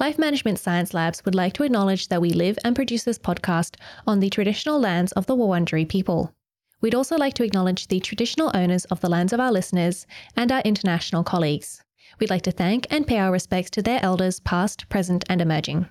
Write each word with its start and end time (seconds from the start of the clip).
Life 0.00 0.16
Management 0.16 0.60
Science 0.60 0.94
Labs 0.94 1.24
would 1.24 1.34
like 1.34 1.54
to 1.54 1.64
acknowledge 1.64 2.06
that 2.06 2.20
we 2.20 2.30
live 2.30 2.56
and 2.64 2.76
produce 2.76 3.02
this 3.02 3.18
podcast 3.18 3.74
on 4.06 4.20
the 4.20 4.30
traditional 4.30 4.78
lands 4.78 5.10
of 5.12 5.26
the 5.26 5.34
Wurundjeri 5.34 5.88
people. 5.88 6.32
We'd 6.80 6.94
also 6.94 7.16
like 7.16 7.34
to 7.34 7.42
acknowledge 7.42 7.88
the 7.88 7.98
traditional 7.98 8.52
owners 8.54 8.84
of 8.86 9.00
the 9.00 9.08
lands 9.08 9.32
of 9.32 9.40
our 9.40 9.50
listeners 9.50 10.06
and 10.36 10.52
our 10.52 10.60
international 10.60 11.24
colleagues. 11.24 11.82
We'd 12.20 12.30
like 12.30 12.42
to 12.42 12.52
thank 12.52 12.86
and 12.90 13.08
pay 13.08 13.18
our 13.18 13.32
respects 13.32 13.70
to 13.70 13.82
their 13.82 13.98
elders, 14.00 14.38
past, 14.38 14.88
present, 14.88 15.24
and 15.28 15.40
emerging. 15.40 15.88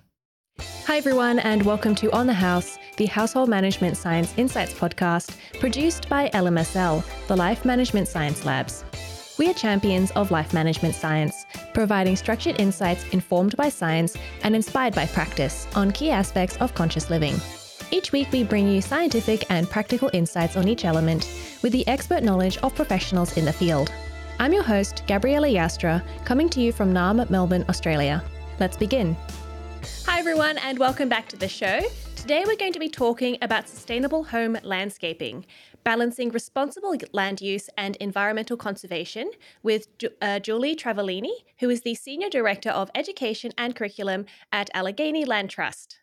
Hi, 0.85 0.95
everyone, 0.95 1.39
and 1.39 1.63
welcome 1.63 1.93
to 1.95 2.09
On 2.13 2.27
the 2.27 2.33
House, 2.33 2.79
the 2.95 3.07
Household 3.07 3.49
Management 3.49 3.97
Science 3.97 4.33
Insights 4.37 4.73
podcast, 4.73 5.35
produced 5.59 6.07
by 6.07 6.29
LMSL, 6.29 7.03
the 7.27 7.35
Life 7.35 7.65
Management 7.65 8.07
Science 8.07 8.45
Labs. 8.45 8.85
We 9.37 9.47
are 9.51 9.53
champions 9.53 10.09
of 10.11 10.31
life 10.31 10.51
management 10.51 10.95
science, 10.95 11.45
providing 11.71 12.15
structured 12.15 12.59
insights 12.59 13.07
informed 13.09 13.55
by 13.55 13.69
science 13.69 14.17
and 14.41 14.55
inspired 14.55 14.95
by 14.95 15.05
practice 15.05 15.67
on 15.75 15.91
key 15.91 16.09
aspects 16.09 16.57
of 16.57 16.73
conscious 16.73 17.11
living. 17.11 17.35
Each 17.91 18.11
week, 18.11 18.31
we 18.31 18.43
bring 18.43 18.67
you 18.67 18.81
scientific 18.81 19.45
and 19.51 19.69
practical 19.69 20.09
insights 20.11 20.57
on 20.57 20.67
each 20.67 20.85
element 20.85 21.31
with 21.61 21.71
the 21.71 21.87
expert 21.87 22.23
knowledge 22.23 22.57
of 22.57 22.73
professionals 22.73 23.37
in 23.37 23.45
the 23.45 23.53
field. 23.53 23.91
I'm 24.39 24.53
your 24.53 24.63
host, 24.63 25.03
Gabriella 25.07 25.49
Joustra, 25.49 26.03
coming 26.25 26.49
to 26.49 26.59
you 26.59 26.71
from 26.71 26.91
Naarm, 26.91 27.29
Melbourne, 27.29 27.65
Australia. 27.69 28.23
Let's 28.59 28.75
begin. 28.75 29.15
Hi, 30.07 30.17
everyone, 30.17 30.57
and 30.57 30.79
welcome 30.79 31.09
back 31.09 31.27
to 31.29 31.37
the 31.37 31.47
show. 31.47 31.81
Today, 32.15 32.43
we're 32.45 32.57
going 32.57 32.73
to 32.73 32.79
be 32.79 32.89
talking 32.89 33.37
about 33.43 33.69
sustainable 33.69 34.23
home 34.23 34.57
landscaping, 34.63 35.45
balancing 35.87 36.27
responsible 36.31 36.93
land 37.13 37.39
use 37.39 37.69
and 37.77 37.95
environmental 37.95 38.57
conservation 38.57 39.31
with 39.63 39.87
uh, 40.21 40.37
Julie 40.37 40.75
Travaglini, 40.75 41.31
who 41.61 41.69
is 41.69 41.79
the 41.79 41.95
Senior 41.95 42.29
Director 42.29 42.71
of 42.71 42.91
Education 42.93 43.53
and 43.57 43.73
Curriculum 43.73 44.25
at 44.51 44.69
Allegheny 44.73 45.23
Land 45.23 45.49
Trust. 45.49 45.97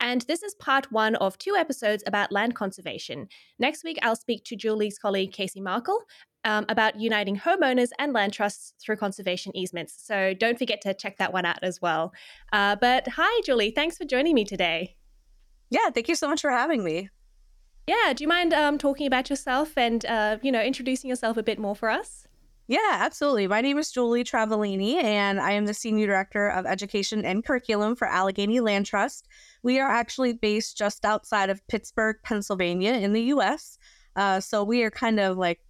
And 0.00 0.22
this 0.22 0.42
is 0.42 0.54
part 0.54 0.90
one 0.90 1.16
of 1.16 1.36
two 1.36 1.54
episodes 1.54 2.02
about 2.06 2.32
land 2.32 2.54
conservation. 2.54 3.28
Next 3.58 3.84
week, 3.84 3.98
I'll 4.00 4.16
speak 4.16 4.42
to 4.44 4.56
Julie's 4.56 4.98
colleague 4.98 5.32
Casey 5.32 5.60
Markle 5.60 6.00
um, 6.44 6.64
about 6.70 6.98
uniting 6.98 7.36
homeowners 7.36 7.90
and 7.98 8.14
land 8.14 8.32
trusts 8.32 8.72
through 8.80 8.96
conservation 8.96 9.54
easements. 9.54 10.02
So 10.02 10.32
don't 10.32 10.58
forget 10.58 10.80
to 10.80 10.94
check 10.94 11.18
that 11.18 11.34
one 11.34 11.44
out 11.44 11.58
as 11.62 11.82
well. 11.82 12.14
Uh, 12.54 12.74
but 12.76 13.06
hi, 13.06 13.42
Julie. 13.44 13.70
Thanks 13.70 13.98
for 13.98 14.06
joining 14.06 14.34
me 14.34 14.46
today. 14.46 14.96
Yeah, 15.68 15.90
thank 15.90 16.08
you 16.08 16.14
so 16.14 16.26
much 16.26 16.40
for 16.40 16.50
having 16.50 16.82
me. 16.82 17.10
Yeah, 17.88 18.12
do 18.12 18.22
you 18.22 18.28
mind 18.28 18.52
um, 18.52 18.76
talking 18.76 19.06
about 19.06 19.30
yourself 19.30 19.72
and 19.78 20.04
uh, 20.04 20.36
you 20.42 20.52
know 20.52 20.60
introducing 20.60 21.08
yourself 21.08 21.38
a 21.38 21.42
bit 21.42 21.58
more 21.58 21.74
for 21.74 21.88
us? 21.88 22.28
Yeah, 22.66 22.98
absolutely. 23.00 23.46
My 23.46 23.62
name 23.62 23.78
is 23.78 23.90
Julie 23.90 24.24
Travaglini, 24.24 25.02
and 25.02 25.40
I 25.40 25.52
am 25.52 25.64
the 25.64 25.72
Senior 25.72 26.06
Director 26.06 26.50
of 26.50 26.66
Education 26.66 27.24
and 27.24 27.42
Curriculum 27.42 27.96
for 27.96 28.06
Allegheny 28.06 28.60
Land 28.60 28.84
Trust. 28.84 29.26
We 29.62 29.80
are 29.80 29.88
actually 29.88 30.34
based 30.34 30.76
just 30.76 31.06
outside 31.06 31.48
of 31.48 31.66
Pittsburgh, 31.68 32.16
Pennsylvania, 32.22 32.92
in 32.92 33.14
the 33.14 33.22
U.S. 33.22 33.78
Uh, 34.16 34.38
so 34.40 34.62
we 34.64 34.82
are 34.82 34.90
kind 34.90 35.18
of 35.18 35.38
like 35.38 35.60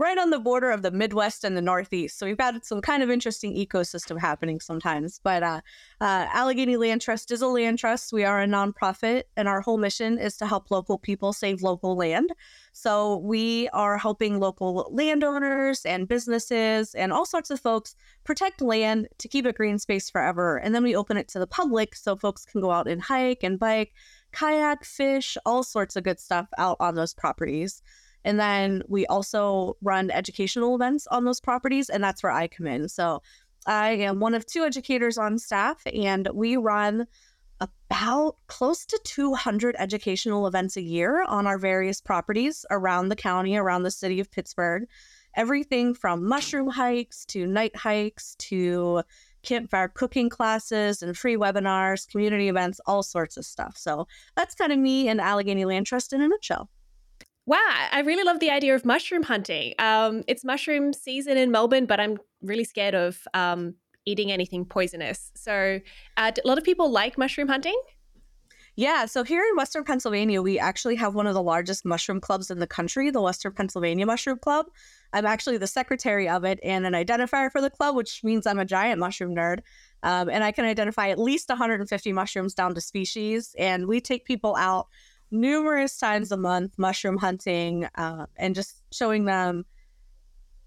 right 0.00 0.16
on 0.16 0.30
the 0.30 0.38
border 0.38 0.70
of 0.70 0.80
the 0.80 0.90
Midwest 0.90 1.44
and 1.44 1.54
the 1.54 1.62
Northeast. 1.62 2.18
So 2.18 2.24
we've 2.24 2.38
got 2.38 2.64
some 2.64 2.80
kind 2.80 3.02
of 3.02 3.10
interesting 3.10 3.54
ecosystem 3.54 4.18
happening 4.18 4.58
sometimes. 4.58 5.20
But 5.22 5.42
uh, 5.42 5.60
uh, 6.00 6.26
Allegheny 6.32 6.78
Land 6.78 7.02
Trust 7.02 7.30
is 7.30 7.42
a 7.42 7.46
land 7.46 7.78
trust. 7.78 8.10
We 8.10 8.24
are 8.24 8.40
a 8.40 8.46
nonprofit, 8.46 9.24
and 9.36 9.46
our 9.46 9.60
whole 9.60 9.76
mission 9.76 10.18
is 10.18 10.38
to 10.38 10.46
help 10.46 10.70
local 10.70 10.98
people 10.98 11.34
save 11.34 11.62
local 11.62 11.96
land. 11.96 12.30
So 12.72 13.18
we 13.18 13.68
are 13.74 13.98
helping 13.98 14.40
local 14.40 14.88
landowners 14.90 15.84
and 15.84 16.08
businesses 16.08 16.94
and 16.94 17.12
all 17.12 17.26
sorts 17.26 17.50
of 17.50 17.60
folks 17.60 17.94
protect 18.24 18.62
land 18.62 19.06
to 19.18 19.28
keep 19.28 19.44
it 19.44 19.56
green 19.56 19.78
space 19.78 20.08
forever. 20.08 20.56
And 20.56 20.74
then 20.74 20.82
we 20.82 20.96
open 20.96 21.18
it 21.18 21.28
to 21.28 21.38
the 21.38 21.46
public 21.46 21.94
so 21.94 22.16
folks 22.16 22.46
can 22.46 22.62
go 22.62 22.70
out 22.70 22.88
and 22.88 23.02
hike 23.02 23.42
and 23.42 23.58
bike, 23.58 23.92
kayak, 24.32 24.82
fish, 24.82 25.36
all 25.44 25.62
sorts 25.62 25.94
of 25.96 26.04
good 26.04 26.20
stuff 26.20 26.48
out 26.56 26.78
on 26.80 26.94
those 26.94 27.12
properties. 27.12 27.82
And 28.24 28.38
then 28.38 28.82
we 28.88 29.06
also 29.06 29.76
run 29.82 30.10
educational 30.10 30.74
events 30.74 31.06
on 31.06 31.24
those 31.24 31.40
properties, 31.40 31.88
and 31.88 32.02
that's 32.02 32.22
where 32.22 32.32
I 32.32 32.48
come 32.48 32.66
in. 32.66 32.88
So 32.88 33.22
I 33.66 33.90
am 33.90 34.20
one 34.20 34.34
of 34.34 34.46
two 34.46 34.64
educators 34.64 35.18
on 35.18 35.38
staff, 35.38 35.82
and 35.86 36.28
we 36.32 36.56
run 36.56 37.06
about 37.60 38.36
close 38.46 38.86
to 38.86 38.98
200 39.04 39.76
educational 39.78 40.46
events 40.46 40.76
a 40.76 40.82
year 40.82 41.22
on 41.24 41.46
our 41.46 41.58
various 41.58 42.00
properties 42.00 42.64
around 42.70 43.08
the 43.08 43.16
county, 43.16 43.56
around 43.56 43.82
the 43.82 43.90
city 43.90 44.20
of 44.20 44.30
Pittsburgh. 44.30 44.86
Everything 45.36 45.94
from 45.94 46.26
mushroom 46.26 46.68
hikes 46.68 47.24
to 47.26 47.46
night 47.46 47.76
hikes 47.76 48.34
to 48.36 49.02
campfire 49.42 49.88
cooking 49.88 50.28
classes 50.28 51.02
and 51.02 51.16
free 51.16 51.36
webinars, 51.36 52.08
community 52.08 52.48
events, 52.48 52.80
all 52.86 53.02
sorts 53.02 53.36
of 53.36 53.44
stuff. 53.44 53.76
So 53.76 54.06
that's 54.36 54.54
kind 54.54 54.72
of 54.72 54.78
me 54.78 55.08
and 55.08 55.20
Allegheny 55.20 55.64
Land 55.64 55.86
Trust 55.86 56.12
in 56.12 56.20
a 56.20 56.28
nutshell. 56.28 56.68
Wow, 57.46 57.88
I 57.90 58.00
really 58.00 58.22
love 58.22 58.38
the 58.38 58.50
idea 58.50 58.74
of 58.74 58.84
mushroom 58.84 59.22
hunting. 59.22 59.74
Um, 59.78 60.22
it's 60.28 60.44
mushroom 60.44 60.92
season 60.92 61.36
in 61.36 61.50
Melbourne, 61.50 61.86
but 61.86 61.98
I'm 61.98 62.18
really 62.42 62.64
scared 62.64 62.94
of 62.94 63.26
um, 63.34 63.74
eating 64.04 64.30
anything 64.30 64.64
poisonous. 64.64 65.32
So, 65.34 65.80
uh, 66.16 66.32
a 66.44 66.46
lot 66.46 66.58
of 66.58 66.64
people 66.64 66.90
like 66.90 67.18
mushroom 67.18 67.48
hunting. 67.48 67.80
Yeah, 68.76 69.06
so 69.06 69.24
here 69.24 69.42
in 69.42 69.56
Western 69.56 69.84
Pennsylvania, 69.84 70.40
we 70.40 70.58
actually 70.58 70.94
have 70.96 71.14
one 71.14 71.26
of 71.26 71.34
the 71.34 71.42
largest 71.42 71.84
mushroom 71.84 72.20
clubs 72.20 72.50
in 72.50 72.60
the 72.60 72.66
country, 72.66 73.10
the 73.10 73.20
Western 73.20 73.52
Pennsylvania 73.52 74.06
Mushroom 74.06 74.38
Club. 74.38 74.66
I'm 75.12 75.26
actually 75.26 75.58
the 75.58 75.66
secretary 75.66 76.28
of 76.28 76.44
it 76.44 76.60
and 76.62 76.86
an 76.86 76.92
identifier 76.92 77.50
for 77.50 77.60
the 77.60 77.68
club, 77.68 77.96
which 77.96 78.22
means 78.22 78.46
I'm 78.46 78.60
a 78.60 78.64
giant 78.64 79.00
mushroom 79.00 79.34
nerd. 79.34 79.58
Um, 80.02 80.30
and 80.30 80.44
I 80.44 80.52
can 80.52 80.64
identify 80.64 81.08
at 81.08 81.18
least 81.18 81.48
150 81.48 82.12
mushrooms 82.12 82.54
down 82.54 82.74
to 82.74 82.80
species. 82.80 83.54
And 83.58 83.86
we 83.86 84.00
take 84.00 84.24
people 84.24 84.56
out 84.56 84.86
numerous 85.30 85.96
times 85.96 86.32
a 86.32 86.36
month 86.36 86.74
mushroom 86.78 87.16
hunting 87.16 87.88
uh, 87.94 88.26
and 88.36 88.54
just 88.54 88.82
showing 88.92 89.24
them 89.24 89.64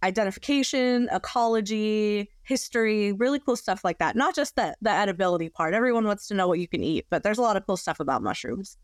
identification, 0.03 1.07
ecology, 1.12 2.29
history, 2.44 3.13
really 3.13 3.40
cool 3.40 3.56
stuff 3.56 3.84
like 3.84 4.00
that. 4.00 4.16
Not 4.16 4.35
just 4.35 4.56
the 4.56 4.75
the 4.81 4.90
edibility 4.90 5.52
part. 5.52 5.73
Everyone 5.73 6.06
wants 6.06 6.28
to 6.28 6.34
know 6.34 6.47
what 6.47 6.59
you 6.59 6.68
can 6.68 6.84
eat, 6.84 7.06
but 7.09 7.23
there's 7.23 7.38
a 7.38 7.41
lot 7.41 7.57
of 7.57 7.66
cool 7.66 7.78
stuff 7.78 8.00
about 8.00 8.22
mushrooms. 8.22 8.78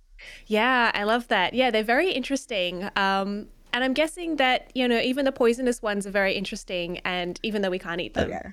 Yeah, 0.48 0.92
I 0.94 1.04
love 1.04 1.28
that. 1.28 1.54
Yeah, 1.54 1.72
they're 1.72 1.84
very 1.84 2.12
interesting. 2.12 2.84
Um, 2.96 3.48
and 3.72 3.84
I'm 3.84 3.94
guessing 3.94 4.38
that 4.38 4.72
you 4.74 4.88
know 4.88 5.00
even 5.00 5.26
the 5.26 5.32
poisonous 5.32 5.82
ones 5.82 6.08
are 6.08 6.12
very 6.12 6.34
interesting, 6.34 7.00
and 7.00 7.40
even 7.44 7.62
though 7.62 7.70
we 7.70 7.80
can't 7.80 8.02
eat 8.02 8.14
them. 8.14 8.30
Oh, 8.30 8.32
yeah. 8.32 8.52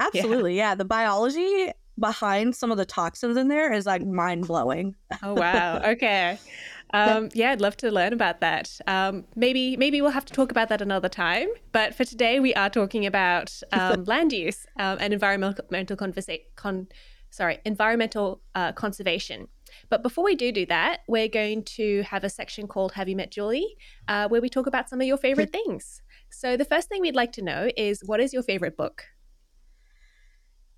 Absolutely, 0.00 0.56
yeah. 0.56 0.70
yeah. 0.70 0.74
The 0.76 0.84
biology 0.84 1.72
behind 1.98 2.54
some 2.54 2.70
of 2.70 2.76
the 2.76 2.84
toxins 2.84 3.36
in 3.36 3.48
there 3.48 3.72
is 3.72 3.86
like 3.86 4.04
mind 4.04 4.46
blowing. 4.46 4.94
oh 5.22 5.34
wow. 5.34 5.80
Okay. 5.84 6.38
Um, 6.94 7.28
yeah, 7.34 7.50
I'd 7.50 7.60
love 7.60 7.76
to 7.78 7.90
learn 7.90 8.12
about 8.14 8.40
that. 8.40 8.78
Um, 8.86 9.24
maybe 9.36 9.76
maybe 9.76 10.00
we'll 10.00 10.10
have 10.10 10.24
to 10.24 10.32
talk 10.32 10.50
about 10.50 10.68
that 10.70 10.80
another 10.80 11.08
time. 11.08 11.48
But 11.72 11.94
for 11.94 12.04
today, 12.04 12.40
we 12.40 12.54
are 12.54 12.70
talking 12.70 13.04
about 13.04 13.60
um, 13.72 14.04
land 14.06 14.32
use 14.32 14.66
um, 14.78 14.96
and 15.00 15.12
environmental 15.12 15.96
conversa- 15.96 16.44
con- 16.56 16.88
sorry 17.30 17.58
environmental 17.64 18.40
uh, 18.54 18.72
conservation. 18.72 19.48
But 19.90 20.02
before 20.02 20.24
we 20.24 20.34
do 20.34 20.50
do 20.50 20.64
that, 20.66 21.00
we're 21.08 21.28
going 21.28 21.62
to 21.64 22.02
have 22.02 22.24
a 22.24 22.30
section 22.30 22.66
called 22.66 22.92
"Have 22.92 23.08
You 23.08 23.16
Met 23.16 23.30
Julie," 23.30 23.76
uh, 24.08 24.28
where 24.28 24.40
we 24.40 24.48
talk 24.48 24.66
about 24.66 24.88
some 24.88 25.00
of 25.00 25.06
your 25.06 25.18
favorite 25.18 25.52
things. 25.58 26.02
So 26.30 26.56
the 26.56 26.64
first 26.64 26.88
thing 26.88 27.02
we'd 27.02 27.14
like 27.14 27.32
to 27.32 27.42
know 27.42 27.70
is 27.76 28.02
what 28.04 28.20
is 28.20 28.32
your 28.32 28.42
favorite 28.42 28.76
book? 28.76 29.04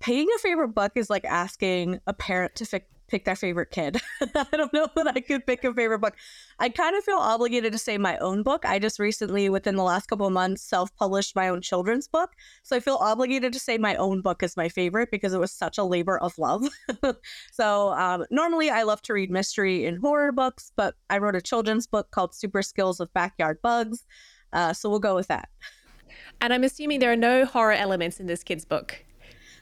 Paying 0.01 0.27
a 0.35 0.39
favorite 0.39 0.69
book 0.69 0.93
is 0.95 1.09
like 1.09 1.25
asking 1.25 1.99
a 2.07 2.13
parent 2.13 2.55
to 2.55 2.65
fi- 2.65 2.81
pick 3.07 3.25
their 3.25 3.35
favorite 3.35 3.69
kid. 3.71 3.97
I 4.35 4.47
don't 4.51 4.73
know 4.73 4.87
that 4.95 5.07
I 5.07 5.19
could 5.19 5.45
pick 5.45 5.63
a 5.63 5.73
favorite 5.73 5.99
book. 5.99 6.15
I 6.59 6.69
kind 6.69 6.95
of 6.95 7.03
feel 7.03 7.17
obligated 7.17 7.73
to 7.73 7.77
say 7.77 7.97
my 7.97 8.17
own 8.17 8.41
book. 8.41 8.65
I 8.65 8.79
just 8.79 8.99
recently, 8.99 9.49
within 9.49 9.75
the 9.75 9.83
last 9.83 10.07
couple 10.07 10.25
of 10.25 10.33
months, 10.33 10.63
self 10.63 10.95
published 10.95 11.35
my 11.35 11.49
own 11.49 11.61
children's 11.61 12.07
book. 12.07 12.31
So 12.63 12.75
I 12.75 12.79
feel 12.79 12.95
obligated 12.95 13.53
to 13.53 13.59
say 13.59 13.77
my 13.77 13.95
own 13.95 14.21
book 14.21 14.41
is 14.41 14.57
my 14.57 14.69
favorite 14.69 15.11
because 15.11 15.33
it 15.33 15.39
was 15.39 15.51
such 15.51 15.77
a 15.77 15.83
labor 15.83 16.17
of 16.19 16.37
love. 16.39 16.65
so 17.51 17.93
um, 17.93 18.25
normally 18.31 18.69
I 18.69 18.83
love 18.83 19.01
to 19.03 19.13
read 19.13 19.29
mystery 19.29 19.85
and 19.85 19.99
horror 19.99 20.31
books, 20.31 20.71
but 20.75 20.95
I 21.09 21.17
wrote 21.19 21.35
a 21.35 21.41
children's 21.41 21.85
book 21.85 22.11
called 22.11 22.33
Super 22.33 22.63
Skills 22.63 22.99
of 22.99 23.13
Backyard 23.13 23.61
Bugs. 23.61 24.05
Uh, 24.53 24.73
so 24.73 24.89
we'll 24.89 24.99
go 24.99 25.15
with 25.15 25.27
that. 25.27 25.49
And 26.39 26.53
I'm 26.53 26.63
assuming 26.63 26.99
there 26.99 27.11
are 27.11 27.17
no 27.17 27.45
horror 27.45 27.73
elements 27.73 28.19
in 28.19 28.25
this 28.25 28.43
kid's 28.43 28.65
book. 28.65 29.05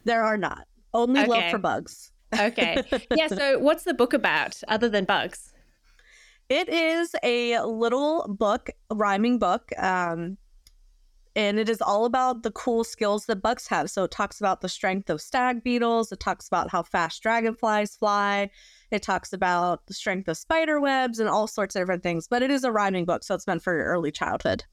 There 0.06 0.24
are 0.24 0.38
not. 0.38 0.68
Only 0.94 1.22
okay. 1.22 1.30
love 1.30 1.52
for 1.52 1.58
bugs. 1.58 2.12
okay. 2.40 2.84
Yeah. 3.16 3.28
So, 3.28 3.60
what's 3.60 3.84
the 3.84 3.94
book 3.94 4.14
about 4.14 4.62
other 4.68 4.90
than 4.90 5.06
bugs? 5.06 5.54
It 6.50 6.68
is 6.68 7.16
a 7.24 7.60
little 7.62 8.26
book, 8.28 8.70
a 8.90 8.96
rhyming 8.96 9.38
book. 9.38 9.72
Um, 9.78 10.38
and 11.36 11.60
it 11.60 11.70
is 11.70 11.82
all 11.82 12.06
about 12.06 12.44
the 12.44 12.52
cool 12.52 12.84
skills 12.84 13.26
that 13.28 13.38
bugs 13.38 13.68
have. 13.68 13.90
So 13.90 14.04
it 14.04 14.12
talks 14.12 14.40
about 14.40 14.62
the 14.62 14.70
strength 14.70 15.10
of 15.10 15.22
stag 15.22 15.64
beetles. 15.64 16.12
It 16.12 16.20
talks 16.20 16.48
about 16.48 16.72
how 16.72 16.84
fast 16.84 17.22
dragonflies 17.22 17.96
fly. 17.96 18.50
It 18.92 19.04
talks 19.04 19.32
about 19.32 19.86
the 19.86 19.94
strength 19.94 20.28
of 20.28 20.38
spider 20.38 20.82
webs 20.82 21.20
and 21.20 21.30
all 21.30 21.48
sorts 21.48 21.76
of 21.76 21.82
different 21.82 22.04
things. 22.04 22.28
But 22.28 22.42
it 22.42 22.50
is 22.52 22.64
a 22.64 22.72
rhyming 22.72 23.06
book, 23.06 23.24
so 23.24 23.36
it's 23.36 23.48
meant 23.48 23.62
for 23.62 23.74
your 23.74 23.86
early 23.86 24.12
childhood. 24.12 24.64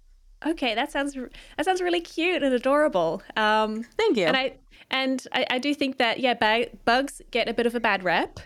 Okay, 0.47 0.75
that 0.75 0.93
sounds 0.93 1.15
that 1.15 1.65
sounds 1.65 1.81
really 1.81 2.01
cute 2.01 2.43
and 2.43 2.55
adorable. 2.55 3.23
Um, 3.37 3.83
Thank 3.97 4.17
you. 4.17 4.27
And 4.27 4.37
I 4.37 4.57
and 4.91 5.27
I, 5.33 5.47
I 5.51 5.59
do 5.59 5.75
think 5.75 5.99
that 5.99 6.21
yeah, 6.21 6.35
ba- 6.35 6.69
bugs 6.85 7.21
get 7.31 7.49
a 7.49 7.55
bit 7.55 7.67
of 7.67 7.75
a 7.75 7.81
bad 7.81 8.05
rep. 8.05 8.39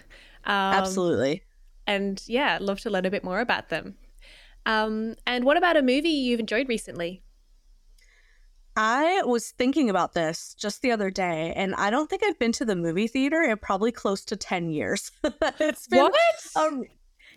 Um, 0.45 0.75
Absolutely. 0.75 1.43
And 1.87 2.23
yeah, 2.27 2.59
love 2.61 2.81
to 2.81 2.91
learn 2.91 3.05
a 3.05 3.11
bit 3.11 3.25
more 3.25 3.41
about 3.41 3.69
them. 3.69 3.97
Um, 4.67 5.17
and 5.27 5.45
what 5.45 5.57
about 5.57 5.77
a 5.77 5.83
movie 5.83 6.09
you've 6.11 6.41
enjoyed 6.41 6.69
recently? 6.69 7.23
I 8.77 9.23
was 9.25 9.51
thinking 9.51 9.91
about 9.91 10.15
this 10.15 10.55
just 10.59 10.81
the 10.81 10.93
other 10.93 11.11
day, 11.11 11.53
and 11.57 11.75
I 11.75 11.91
don't 11.91 12.09
think 12.09 12.23
I've 12.25 12.39
been 12.39 12.53
to 12.53 12.65
the 12.65 12.77
movie 12.77 13.09
theater 13.09 13.43
in 13.43 13.59
probably 13.59 13.91
close 13.91 14.25
to 14.27 14.37
10 14.37 14.71
years. 14.71 15.11
it's 15.25 15.89
been 15.89 16.01
what? 16.01 16.15
Um, 16.57 16.85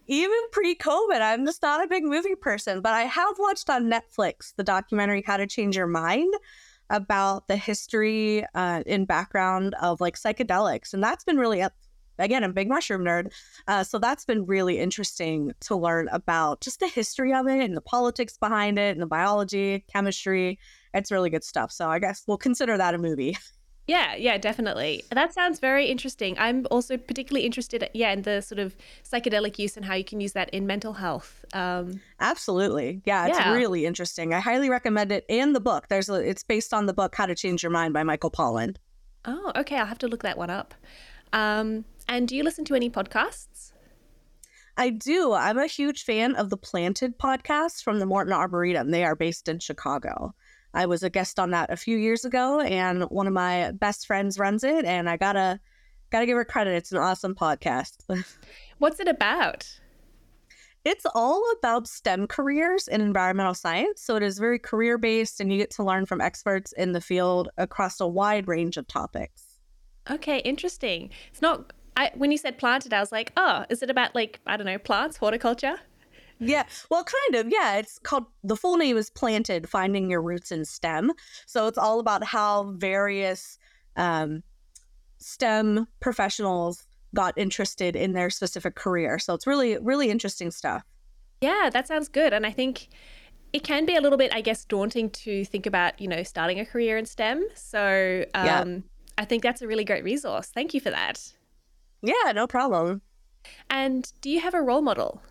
even 0.08 0.40
pre 0.52 0.76
COVID, 0.76 1.22
I'm 1.22 1.46
just 1.46 1.62
not 1.62 1.84
a 1.84 1.88
big 1.88 2.04
movie 2.04 2.36
person, 2.36 2.82
but 2.82 2.94
I 2.94 3.04
have 3.04 3.36
watched 3.40 3.70
on 3.70 3.90
Netflix 3.90 4.54
the 4.56 4.64
documentary 4.64 5.24
How 5.26 5.38
to 5.38 5.48
Change 5.48 5.76
Your 5.76 5.88
Mind 5.88 6.34
about 6.90 7.48
the 7.48 7.56
history 7.56 8.46
uh, 8.54 8.84
in 8.86 9.06
background 9.06 9.76
of 9.82 10.02
like 10.02 10.16
psychedelics. 10.16 10.94
And 10.94 11.04
that's 11.04 11.24
been 11.24 11.38
really, 11.38 11.62
up. 11.62 11.74
again, 12.20 12.44
I'm 12.44 12.52
a 12.52 12.54
big 12.54 12.70
mushroom 12.70 13.04
nerd. 13.04 13.32
Uh, 13.68 13.84
so 13.84 13.98
that's 13.98 14.26
been 14.26 14.46
really 14.46 14.80
interesting 14.80 15.54
to 15.62 15.76
learn 15.76 16.10
about 16.12 16.62
just 16.62 16.80
the 16.80 16.88
history 16.88 17.34
of 17.34 17.48
it 17.48 17.64
and 17.64 17.76
the 17.76 17.82
politics 17.82 18.38
behind 18.38 18.78
it 18.78 18.92
and 18.92 19.02
the 19.02 19.08
biology, 19.08 19.86
chemistry. 19.92 20.60
It's 20.94 21.12
really 21.12 21.30
good 21.30 21.44
stuff. 21.44 21.72
So 21.72 21.90
I 21.90 22.00
guess 22.00 22.24
we'll 22.28 22.38
consider 22.38 22.78
that 22.78 22.94
a 22.94 22.98
movie. 22.98 23.38
Yeah, 23.86 24.16
yeah, 24.16 24.38
definitely. 24.38 25.04
That 25.12 25.34
sounds 25.34 25.60
very 25.60 25.88
interesting. 25.88 26.38
I'm 26.40 26.66
also 26.72 26.96
particularly 26.96 27.46
interested, 27.46 27.90
yeah, 27.94 28.14
in 28.14 28.22
the 28.22 28.42
sort 28.42 28.60
of 28.60 28.76
psychedelic 29.04 29.60
use 29.60 29.76
and 29.76 29.86
how 29.86 29.94
you 29.94 30.06
can 30.06 30.22
use 30.22 30.32
that 30.34 30.50
in 30.52 30.66
mental 30.66 30.94
health. 30.94 31.44
Um, 31.54 32.00
Absolutely, 32.20 33.02
yeah, 33.06 33.28
it's 33.28 33.38
yeah. 33.38 33.54
really 33.54 33.86
interesting. 33.86 34.34
I 34.34 34.40
highly 34.40 34.70
recommend 34.70 35.12
it 35.12 35.26
and 35.28 35.54
the 35.54 35.60
book. 35.60 35.90
There's 35.90 36.08
a, 36.10 36.16
it's 36.16 36.44
based 36.44 36.74
on 36.74 36.86
the 36.86 36.94
book 36.94 37.14
How 37.16 37.26
to 37.26 37.36
Change 37.36 37.62
Your 37.62 37.72
Mind 37.72 37.94
by 37.94 38.04
Michael 38.04 38.32
Pollan. 38.32 38.78
Oh, 39.26 39.52
okay. 39.56 39.78
I'll 39.78 39.86
have 39.86 40.00
to 40.00 40.08
look 40.08 40.24
that 40.24 40.38
one 40.38 40.50
up. 40.50 40.74
Um, 41.32 41.86
and 42.08 42.28
do 42.28 42.36
you 42.36 42.44
listen 42.44 42.66
to 42.66 42.76
any 42.76 42.90
podcasts? 42.90 43.72
I 44.76 44.90
do. 44.90 45.34
I'm 45.34 45.58
a 45.58 45.68
huge 45.68 46.04
fan 46.04 46.36
of 46.36 46.50
the 46.50 46.58
Planted 46.58 47.18
podcast 47.20 47.84
from 47.84 48.00
the 48.00 48.06
Morton 48.06 48.34
Arboretum. 48.34 48.92
They 48.92 49.04
are 49.04 49.16
based 49.16 49.48
in 49.48 49.60
Chicago. 49.60 50.34
I 50.74 50.86
was 50.86 51.04
a 51.04 51.10
guest 51.10 51.40
on 51.40 51.52
that 51.52 51.72
a 51.72 51.78
few 51.78 51.98
years 51.98 52.26
ago, 52.26 52.60
and 52.60 53.04
one 53.04 53.28
of 53.28 53.34
my 53.34 53.72
best 53.72 54.08
friends 54.08 54.40
runs 54.40 54.64
it, 54.64 54.86
and 54.86 55.10
I 55.10 55.18
gotta 55.18 55.60
gotta 56.12 56.26
give 56.26 56.38
her 56.38 56.46
credit. 56.46 56.76
It's 56.76 56.92
an 56.92 56.98
awesome 56.98 57.36
podcast. 57.36 57.98
What's 58.80 59.00
it 59.00 59.08
about? 59.08 59.68
It's 60.86 61.06
all 61.16 61.44
about 61.58 61.88
STEM 61.88 62.28
careers 62.28 62.90
in 62.90 63.00
environmental 63.00 63.54
science. 63.54 64.02
So 64.02 64.18
it 64.18 64.24
is 64.24 64.38
very 64.38 64.60
career 64.60 64.98
based, 64.98 65.40
and 65.40 65.52
you 65.52 65.58
get 65.58 65.72
to 65.72 65.84
learn 65.84 66.06
from 66.06 66.20
experts 66.20 66.74
in 66.74 66.92
the 66.92 67.02
field 67.02 67.50
across 67.58 68.02
a 68.02 68.08
wide 68.08 68.48
range 68.48 68.76
of 68.78 68.88
topics. 68.88 69.60
Okay, 70.10 70.40
interesting. 70.40 71.10
It's 71.32 71.42
not. 71.42 71.72
I, 71.96 72.12
when 72.16 72.32
you 72.32 72.38
said 72.38 72.58
planted, 72.58 72.92
I 72.92 73.00
was 73.00 73.12
like, 73.12 73.32
oh, 73.38 73.66
is 73.70 73.84
it 73.84 73.90
about 73.90 74.16
like 74.16 74.40
I 74.46 74.58
don't 74.58 74.66
know 74.66 74.80
plants, 74.80 75.18
horticulture? 75.18 75.76
Yeah, 76.40 76.64
well, 76.90 77.04
kind 77.04 77.46
of. 77.46 77.52
Yeah, 77.52 77.76
it's 77.78 78.00
called 78.00 78.26
the 78.44 78.56
full 78.56 78.78
name 78.78 78.98
is 78.98 79.10
Planted 79.10 79.70
Finding 79.70 80.10
Your 80.10 80.22
Roots 80.22 80.52
in 80.52 80.66
STEM. 80.66 81.12
So 81.46 81.68
it's 81.68 81.78
all 81.78 82.00
about 82.00 82.24
how 82.24 82.74
various 82.78 83.58
um, 83.96 84.44
STEM 85.20 85.88
professionals 86.00 86.86
got 87.16 87.38
interested 87.38 87.96
in 87.96 88.14
their 88.14 88.30
specific 88.30 88.76
career. 88.76 89.20
So 89.20 89.34
it's 89.34 89.48
really, 89.48 89.78
really 89.78 90.10
interesting 90.10 90.52
stuff. 90.52 90.84
Yeah, 91.42 91.70
that 91.72 91.88
sounds 91.88 92.10
good. 92.10 92.34
And 92.34 92.46
I 92.46 92.52
think 92.52 92.88
it 93.54 93.64
can 93.64 93.86
be 93.86 93.96
a 93.96 94.02
little 94.02 94.18
bit, 94.18 94.34
I 94.34 94.42
guess, 94.42 94.66
daunting 94.66 95.12
to 95.12 95.46
think 95.46 95.66
about, 95.66 96.00
you 96.02 96.08
know, 96.08 96.24
starting 96.24 96.60
a 96.60 96.66
career 96.66 96.98
in 96.98 97.06
STEM. 97.06 97.48
So 97.54 98.26
um, 98.34 98.46
yeah. 98.46 98.80
I 99.18 99.26
think 99.26 99.44
that's 99.44 99.62
a 99.62 99.68
really 99.68 99.84
great 99.84 100.04
resource. 100.04 100.48
Thank 100.48 100.74
you 100.74 100.82
for 100.82 100.90
that. 100.90 101.22
Yeah, 102.02 102.32
no 102.34 102.48
problem. 102.48 103.02
And 103.70 104.12
do 104.22 104.30
you 104.30 104.40
have 104.40 104.54
a 104.54 104.62
role 104.62 104.82
model? 104.82 105.22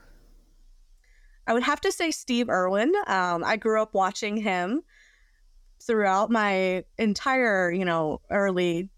I 1.47 1.55
would 1.55 1.63
have 1.63 1.81
to 1.83 1.93
say 1.93 2.11
Steve 2.11 2.49
Irwin. 2.49 2.93
Um, 3.07 3.43
I 3.45 3.57
grew 3.57 3.83
up 3.83 3.95
watching 3.95 4.37
him 4.37 4.83
throughout 5.81 6.31
my 6.31 6.85
entire, 6.99 7.73
you 7.73 7.85
know, 7.85 8.21
early 8.31 8.91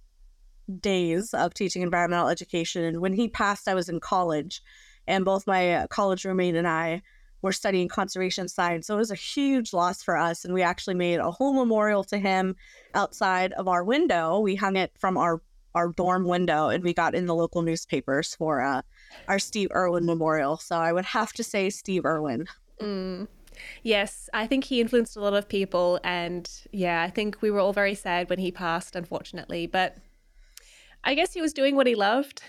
days 0.81 1.32
of 1.35 1.55
teaching 1.55 1.82
environmental 1.82 2.29
education. 2.29 2.85
And 2.85 3.00
when 3.00 3.12
he 3.12 3.29
passed, 3.29 3.69
I 3.69 3.75
was 3.75 3.88
in 3.88 4.00
college, 4.00 4.62
and 5.06 5.25
both 5.25 5.46
my 5.46 5.87
college 5.91 6.25
roommate 6.25 6.55
and 6.55 6.69
I 6.69 7.02
were 7.43 7.52
studying 7.52 7.88
conservation 7.88 8.49
science. 8.49 8.87
So 8.87 8.94
it 8.94 8.99
was 8.99 9.11
a 9.11 9.17
huge 9.17 9.75
loss 9.75 10.02
for 10.02 10.17
us. 10.17 10.44
And 10.44 10.55
we 10.55 10.62
actually 10.62 10.94
made 10.94 11.20
a 11.20 11.31
whole 11.31 11.52
memorial 11.52 12.02
to 12.05 12.19
him 12.19 12.56
outside 12.94 13.52
of 13.52 13.69
our 13.69 13.85
window. 13.85 14.40
We 14.40 14.55
hung 14.55 14.76
it 14.76 14.93
from 14.99 15.19
our 15.19 15.43
our 15.75 15.88
dorm 15.88 16.25
window 16.25 16.69
and 16.69 16.85
we 16.85 16.94
got 16.94 17.15
in 17.15 17.26
the 17.26 17.35
local 17.35 17.62
newspapers 17.62 18.35
for 18.35 18.61
uh, 18.61 18.82
our 19.29 19.38
Steve 19.38 19.71
Irwin 19.75 20.06
memorial. 20.06 20.56
So 20.56 20.76
I 20.76 20.93
would 20.93 21.05
have 21.05 21.32
to 21.35 21.44
say 21.44 21.71
Steve 21.71 22.05
Irwin. 22.05 22.47
Mm. 22.81 23.29
Yes, 23.82 24.29
I 24.35 24.47
think 24.47 24.65
he 24.65 24.81
influenced 24.81 25.17
a 25.17 25.21
lot 25.21 25.35
of 25.35 25.49
people. 25.49 26.00
And 26.05 26.50
yeah, 26.73 27.03
I 27.03 27.11
think 27.11 27.41
we 27.41 27.50
were 27.50 27.61
all 27.61 27.73
very 27.73 27.94
sad 27.94 28.29
when 28.29 28.38
he 28.38 28.50
passed, 28.50 28.97
unfortunately. 28.97 29.67
But 29.67 29.97
I 31.05 31.15
guess 31.15 31.32
he 31.32 31.41
was 31.41 31.53
doing 31.53 31.76
what 31.76 31.87
he 31.87 31.94
loved. 31.94 32.43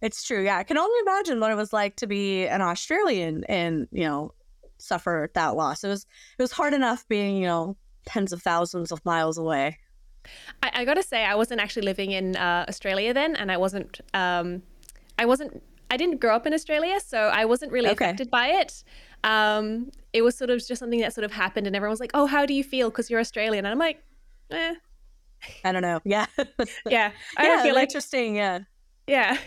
It's 0.00 0.22
true. 0.22 0.42
Yeah. 0.44 0.58
I 0.58 0.62
can 0.62 0.78
only 0.78 0.98
imagine 1.00 1.40
what 1.40 1.50
it 1.50 1.56
was 1.56 1.72
like 1.72 1.96
to 1.96 2.06
be 2.06 2.46
an 2.46 2.62
Australian 2.62 3.44
and, 3.44 3.88
you 3.90 4.04
know, 4.04 4.32
suffer 4.78 5.30
that 5.34 5.56
loss. 5.56 5.82
It 5.82 5.88
was 5.88 6.06
it 6.38 6.42
was 6.42 6.52
hard 6.52 6.72
enough 6.72 7.06
being, 7.08 7.36
you 7.36 7.46
know, 7.46 7.76
tens 8.06 8.32
of 8.32 8.42
thousands 8.42 8.92
of 8.92 9.04
miles 9.04 9.38
away. 9.38 9.78
I, 10.62 10.70
I 10.74 10.84
got 10.84 10.94
to 10.94 11.02
say, 11.02 11.24
I 11.24 11.34
wasn't 11.34 11.60
actually 11.60 11.82
living 11.82 12.12
in 12.12 12.36
uh, 12.36 12.66
Australia 12.68 13.14
then, 13.14 13.36
and 13.36 13.50
I 13.50 13.56
wasn't. 13.56 14.00
Um, 14.14 14.62
I 15.18 15.26
wasn't. 15.26 15.62
I 15.90 15.96
didn't 15.96 16.20
grow 16.20 16.36
up 16.36 16.46
in 16.46 16.52
Australia, 16.52 17.00
so 17.00 17.18
I 17.18 17.44
wasn't 17.44 17.72
really 17.72 17.88
okay. 17.90 18.04
affected 18.04 18.30
by 18.30 18.48
it. 18.48 18.84
Um, 19.24 19.90
it 20.12 20.22
was 20.22 20.36
sort 20.36 20.50
of 20.50 20.58
just 20.58 20.78
something 20.78 21.00
that 21.00 21.14
sort 21.14 21.24
of 21.24 21.32
happened, 21.32 21.66
and 21.66 21.74
everyone 21.74 21.90
was 21.90 22.00
like, 22.00 22.12
"Oh, 22.14 22.26
how 22.26 22.46
do 22.46 22.54
you 22.54 22.64
feel?" 22.64 22.90
Because 22.90 23.10
you're 23.10 23.20
Australian, 23.20 23.64
and 23.64 23.72
I'm 23.72 23.78
like, 23.78 24.02
"Eh." 24.50 24.74
I 25.64 25.72
don't 25.72 25.82
know. 25.82 26.00
Yeah. 26.04 26.26
yeah. 26.86 27.12
I 27.36 27.46
yeah, 27.46 27.62
feel 27.62 27.74
like 27.74 27.88
interesting. 27.88 28.36
Yeah. 28.36 28.60
Yeah. 29.06 29.38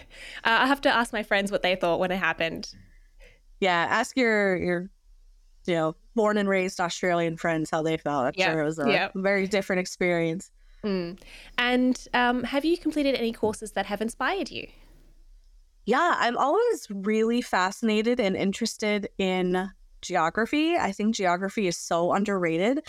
Uh, 0.44 0.60
I 0.62 0.68
have 0.68 0.82
to 0.82 0.94
ask 0.94 1.14
my 1.14 1.24
friends 1.24 1.52
what 1.52 1.62
they 1.64 1.76
thought 1.76 2.00
when 2.00 2.12
it 2.12 2.18
happened. 2.18 2.74
Yeah. 3.60 3.88
Ask 3.90 4.18
your 4.18 4.56
your 4.58 4.90
you 5.66 5.76
know 5.76 5.96
born 6.16 6.38
and 6.38 6.50
raised 6.50 6.80
Australian 6.80 7.38
friends 7.38 7.70
how 7.70 7.82
they 7.82 7.98
felt. 7.98 8.26
I'm 8.26 8.34
yeah. 8.36 8.52
sure 8.52 8.62
it 8.62 8.66
was 8.66 8.80
a 8.80 9.12
very 9.16 9.48
different 9.48 9.80
experience. 9.80 10.52
Mm. 10.84 11.20
And 11.58 12.08
um, 12.14 12.44
have 12.44 12.66
you 12.66 12.78
completed 12.78 13.16
any 13.16 13.34
courses 13.34 13.72
that 13.74 13.86
have 13.86 14.02
inspired 14.02 14.50
you? 14.50 14.68
Yeah, 15.86 16.16
I'm 16.18 16.38
always 16.38 16.88
really 16.90 17.42
fascinated 17.42 18.20
and 18.20 18.36
interested 18.36 19.10
in 19.18 19.72
geography. 20.02 20.76
I 20.76 20.92
think 20.92 21.16
geography 21.16 21.68
is 21.68 21.78
so 21.78 22.14
underrated. 22.14 22.82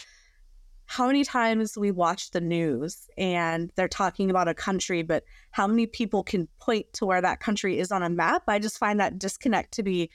How 0.86 1.06
many 1.06 1.24
times 1.24 1.78
we 1.78 1.90
watch 1.90 2.32
the 2.32 2.40
news 2.40 3.08
and 3.16 3.70
they're 3.76 3.88
talking 3.88 4.30
about 4.30 4.48
a 4.48 4.54
country, 4.54 5.02
but 5.02 5.24
how 5.50 5.66
many 5.66 5.86
people 5.86 6.22
can 6.22 6.48
point 6.60 6.92
to 6.94 7.06
where 7.06 7.22
that 7.22 7.40
country 7.40 7.78
is 7.78 7.90
on 7.92 8.02
a 8.02 8.10
map? 8.10 8.42
I 8.46 8.58
just 8.58 8.78
find 8.78 9.00
that 9.00 9.18
disconnect 9.18 9.72
to 9.74 9.82
be 9.82 10.10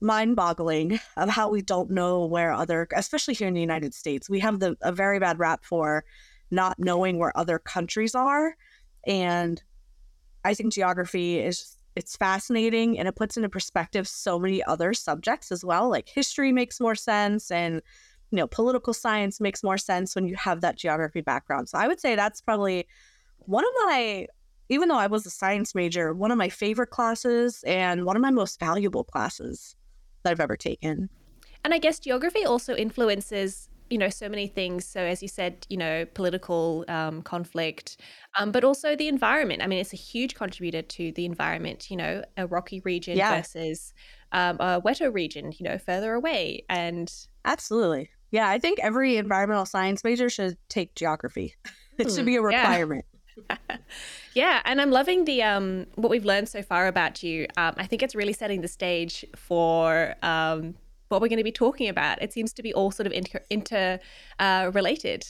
mind 0.00 0.34
boggling 0.34 0.98
of 1.16 1.28
how 1.28 1.48
we 1.48 1.62
don't 1.62 1.90
know 1.90 2.26
where 2.26 2.52
other, 2.52 2.88
especially 2.94 3.34
here 3.34 3.48
in 3.48 3.54
the 3.54 3.60
United 3.60 3.94
States, 3.94 4.28
we 4.28 4.40
have 4.40 4.58
the, 4.60 4.76
a 4.82 4.90
very 4.90 5.18
bad 5.20 5.38
rap 5.38 5.64
for 5.64 6.04
not 6.54 6.78
knowing 6.78 7.18
where 7.18 7.36
other 7.36 7.58
countries 7.58 8.14
are. 8.14 8.56
And 9.06 9.62
I 10.44 10.54
think 10.54 10.72
geography 10.72 11.40
is 11.40 11.76
it's 11.96 12.16
fascinating 12.16 12.98
and 12.98 13.06
it 13.06 13.14
puts 13.14 13.36
into 13.36 13.48
perspective 13.48 14.08
so 14.08 14.38
many 14.38 14.62
other 14.64 14.94
subjects 14.94 15.52
as 15.52 15.64
well. 15.64 15.88
Like 15.88 16.08
history 16.08 16.52
makes 16.52 16.80
more 16.80 16.94
sense 16.94 17.50
and 17.50 17.82
you 18.30 18.38
know, 18.38 18.46
political 18.48 18.92
science 18.92 19.40
makes 19.40 19.62
more 19.62 19.78
sense 19.78 20.16
when 20.16 20.26
you 20.26 20.34
have 20.34 20.60
that 20.60 20.76
geography 20.76 21.20
background. 21.20 21.68
So 21.68 21.78
I 21.78 21.86
would 21.86 22.00
say 22.00 22.16
that's 22.16 22.40
probably 22.40 22.86
one 23.46 23.64
of 23.64 23.70
my 23.86 24.26
even 24.70 24.88
though 24.88 24.96
I 24.96 25.06
was 25.06 25.26
a 25.26 25.30
science 25.30 25.74
major, 25.74 26.14
one 26.14 26.30
of 26.30 26.38
my 26.38 26.48
favorite 26.48 26.88
classes 26.88 27.62
and 27.66 28.04
one 28.04 28.16
of 28.16 28.22
my 28.22 28.30
most 28.30 28.58
valuable 28.58 29.04
classes 29.04 29.76
that 30.22 30.30
I've 30.30 30.40
ever 30.40 30.56
taken. 30.56 31.10
And 31.62 31.74
I 31.74 31.78
guess 31.78 31.98
geography 31.98 32.44
also 32.44 32.74
influences 32.74 33.68
you 33.90 33.98
know 33.98 34.08
so 34.08 34.28
many 34.28 34.46
things. 34.46 34.84
So 34.84 35.00
as 35.00 35.22
you 35.22 35.28
said 35.28 35.66
you 35.68 35.76
know 35.76 36.04
political 36.14 36.84
um, 36.88 37.22
conflict 37.22 38.00
um, 38.38 38.52
but 38.52 38.64
also 38.64 38.96
the 38.96 39.08
environment. 39.08 39.62
I 39.62 39.66
mean 39.66 39.78
it's 39.78 39.92
a 39.92 39.96
huge 39.96 40.34
contributor 40.34 40.82
to 40.82 41.12
the 41.12 41.24
environment 41.24 41.90
you 41.90 41.96
know 41.96 42.22
a 42.36 42.46
rocky 42.46 42.80
region 42.80 43.16
yeah. 43.16 43.36
versus 43.36 43.92
um, 44.32 44.56
a 44.60 44.80
wetter 44.80 45.10
region 45.10 45.52
you 45.58 45.68
know 45.68 45.78
further 45.78 46.14
away. 46.14 46.64
And 46.68 47.12
absolutely. 47.44 48.10
Yeah 48.30 48.48
i 48.48 48.58
think 48.58 48.80
every 48.80 49.16
environmental 49.16 49.66
science 49.66 50.02
major 50.04 50.28
should 50.28 50.56
take 50.68 50.94
geography. 50.94 51.54
It 51.98 52.10
should 52.10 52.20
hmm, 52.20 52.26
be 52.26 52.36
a 52.36 52.42
requirement. 52.42 53.04
Yeah. 53.08 53.14
yeah, 54.34 54.60
and 54.64 54.80
I'm 54.80 54.90
loving 54.90 55.24
the 55.24 55.42
um 55.42 55.86
what 55.96 56.10
we've 56.10 56.24
learned 56.24 56.48
so 56.48 56.62
far 56.62 56.86
about 56.86 57.22
you. 57.22 57.46
Um, 57.56 57.74
I 57.76 57.86
think 57.86 58.02
it's 58.02 58.14
really 58.14 58.32
setting 58.32 58.60
the 58.60 58.68
stage 58.68 59.24
for 59.36 60.14
um 60.22 60.74
what 61.14 61.22
we're 61.22 61.28
going 61.28 61.38
to 61.38 61.44
be 61.44 61.52
talking 61.52 61.88
about. 61.88 62.20
It 62.20 62.32
seems 62.32 62.52
to 62.54 62.62
be 62.62 62.74
all 62.74 62.90
sort 62.90 63.06
of 63.06 63.12
inter, 63.12 63.40
inter 63.48 64.00
uh, 64.40 64.70
related. 64.74 65.24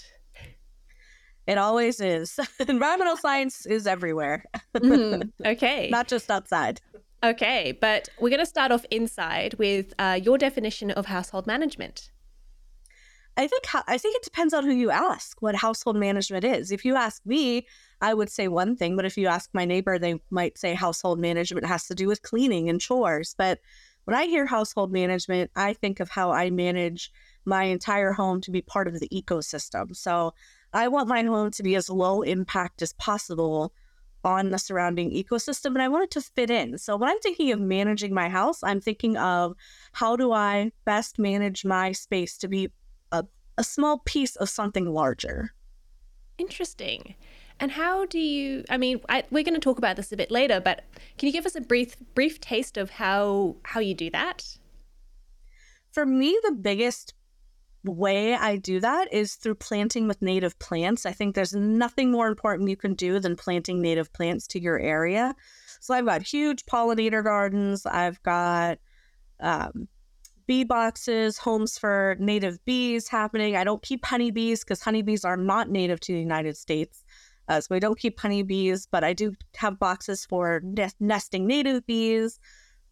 It 1.46 1.58
always 1.58 2.00
is. 2.00 2.40
Environmental 2.68 3.18
science 3.18 3.66
is 3.66 3.86
everywhere. 3.86 4.44
mm, 4.74 5.30
okay. 5.46 5.90
Not 5.90 6.08
just 6.08 6.30
outside. 6.30 6.80
Okay, 7.22 7.76
but 7.80 8.08
we're 8.18 8.30
going 8.30 8.40
to 8.40 8.46
start 8.46 8.72
off 8.72 8.84
inside 8.90 9.54
with 9.54 9.92
uh, 9.98 10.18
your 10.22 10.38
definition 10.38 10.90
of 10.90 11.06
household 11.06 11.46
management. 11.46 12.10
I 13.36 13.48
think 13.48 13.64
I 13.88 13.98
think 13.98 14.14
it 14.16 14.22
depends 14.22 14.54
on 14.54 14.64
who 14.64 14.70
you 14.70 14.90
ask 14.90 15.42
what 15.42 15.56
household 15.56 15.96
management 15.96 16.44
is. 16.44 16.70
If 16.70 16.84
you 16.84 16.94
ask 16.94 17.20
me, 17.26 17.66
I 18.00 18.14
would 18.14 18.30
say 18.30 18.46
one 18.46 18.76
thing, 18.76 18.94
but 18.94 19.04
if 19.04 19.16
you 19.16 19.26
ask 19.26 19.50
my 19.52 19.64
neighbor, 19.64 19.98
they 19.98 20.20
might 20.30 20.56
say 20.56 20.72
household 20.72 21.18
management 21.18 21.66
has 21.66 21.86
to 21.88 21.96
do 21.96 22.06
with 22.06 22.22
cleaning 22.22 22.68
and 22.68 22.80
chores. 22.80 23.34
But 23.36 23.58
when 24.04 24.16
I 24.16 24.26
hear 24.26 24.46
household 24.46 24.92
management, 24.92 25.50
I 25.56 25.72
think 25.72 26.00
of 26.00 26.10
how 26.10 26.30
I 26.30 26.50
manage 26.50 27.12
my 27.44 27.64
entire 27.64 28.12
home 28.12 28.40
to 28.42 28.50
be 28.50 28.62
part 28.62 28.88
of 28.88 28.98
the 29.00 29.08
ecosystem. 29.08 29.94
So 29.94 30.34
I 30.72 30.88
want 30.88 31.08
my 31.08 31.22
home 31.22 31.50
to 31.52 31.62
be 31.62 31.76
as 31.76 31.88
low 31.88 32.22
impact 32.22 32.82
as 32.82 32.92
possible 32.94 33.72
on 34.24 34.50
the 34.50 34.58
surrounding 34.58 35.10
ecosystem 35.10 35.66
and 35.66 35.82
I 35.82 35.88
want 35.88 36.04
it 36.04 36.10
to 36.12 36.20
fit 36.20 36.50
in. 36.50 36.78
So 36.78 36.96
when 36.96 37.10
I'm 37.10 37.20
thinking 37.20 37.52
of 37.52 37.60
managing 37.60 38.14
my 38.14 38.28
house, 38.28 38.62
I'm 38.62 38.80
thinking 38.80 39.16
of 39.18 39.54
how 39.92 40.16
do 40.16 40.32
I 40.32 40.72
best 40.84 41.18
manage 41.18 41.64
my 41.64 41.92
space 41.92 42.38
to 42.38 42.48
be 42.48 42.70
a, 43.12 43.24
a 43.58 43.64
small 43.64 43.98
piece 44.06 44.36
of 44.36 44.48
something 44.48 44.86
larger. 44.86 45.52
Interesting. 46.38 47.14
And 47.60 47.70
how 47.72 48.04
do 48.06 48.18
you? 48.18 48.64
I 48.68 48.76
mean, 48.76 49.00
I, 49.08 49.24
we're 49.30 49.44
going 49.44 49.54
to 49.54 49.60
talk 49.60 49.78
about 49.78 49.96
this 49.96 50.12
a 50.12 50.16
bit 50.16 50.30
later, 50.30 50.60
but 50.60 50.84
can 51.18 51.26
you 51.26 51.32
give 51.32 51.46
us 51.46 51.54
a 51.54 51.60
brief 51.60 51.96
brief 52.14 52.40
taste 52.40 52.76
of 52.76 52.90
how 52.90 53.56
how 53.62 53.80
you 53.80 53.94
do 53.94 54.10
that? 54.10 54.58
For 55.92 56.04
me, 56.04 56.38
the 56.42 56.52
biggest 56.52 57.14
way 57.84 58.34
I 58.34 58.56
do 58.56 58.80
that 58.80 59.12
is 59.12 59.34
through 59.34 59.56
planting 59.56 60.08
with 60.08 60.22
native 60.22 60.58
plants. 60.58 61.06
I 61.06 61.12
think 61.12 61.34
there's 61.34 61.54
nothing 61.54 62.10
more 62.10 62.26
important 62.26 62.68
you 62.68 62.76
can 62.76 62.94
do 62.94 63.20
than 63.20 63.36
planting 63.36 63.80
native 63.80 64.12
plants 64.12 64.46
to 64.48 64.60
your 64.60 64.78
area. 64.78 65.34
So 65.80 65.94
I've 65.94 66.06
got 66.06 66.22
huge 66.22 66.64
pollinator 66.66 67.22
gardens. 67.22 67.84
I've 67.86 68.22
got 68.22 68.78
um, 69.40 69.88
bee 70.46 70.64
boxes, 70.64 71.38
homes 71.38 71.78
for 71.78 72.16
native 72.18 72.64
bees 72.64 73.08
happening. 73.08 73.56
I 73.56 73.64
don't 73.64 73.82
keep 73.82 74.04
honeybees 74.04 74.64
because 74.64 74.82
honeybees 74.82 75.24
are 75.24 75.36
not 75.36 75.68
native 75.68 76.00
to 76.00 76.12
the 76.12 76.20
United 76.20 76.56
States. 76.56 77.03
Uh, 77.48 77.60
so 77.60 77.74
I 77.74 77.78
don't 77.78 77.98
keep 77.98 78.18
honeybees, 78.18 78.86
but 78.90 79.04
I 79.04 79.12
do 79.12 79.34
have 79.56 79.78
boxes 79.78 80.24
for 80.24 80.62
nesting 81.00 81.46
native 81.46 81.86
bees. 81.86 82.40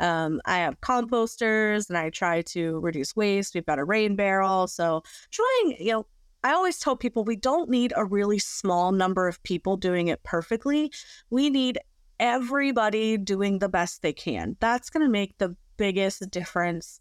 Um, 0.00 0.40
I 0.44 0.58
have 0.58 0.80
composters 0.80 1.88
and 1.88 1.96
I 1.96 2.10
try 2.10 2.42
to 2.42 2.80
reduce 2.80 3.14
waste. 3.14 3.54
We've 3.54 3.64
got 3.64 3.78
a 3.78 3.84
rain 3.84 4.16
barrel. 4.16 4.66
So 4.66 5.02
trying, 5.30 5.76
you 5.78 5.92
know, 5.92 6.06
I 6.44 6.52
always 6.52 6.78
tell 6.78 6.96
people 6.96 7.24
we 7.24 7.36
don't 7.36 7.70
need 7.70 7.92
a 7.96 8.04
really 8.04 8.40
small 8.40 8.90
number 8.90 9.28
of 9.28 9.42
people 9.44 9.76
doing 9.76 10.08
it 10.08 10.22
perfectly. 10.24 10.92
We 11.30 11.50
need 11.50 11.78
everybody 12.18 13.16
doing 13.16 13.60
the 13.60 13.68
best 13.68 14.02
they 14.02 14.12
can. 14.12 14.56
That's 14.58 14.90
going 14.90 15.06
to 15.06 15.10
make 15.10 15.38
the 15.38 15.56
biggest 15.76 16.28
difference 16.30 17.00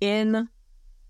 in 0.00 0.48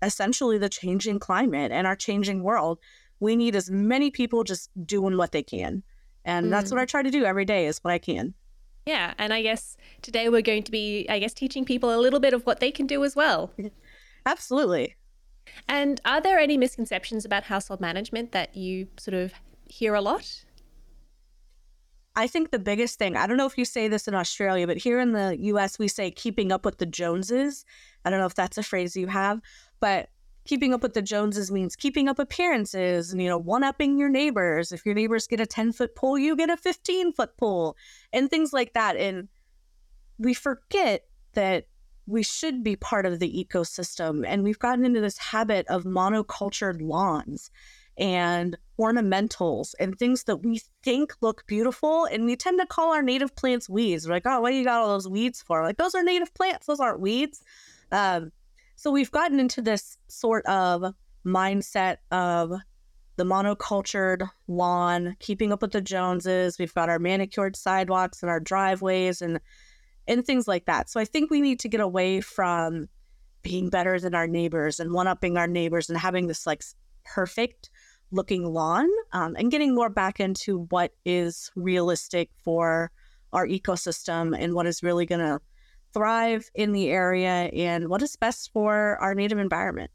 essentially 0.01 0.57
the 0.57 0.69
changing 0.69 1.19
climate 1.19 1.71
and 1.71 1.87
our 1.87 1.95
changing 1.95 2.43
world. 2.43 2.79
We 3.19 3.35
need 3.35 3.55
as 3.55 3.69
many 3.69 4.11
people 4.11 4.43
just 4.43 4.69
doing 4.85 5.17
what 5.17 5.31
they 5.31 5.43
can. 5.43 5.83
And 6.25 6.47
mm. 6.47 6.49
that's 6.49 6.71
what 6.71 6.79
I 6.79 6.85
mm. 6.85 6.89
try 6.89 7.03
to 7.03 7.11
do 7.11 7.23
every 7.23 7.45
day 7.45 7.67
is 7.67 7.79
what 7.79 7.91
I 7.91 7.97
can. 7.97 8.33
Yeah. 8.85 9.13
And 9.17 9.33
I 9.33 9.41
guess 9.41 9.77
today 10.01 10.29
we're 10.29 10.41
going 10.41 10.63
to 10.63 10.71
be, 10.71 11.07
I 11.09 11.19
guess, 11.19 11.33
teaching 11.33 11.65
people 11.65 11.95
a 11.95 11.99
little 11.99 12.19
bit 12.19 12.33
of 12.33 12.45
what 12.45 12.59
they 12.59 12.71
can 12.71 12.87
do 12.87 13.03
as 13.03 13.15
well. 13.15 13.51
Absolutely. 14.25 14.95
And 15.67 16.01
are 16.05 16.21
there 16.21 16.39
any 16.39 16.57
misconceptions 16.57 17.25
about 17.25 17.43
household 17.43 17.79
management 17.79 18.31
that 18.31 18.55
you 18.55 18.87
sort 18.97 19.15
of 19.15 19.33
hear 19.67 19.93
a 19.93 20.01
lot? 20.01 20.43
I 22.15 22.27
think 22.27 22.51
the 22.51 22.59
biggest 22.59 22.97
thing, 22.97 23.17
I 23.17 23.27
don't 23.27 23.37
know 23.37 23.45
if 23.45 23.57
you 23.57 23.65
say 23.65 23.87
this 23.87 24.07
in 24.07 24.15
Australia, 24.15 24.65
but 24.67 24.77
here 24.77 24.99
in 24.99 25.11
the 25.11 25.35
US, 25.39 25.77
we 25.77 25.87
say 25.87 26.09
keeping 26.11 26.51
up 26.51 26.63
with 26.63 26.77
the 26.77 26.85
Joneses. 26.85 27.65
I 28.05 28.09
don't 28.09 28.19
know 28.19 28.25
if 28.25 28.35
that's 28.35 28.57
a 28.57 28.63
phrase 28.63 28.95
you 28.95 29.07
have, 29.07 29.41
but 29.79 30.09
keeping 30.45 30.73
up 30.73 30.83
with 30.83 30.93
the 30.93 31.01
Joneses 31.01 31.51
means 31.51 31.75
keeping 31.75 32.07
up 32.07 32.19
appearances 32.19 33.11
and, 33.11 33.21
you 33.21 33.27
know, 33.27 33.37
one 33.37 33.63
upping 33.63 33.97
your 33.97 34.09
neighbors. 34.09 34.71
If 34.71 34.85
your 34.85 34.95
neighbors 34.95 35.27
get 35.27 35.39
a 35.39 35.45
10 35.45 35.73
foot 35.73 35.95
pool, 35.95 36.17
you 36.17 36.35
get 36.35 36.49
a 36.49 36.57
15 36.57 37.13
foot 37.13 37.35
pool 37.37 37.75
and 38.13 38.29
things 38.29 38.53
like 38.53 38.73
that. 38.73 38.95
And 38.95 39.27
we 40.17 40.33
forget 40.33 41.05
that 41.33 41.65
we 42.07 42.23
should 42.23 42.63
be 42.63 42.75
part 42.75 43.05
of 43.05 43.19
the 43.19 43.45
ecosystem. 43.45 44.23
And 44.25 44.43
we've 44.43 44.59
gotten 44.59 44.85
into 44.85 45.01
this 45.01 45.17
habit 45.17 45.65
of 45.67 45.83
monocultured 45.83 46.81
lawns 46.81 47.49
and 47.97 48.57
ornamentals 48.77 49.73
and 49.79 49.97
things 49.97 50.25
that 50.25 50.37
we 50.37 50.61
think 50.83 51.13
look 51.21 51.47
beautiful. 51.47 52.05
And 52.05 52.25
we 52.25 52.35
tend 52.35 52.59
to 52.59 52.67
call 52.67 52.93
our 52.93 53.01
native 53.01 53.35
plants 53.35 53.67
weeds. 53.67 54.07
We're 54.07 54.15
like, 54.15 54.27
oh, 54.27 54.41
what 54.41 54.53
you 54.53 54.63
got 54.63 54.81
all 54.81 54.89
those 54.89 55.07
weeds 55.07 55.41
for? 55.41 55.63
Like, 55.63 55.77
those 55.77 55.95
are 55.95 56.03
native 56.03 56.33
plants, 56.33 56.67
those 56.67 56.79
aren't 56.79 56.99
weeds. 56.99 57.41
Um, 57.91 58.31
so 58.75 58.91
we've 58.91 59.11
gotten 59.11 59.39
into 59.39 59.61
this 59.61 59.97
sort 60.07 60.45
of 60.45 60.93
mindset 61.25 61.97
of 62.11 62.53
the 63.17 63.23
monocultured 63.23 64.29
lawn, 64.47 65.15
keeping 65.19 65.53
up 65.53 65.61
with 65.61 65.71
the 65.71 65.81
Joneses. 65.81 66.59
We've 66.59 66.73
got 66.73 66.89
our 66.89 66.99
manicured 66.99 67.55
sidewalks 67.55 68.21
and 68.21 68.29
our 68.29 68.39
driveways 68.39 69.21
and 69.21 69.39
and 70.07 70.23
things 70.23 70.47
like 70.47 70.65
that. 70.65 70.89
So 70.89 70.99
I 70.99 71.05
think 71.05 71.31
we 71.31 71.41
need 71.41 71.59
to 71.61 71.69
get 71.69 71.81
away 71.81 72.21
from 72.21 72.87
being 73.41 73.69
better 73.69 73.99
than 73.99 74.13
our 74.13 74.27
neighbors 74.27 74.79
and 74.79 74.91
one 74.91 75.07
upping 75.07 75.35
our 75.35 75.47
neighbors 75.47 75.89
and 75.89 75.97
having 75.97 76.27
this 76.27 76.45
like 76.45 76.63
perfect 77.03 77.71
looking 78.11 78.45
lawn 78.45 78.87
um, 79.13 79.35
and 79.35 79.49
getting 79.51 79.73
more 79.73 79.89
back 79.89 80.19
into 80.19 80.65
what 80.69 80.91
is 81.05 81.51
realistic 81.55 82.29
for 82.43 82.91
our 83.33 83.47
ecosystem 83.47 84.35
and 84.37 84.53
what 84.53 84.67
is 84.67 84.83
really 84.83 85.05
going 85.05 85.21
to 85.21 85.39
thrive 85.95 86.43
in 86.53 86.73
the 86.73 86.85
area 86.89 87.49
and 87.67 87.87
what 87.89 88.01
is 88.01 88.15
best 88.17 88.51
for 88.53 88.97
our 88.99 89.15
native 89.15 89.39
environment. 89.39 89.89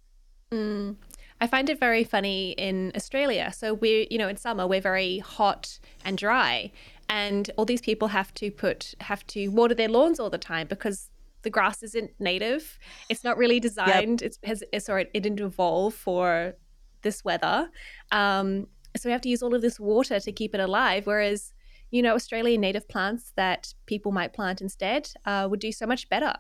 Mm. 0.51 0.97
I 1.43 1.47
find 1.47 1.71
it 1.71 1.79
very 1.79 2.05
funny 2.05 2.53
in 2.53 2.93
Australia. 2.95 3.53
So 3.61 3.75
we're, 3.75 4.07
you 4.11 4.19
know, 4.19 4.29
in 4.29 4.37
summer 4.37 4.67
we're 4.67 4.81
very 4.93 5.19
hot 5.19 5.79
and 6.05 6.19
dry, 6.19 6.73
and 7.09 7.51
all 7.57 7.65
these 7.65 7.81
people 7.81 8.09
have 8.09 8.33
to 8.35 8.51
put 8.51 8.95
have 9.01 9.27
to 9.29 9.49
water 9.49 9.75
their 9.75 9.89
lawns 9.89 10.21
all 10.21 10.31
the 10.31 10.45
time 10.53 10.67
because 10.67 11.11
the 11.43 11.51
grass 11.51 11.83
isn't 11.83 12.11
native. 12.19 12.79
It's 13.09 13.25
not 13.25 13.39
really 13.39 13.61
designed. 13.61 14.21
Yep. 14.21 14.27
It's 14.27 14.39
has 14.45 14.65
it's, 14.73 14.87
sorry, 14.87 15.07
it 15.15 15.23
didn't 15.23 15.41
evolve 15.41 15.95
for 15.95 16.55
this 17.03 17.25
weather. 17.25 17.71
Um, 18.13 18.67
so 18.97 19.09
we 19.09 19.13
have 19.13 19.23
to 19.23 19.29
use 19.29 19.43
all 19.43 19.55
of 19.55 19.63
this 19.63 19.79
water 19.81 20.21
to 20.21 20.33
keep 20.33 20.55
it 20.55 20.61
alive. 20.61 21.07
Whereas, 21.07 21.53
you 21.91 22.03
know, 22.03 22.15
Australian 22.15 22.61
native 22.61 22.89
plants 22.89 23.33
that 23.37 23.75
people 23.87 24.13
might 24.13 24.33
plant 24.33 24.61
instead 24.61 25.11
uh, 25.27 25.47
would 25.51 25.61
do 25.61 25.73
so 25.73 25.87
much 25.87 26.09
better. 26.09 26.35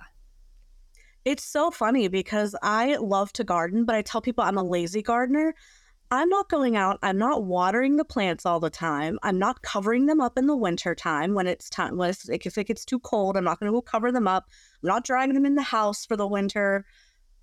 It's 1.25 1.45
so 1.45 1.71
funny 1.71 2.09
because 2.09 2.57
I 2.62 2.97
love 2.97 3.33
to 3.35 3.45
garden, 3.45 3.85
but 3.85 3.95
I 3.95 4.02
tell 4.02 4.23
people 4.23 4.42
I'm 4.42 4.57
a 4.57 4.64
lazy 4.64 5.02
gardener. 5.02 5.54
I'm 6.12 6.28
not 6.28 6.49
going 6.49 6.76
out, 6.76 6.99
I'm 7.02 7.19
not 7.19 7.45
watering 7.45 7.97
the 7.97 8.04
plants 8.04 8.45
all 8.45 8.59
the 8.59 8.71
time. 8.71 9.19
I'm 9.23 9.38
not 9.38 9.62
covering 9.62 10.07
them 10.07 10.21
up 10.21 10.37
in 10.37 10.49
the 10.49 10.57
winter 10.57 10.92
time 10.92 11.35
when 11.35 11.47
it's 11.47 11.71
time 11.71 11.97
when 11.97 12.11
it's, 12.11 12.28
if 12.28 12.59
it 12.59 12.66
gets 12.66 12.85
too 12.85 12.99
cold, 12.99 13.37
I'm 13.37 13.45
not 13.45 13.61
going 13.61 13.71
to 13.71 13.76
go 13.76 13.83
cover 13.83 14.11
them 14.11 14.26
up. 14.26 14.47
I'm 14.83 14.88
not 14.88 15.04
drying 15.04 15.35
them 15.35 15.47
in 15.47 15.54
the 15.54 15.62
house 15.62 16.04
for 16.04 16.16
the 16.16 16.26
winter. 16.26 16.85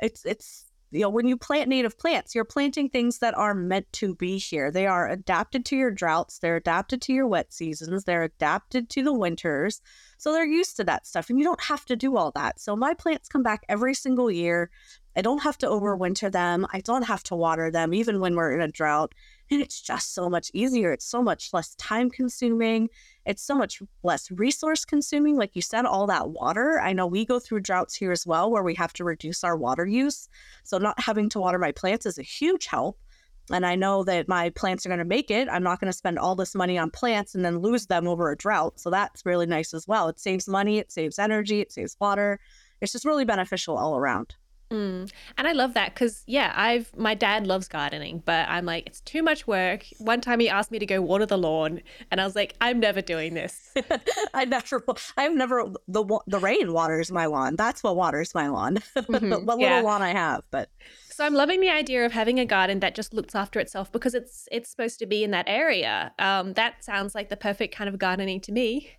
It's 0.02 0.26
it's 0.26 0.66
you 0.92 1.02
know, 1.02 1.10
when 1.10 1.28
you 1.28 1.36
plant 1.36 1.70
native 1.70 1.98
plants, 1.98 2.34
you're 2.34 2.46
planting 2.46 2.90
things 2.90 3.20
that 3.20 3.38
are 3.38 3.54
meant 3.54 3.92
to 3.94 4.16
be 4.16 4.38
here. 4.38 4.72
They 4.72 4.88
are 4.88 5.10
adapted 5.10 5.66
to 5.66 5.76
your 5.76 5.92
droughts, 5.92 6.40
they're 6.40 6.56
adapted 6.56 7.02
to 7.04 7.14
your 7.14 7.28
wet 7.28 7.54
seasons, 7.54 8.06
they're 8.06 8.24
adapted 8.24 8.90
to 8.92 9.04
the 9.04 9.14
winters. 9.14 9.82
So 10.18 10.32
they're 10.32 10.46
used 10.46 10.78
to 10.78 10.84
that 10.86 11.06
stuff, 11.06 11.30
and 11.30 11.38
you 11.38 11.46
don't 11.46 11.64
have 11.64 11.86
to 11.86 11.96
do 11.96 12.16
all 12.16 12.32
that. 12.32 12.60
So 12.60 12.76
my 12.76 12.94
plants 12.94 13.28
come 13.28 13.44
back 13.44 13.64
every 13.68 13.94
single 13.94 14.32
year. 14.32 14.70
I 15.16 15.22
don't 15.22 15.42
have 15.44 15.58
to 15.60 15.68
overwinter 15.68 16.32
them, 16.32 16.66
I 16.72 16.80
don't 16.80 17.04
have 17.04 17.24
to 17.24 17.36
water 17.36 17.72
them, 17.72 17.94
even 17.94 18.20
when 18.20 18.36
we're 18.36 18.54
in 18.54 18.62
a 18.62 18.68
drought. 18.68 19.14
And 19.50 19.62
it's 19.62 19.82
just 19.82 20.14
so 20.14 20.30
much 20.30 20.52
easier. 20.54 20.92
It's 20.92 21.06
so 21.06 21.22
much 21.22 21.54
less 21.54 21.76
time 21.76 22.10
consuming. 22.10 22.90
It's 23.26 23.42
so 23.42 23.56
much 23.56 23.82
less 24.04 24.30
resource 24.32 24.84
consuming. 24.84 25.38
Like 25.38 25.56
you 25.56 25.62
said, 25.62 25.86
all 25.86 26.08
that 26.08 26.30
water. 26.30 26.80
I 26.82 26.94
know 26.94 27.08
we 27.08 27.26
go 27.26 27.40
through 27.40 27.62
droughts 27.62 27.96
here 27.96 28.12
as 28.12 28.28
well 28.28 28.52
where 28.52 28.64
we 28.64 28.76
have 28.76 28.94
to 28.94 29.04
reduce 29.04 29.44
our 29.44 29.56
water 29.56 29.86
use. 29.86 30.28
So 30.64 30.78
not 30.78 31.00
having 31.00 31.30
to 31.30 31.40
water 31.40 31.60
my 31.60 31.72
plants 31.72 32.06
is 32.06 32.18
a 32.18 32.24
huge 32.24 32.68
help. 32.68 33.00
And 33.50 33.66
I 33.66 33.76
know 33.76 34.04
that 34.04 34.28
my 34.28 34.50
plants 34.50 34.86
are 34.86 34.90
going 34.90 35.00
to 35.00 35.06
make 35.06 35.32
it. 35.32 35.48
I'm 35.50 35.64
not 35.64 35.80
going 35.80 35.92
to 35.92 35.98
spend 35.98 36.20
all 36.20 36.36
this 36.36 36.54
money 36.54 36.78
on 36.78 36.92
plants 36.92 37.34
and 37.34 37.46
then 37.46 37.60
lose 37.60 37.86
them 37.86 38.06
over 38.08 38.30
a 38.30 38.36
drought. 38.36 38.80
So 38.80 38.90
that's 38.90 39.26
really 39.26 39.46
nice 39.46 39.74
as 39.74 39.88
well. 39.88 40.10
It 40.10 40.20
saves 40.20 40.50
money, 40.50 40.80
it 40.80 40.92
saves 40.92 41.18
energy, 41.18 41.62
it 41.62 41.72
saves 41.72 41.96
water. 42.02 42.42
It's 42.82 42.92
just 42.92 43.06
really 43.06 43.24
beneficial 43.24 43.78
all 43.78 43.98
around. 43.98 44.36
Mm. 44.70 45.10
And 45.38 45.48
I 45.48 45.54
love 45.54 45.74
that 45.76 45.94
because 45.94 46.24
yeah, 46.28 46.52
I've 46.56 46.96
my 46.98 47.14
dad 47.14 47.48
loves 47.48 47.70
gardening, 47.70 48.22
but 48.26 48.50
I'm 48.50 48.66
like 48.66 48.86
it's 48.86 49.00
too 49.02 49.24
much 49.24 49.48
work. 49.48 49.86
One 49.98 50.20
time 50.20 50.42
he 50.42 50.50
asked 50.50 50.72
me 50.72 50.80
to 50.80 50.86
go 50.86 51.02
water 51.02 51.26
the 51.26 51.38
lawn, 51.38 51.82
and 52.12 52.20
I 52.20 52.26
was 52.26 52.36
like, 52.36 52.54
I'm 52.60 52.80
never 52.80 53.02
doing 53.02 53.34
this. 53.34 53.74
I 54.34 54.44
never, 54.44 54.84
I've 55.16 55.36
never 55.36 55.72
the 55.88 56.20
the 56.28 56.40
rain 56.40 56.74
waters 56.74 57.12
my 57.12 57.28
lawn. 57.28 57.56
That's 57.56 57.82
what 57.82 57.96
waters 57.96 58.36
my 58.36 58.48
lawn. 58.48 58.78
Mm-hmm. 59.08 59.46
what 59.46 59.60
yeah. 59.60 59.76
little 59.76 59.86
lawn 59.86 60.02
I 60.02 60.10
have, 60.10 60.44
but. 60.52 60.70
So 61.10 61.26
I'm 61.26 61.34
loving 61.34 61.62
the 61.62 61.70
idea 61.70 62.06
of 62.06 62.12
having 62.12 62.40
a 62.40 62.46
garden 62.46 62.82
that 62.82 62.94
just 62.94 63.14
looks 63.14 63.36
after 63.36 63.60
itself 63.60 63.92
because 63.92 64.14
it's 64.14 64.50
it's 64.52 64.70
supposed 64.70 65.00
to 65.00 65.06
be 65.06 65.24
in 65.24 65.32
that 65.32 65.46
area. 65.48 66.12
Um, 66.20 66.54
that 66.54 66.84
sounds 66.84 67.16
like 67.16 67.30
the 67.30 67.38
perfect 67.38 67.74
kind 67.74 67.88
of 67.88 67.98
gardening 67.98 68.42
to 68.42 68.52
me. 68.52 68.92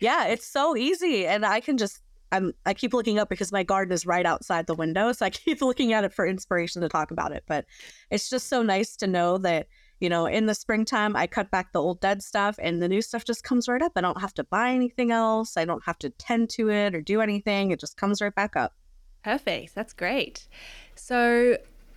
Yeah, 0.00 0.26
it's 0.26 0.46
so 0.46 0.76
easy, 0.76 1.26
and 1.26 1.44
I 1.44 1.60
can 1.60 1.76
just 1.76 2.00
I'm 2.34 2.52
I 2.66 2.74
keep 2.74 2.92
looking 2.92 3.18
up 3.18 3.28
because 3.28 3.52
my 3.52 3.62
garden 3.62 3.92
is 3.92 4.04
right 4.04 4.26
outside 4.26 4.66
the 4.66 4.74
window, 4.74 5.12
so 5.12 5.24
I 5.26 5.30
keep 5.30 5.62
looking 5.62 5.92
at 5.92 6.04
it 6.04 6.12
for 6.12 6.26
inspiration 6.26 6.82
to 6.82 6.88
talk 6.88 7.10
about 7.10 7.32
it. 7.32 7.44
But 7.46 7.64
it's 8.10 8.28
just 8.28 8.48
so 8.48 8.62
nice 8.62 8.96
to 8.96 9.06
know 9.06 9.38
that 9.38 9.68
you 10.00 10.08
know 10.08 10.26
in 10.26 10.46
the 10.46 10.54
springtime 10.54 11.14
I 11.14 11.26
cut 11.26 11.50
back 11.50 11.72
the 11.72 11.80
old 11.80 12.00
dead 12.00 12.22
stuff 12.22 12.56
and 12.60 12.82
the 12.82 12.88
new 12.88 13.02
stuff 13.02 13.24
just 13.24 13.44
comes 13.44 13.68
right 13.68 13.82
up. 13.82 13.92
I 13.96 14.00
don't 14.00 14.20
have 14.20 14.34
to 14.34 14.44
buy 14.44 14.72
anything 14.72 15.12
else. 15.12 15.56
I 15.56 15.64
don't 15.64 15.84
have 15.84 15.98
to 16.00 16.10
tend 16.10 16.50
to 16.50 16.70
it 16.70 16.94
or 16.94 17.00
do 17.00 17.20
anything. 17.20 17.70
It 17.70 17.80
just 17.80 17.96
comes 17.96 18.20
right 18.20 18.34
back 18.34 18.56
up. 18.56 18.74
Perfect. 19.22 19.74
That's 19.74 19.92
great. 19.92 20.48
So 20.96 21.56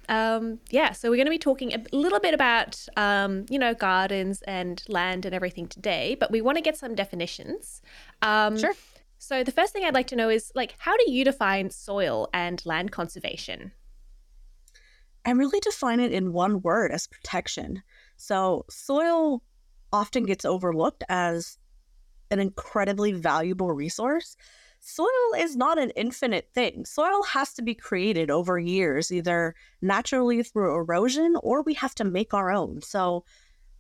um, 0.10 0.60
yeah, 0.70 0.94
so 0.94 1.10
we're 1.10 1.18
going 1.18 1.26
to 1.26 1.32
be 1.32 1.38
talking 1.38 1.74
a 1.74 1.84
little 1.92 2.22
bit 2.22 2.34
about, 2.34 2.86
um, 2.96 3.46
you 3.50 3.60
know, 3.60 3.74
gardens 3.74 4.42
and 4.44 4.82
land 4.88 5.26
and 5.26 5.36
everything 5.36 5.68
today, 5.68 6.16
but 6.18 6.32
we 6.32 6.40
want 6.40 6.58
to 6.58 6.62
get 6.62 6.78
some 6.78 6.96
definitions. 6.96 7.82
Um, 8.22 8.58
sure. 8.58 8.74
So 9.28 9.44
the 9.44 9.52
first 9.52 9.74
thing 9.74 9.84
I'd 9.84 9.94
like 9.94 10.08
to 10.08 10.16
know 10.16 10.30
is 10.30 10.54
like 10.56 10.76
how 10.78 10.96
do 10.96 11.12
you 11.12 11.26
define 11.26 11.70
soil 11.70 12.30
and 12.34 12.66
land 12.66 12.94
conservation? 12.94 13.74
I 15.26 15.32
really 15.32 15.60
define 15.60 16.00
it 16.00 16.14
in 16.14 16.32
one 16.32 16.62
word 16.62 16.94
as 16.94 17.08
protection. 17.08 17.84
So 18.16 18.64
soil 18.70 19.44
often 19.92 20.24
gets 20.24 20.46
overlooked 20.46 21.04
as 21.10 21.58
an 22.32 22.40
incredibly 22.40 23.12
valuable 23.12 23.74
resource. 23.74 24.38
Soil 24.80 25.34
is 25.38 25.58
not 25.58 25.78
an 25.78 25.90
infinite 25.98 26.48
thing. 26.54 26.86
Soil 26.86 27.22
has 27.24 27.54
to 27.56 27.62
be 27.62 27.76
created 27.76 28.32
over 28.32 28.58
years, 28.58 29.12
either 29.12 29.56
naturally 29.82 30.42
through 30.42 30.74
erosion 30.74 31.36
or 31.44 31.64
we 31.64 31.74
have 31.74 31.96
to 31.96 32.06
make 32.06 32.34
our 32.34 32.50
own. 32.50 32.82
So 32.82 33.26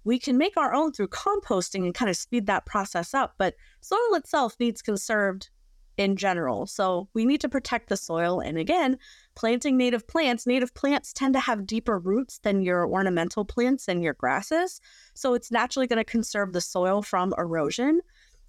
we 0.08 0.18
can 0.18 0.38
make 0.38 0.56
our 0.56 0.74
own 0.74 0.94
through 0.94 1.10
composting 1.10 1.84
and 1.84 1.94
kind 1.94 2.10
of 2.10 2.16
speed 2.16 2.46
that 2.48 2.66
process 2.66 3.14
up, 3.14 3.34
but 3.38 3.56
soil 3.82 4.16
itself 4.16 4.56
needs 4.58 4.82
conserved 4.82 5.50
in 5.98 6.16
general. 6.16 6.66
So 6.66 7.10
we 7.14 7.26
need 7.26 7.42
to 7.42 7.50
protect 7.50 7.90
the 7.90 7.98
soil. 7.98 8.40
And 8.40 8.58
again, 8.58 8.98
planting 9.36 9.76
native 9.76 10.08
plants, 10.08 10.48
native 10.48 10.74
plants 10.74 11.12
tend 11.12 11.34
to 11.34 11.42
have 11.42 11.68
deeper 11.68 12.00
roots 12.00 12.40
than 12.40 12.62
your 12.62 12.88
ornamental 12.88 13.44
plants 13.44 13.90
and 13.90 14.02
your 14.02 14.14
grasses. 14.14 14.80
So 15.14 15.34
it's 15.34 15.52
naturally 15.52 15.88
going 15.88 15.98
to 15.98 16.06
conserve 16.06 16.54
the 16.54 16.62
soil 16.62 17.02
from 17.02 17.34
erosion. 17.38 18.00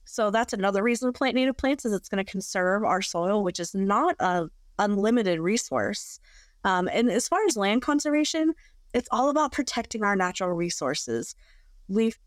So 0.05 0.31
that's 0.31 0.53
another 0.53 0.85
reason 0.85 1.13
to 1.13 1.19
plant 1.19 1.35
native 1.35 1.57
plants 1.57 1.85
is 1.85 1.93
it's 1.93 2.09
going 2.09 2.25
to 2.25 2.31
conserve 2.31 2.85
our 2.85 3.03
soil, 3.03 3.43
which 3.43 3.59
is 3.59 3.75
not 3.75 4.15
a 4.21 4.49
unlimited 4.79 5.41
resource. 5.41 6.21
Um, 6.63 6.89
and 6.93 7.11
as 7.11 7.27
far 7.27 7.45
as 7.49 7.57
land 7.57 7.83
conservation, 7.83 8.55
it's 8.95 9.09
all 9.11 9.31
about 9.31 9.53
protecting 9.53 10.03
our 10.03 10.17
natural 10.17 10.53
resources. 10.53 11.35
We've 11.89 12.19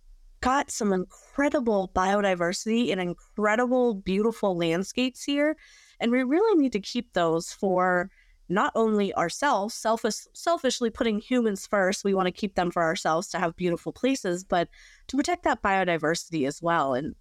got 0.42 0.72
some 0.72 0.92
incredible 0.92 1.92
biodiversity 1.96 2.92
and 2.92 3.00
incredible, 3.00 3.94
beautiful 3.94 4.58
landscapes 4.58 5.24
here. 5.24 5.56
And 6.00 6.12
we 6.12 6.24
really 6.24 6.60
need 6.60 6.74
to 6.74 6.80
keep 6.80 7.14
those 7.14 7.54
for 7.54 8.10
not 8.50 8.74
only 8.76 9.14
ourselves, 9.14 9.74
selfish, 9.74 10.28
selfishly 10.34 10.90
putting 10.90 11.20
humans 11.20 11.66
first, 11.66 12.04
we 12.04 12.14
want 12.14 12.26
to 12.26 12.32
keep 12.32 12.56
them 12.56 12.70
for 12.70 12.84
ourselves 12.84 13.30
to 13.30 13.40
have 13.40 13.56
beautiful 13.56 13.94
places, 13.94 14.44
but 14.44 14.68
to 15.08 15.16
protect 15.16 15.44
that 15.44 15.62
biodiversity 15.62 16.46
as 16.46 16.62
well. 16.62 16.94
And 16.94 17.16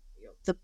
the 0.45 0.57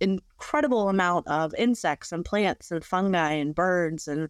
incredible 0.00 0.88
amount 0.88 1.26
of 1.28 1.54
insects 1.56 2.12
and 2.12 2.24
plants 2.24 2.70
and 2.70 2.84
fungi 2.84 3.32
and 3.32 3.54
birds 3.54 4.06
and 4.06 4.28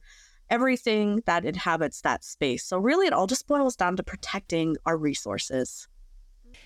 everything 0.54 1.22
that 1.26 1.44
inhabits 1.44 2.00
that 2.02 2.24
space. 2.24 2.64
So, 2.64 2.78
really, 2.78 3.06
it 3.06 3.12
all 3.12 3.26
just 3.26 3.46
boils 3.46 3.76
down 3.76 3.96
to 3.96 4.02
protecting 4.02 4.76
our 4.86 4.96
resources. 4.96 5.88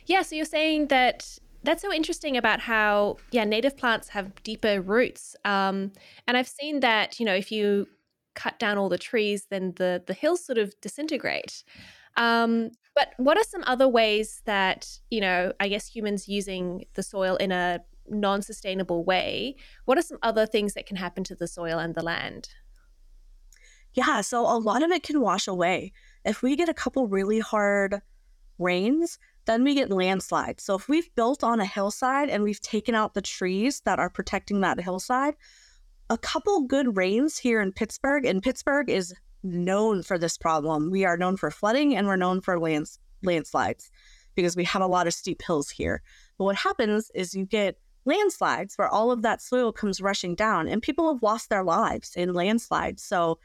Yeah. 0.06 0.22
So, 0.22 0.36
you're 0.36 0.44
saying 0.58 0.88
that 0.88 1.38
that's 1.62 1.82
so 1.82 1.92
interesting 1.92 2.36
about 2.36 2.60
how, 2.60 3.16
yeah, 3.30 3.44
native 3.44 3.76
plants 3.76 4.08
have 4.10 4.42
deeper 4.42 4.80
roots. 4.80 5.34
Um, 5.44 5.92
and 6.26 6.36
I've 6.36 6.48
seen 6.48 6.80
that, 6.80 7.18
you 7.18 7.26
know, 7.26 7.34
if 7.34 7.50
you 7.50 7.88
cut 8.34 8.58
down 8.58 8.78
all 8.78 8.88
the 8.88 8.98
trees, 8.98 9.46
then 9.50 9.72
the, 9.76 10.02
the 10.06 10.14
hills 10.14 10.44
sort 10.44 10.58
of 10.58 10.72
disintegrate. 10.80 11.64
Um, 12.16 12.70
but 12.94 13.08
what 13.16 13.36
are 13.36 13.44
some 13.44 13.64
other 13.66 13.88
ways 13.88 14.42
that, 14.44 14.88
you 15.10 15.20
know, 15.20 15.52
I 15.60 15.68
guess 15.68 15.86
humans 15.86 16.28
using 16.28 16.84
the 16.94 17.02
soil 17.02 17.36
in 17.36 17.52
a 17.52 17.80
non 18.08 18.42
sustainable 18.42 19.04
way? 19.04 19.56
What 19.84 19.98
are 19.98 20.02
some 20.02 20.18
other 20.22 20.46
things 20.46 20.74
that 20.74 20.86
can 20.86 20.96
happen 20.96 21.24
to 21.24 21.34
the 21.34 21.46
soil 21.46 21.78
and 21.78 21.94
the 21.94 22.02
land? 22.02 22.48
Yeah, 23.98 24.20
so 24.20 24.42
a 24.42 24.58
lot 24.58 24.84
of 24.84 24.92
it 24.92 25.02
can 25.02 25.20
wash 25.20 25.48
away. 25.48 25.92
If 26.24 26.40
we 26.40 26.54
get 26.54 26.68
a 26.68 26.74
couple 26.74 27.08
really 27.08 27.40
hard 27.40 28.00
rains, 28.56 29.18
then 29.46 29.64
we 29.64 29.74
get 29.74 29.90
landslides. 29.90 30.62
So 30.62 30.76
if 30.76 30.88
we've 30.88 31.12
built 31.16 31.42
on 31.42 31.58
a 31.58 31.64
hillside 31.64 32.30
and 32.30 32.44
we've 32.44 32.60
taken 32.60 32.94
out 32.94 33.14
the 33.14 33.20
trees 33.20 33.80
that 33.86 33.98
are 33.98 34.08
protecting 34.08 34.60
that 34.60 34.80
hillside, 34.80 35.34
a 36.10 36.16
couple 36.16 36.60
good 36.60 36.96
rains 36.96 37.38
here 37.38 37.60
in 37.60 37.72
Pittsburgh, 37.72 38.24
and 38.24 38.40
Pittsburgh 38.40 38.88
is 38.88 39.12
known 39.42 40.04
for 40.04 40.16
this 40.16 40.38
problem. 40.38 40.92
We 40.92 41.04
are 41.04 41.16
known 41.16 41.36
for 41.36 41.50
flooding 41.50 41.96
and 41.96 42.06
we're 42.06 42.14
known 42.14 42.40
for 42.40 42.60
lands, 42.60 43.00
landslides 43.24 43.90
because 44.36 44.54
we 44.54 44.62
have 44.62 44.82
a 44.82 44.86
lot 44.86 45.08
of 45.08 45.12
steep 45.12 45.42
hills 45.42 45.70
here. 45.70 46.02
But 46.38 46.44
what 46.44 46.56
happens 46.56 47.10
is 47.16 47.34
you 47.34 47.46
get 47.46 47.80
landslides 48.04 48.78
where 48.78 48.88
all 48.88 49.10
of 49.10 49.22
that 49.22 49.42
soil 49.42 49.72
comes 49.72 50.00
rushing 50.00 50.36
down 50.36 50.68
and 50.68 50.80
people 50.80 51.12
have 51.12 51.20
lost 51.20 51.50
their 51.50 51.64
lives 51.64 52.12
in 52.14 52.32
landslides. 52.32 53.02
So 53.02 53.40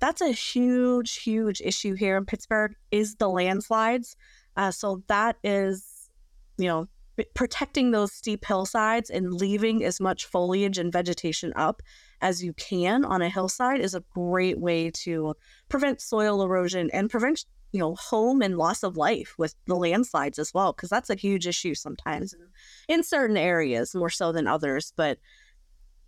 that's 0.00 0.20
a 0.20 0.30
huge, 0.30 1.16
huge 1.16 1.60
issue 1.60 1.94
here 1.94 2.16
in 2.16 2.24
Pittsburgh 2.24 2.74
is 2.90 3.16
the 3.16 3.28
landslides. 3.28 4.16
Uh, 4.56 4.70
so 4.70 5.02
that 5.08 5.36
is, 5.42 6.10
you 6.56 6.66
know, 6.66 6.88
protecting 7.34 7.90
those 7.90 8.12
steep 8.12 8.44
hillsides 8.44 9.10
and 9.10 9.34
leaving 9.34 9.84
as 9.84 10.00
much 10.00 10.26
foliage 10.26 10.78
and 10.78 10.92
vegetation 10.92 11.52
up 11.56 11.82
as 12.20 12.42
you 12.42 12.52
can 12.54 13.04
on 13.04 13.22
a 13.22 13.28
hillside 13.28 13.80
is 13.80 13.94
a 13.94 14.04
great 14.14 14.58
way 14.58 14.90
to 14.90 15.34
prevent 15.68 16.00
soil 16.00 16.42
erosion 16.42 16.90
and 16.92 17.10
prevent 17.10 17.44
you 17.72 17.80
know 17.80 17.94
home 17.96 18.40
and 18.40 18.56
loss 18.56 18.82
of 18.82 18.96
life 18.96 19.34
with 19.36 19.54
the 19.66 19.74
landslides 19.74 20.38
as 20.38 20.54
well 20.54 20.72
because 20.72 20.88
that's 20.88 21.10
a 21.10 21.14
huge 21.14 21.46
issue 21.46 21.74
sometimes 21.74 22.32
in, 22.32 22.94
in 22.96 23.02
certain 23.02 23.36
areas 23.36 23.94
more 23.94 24.10
so 24.10 24.32
than 24.32 24.46
others 24.46 24.92
but 24.96 25.18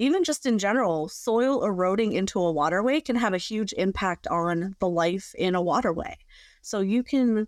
even 0.01 0.25
just 0.25 0.47
in 0.47 0.59
general, 0.59 1.09
soil 1.09 1.63
eroding 1.63 2.13
into 2.15 2.41
a 2.41 2.51
waterway 2.51 3.03
can 3.03 3.17
have 3.17 3.35
a 3.35 3.39
huge 3.39 3.75
impact 3.75 4.27
on 4.29 4.75
the 4.79 4.89
life 4.89 5.35
in 5.37 5.55
a 5.55 5.61
waterway. 5.61 6.17
So 6.63 6.81
you 6.81 7.03
can 7.03 7.47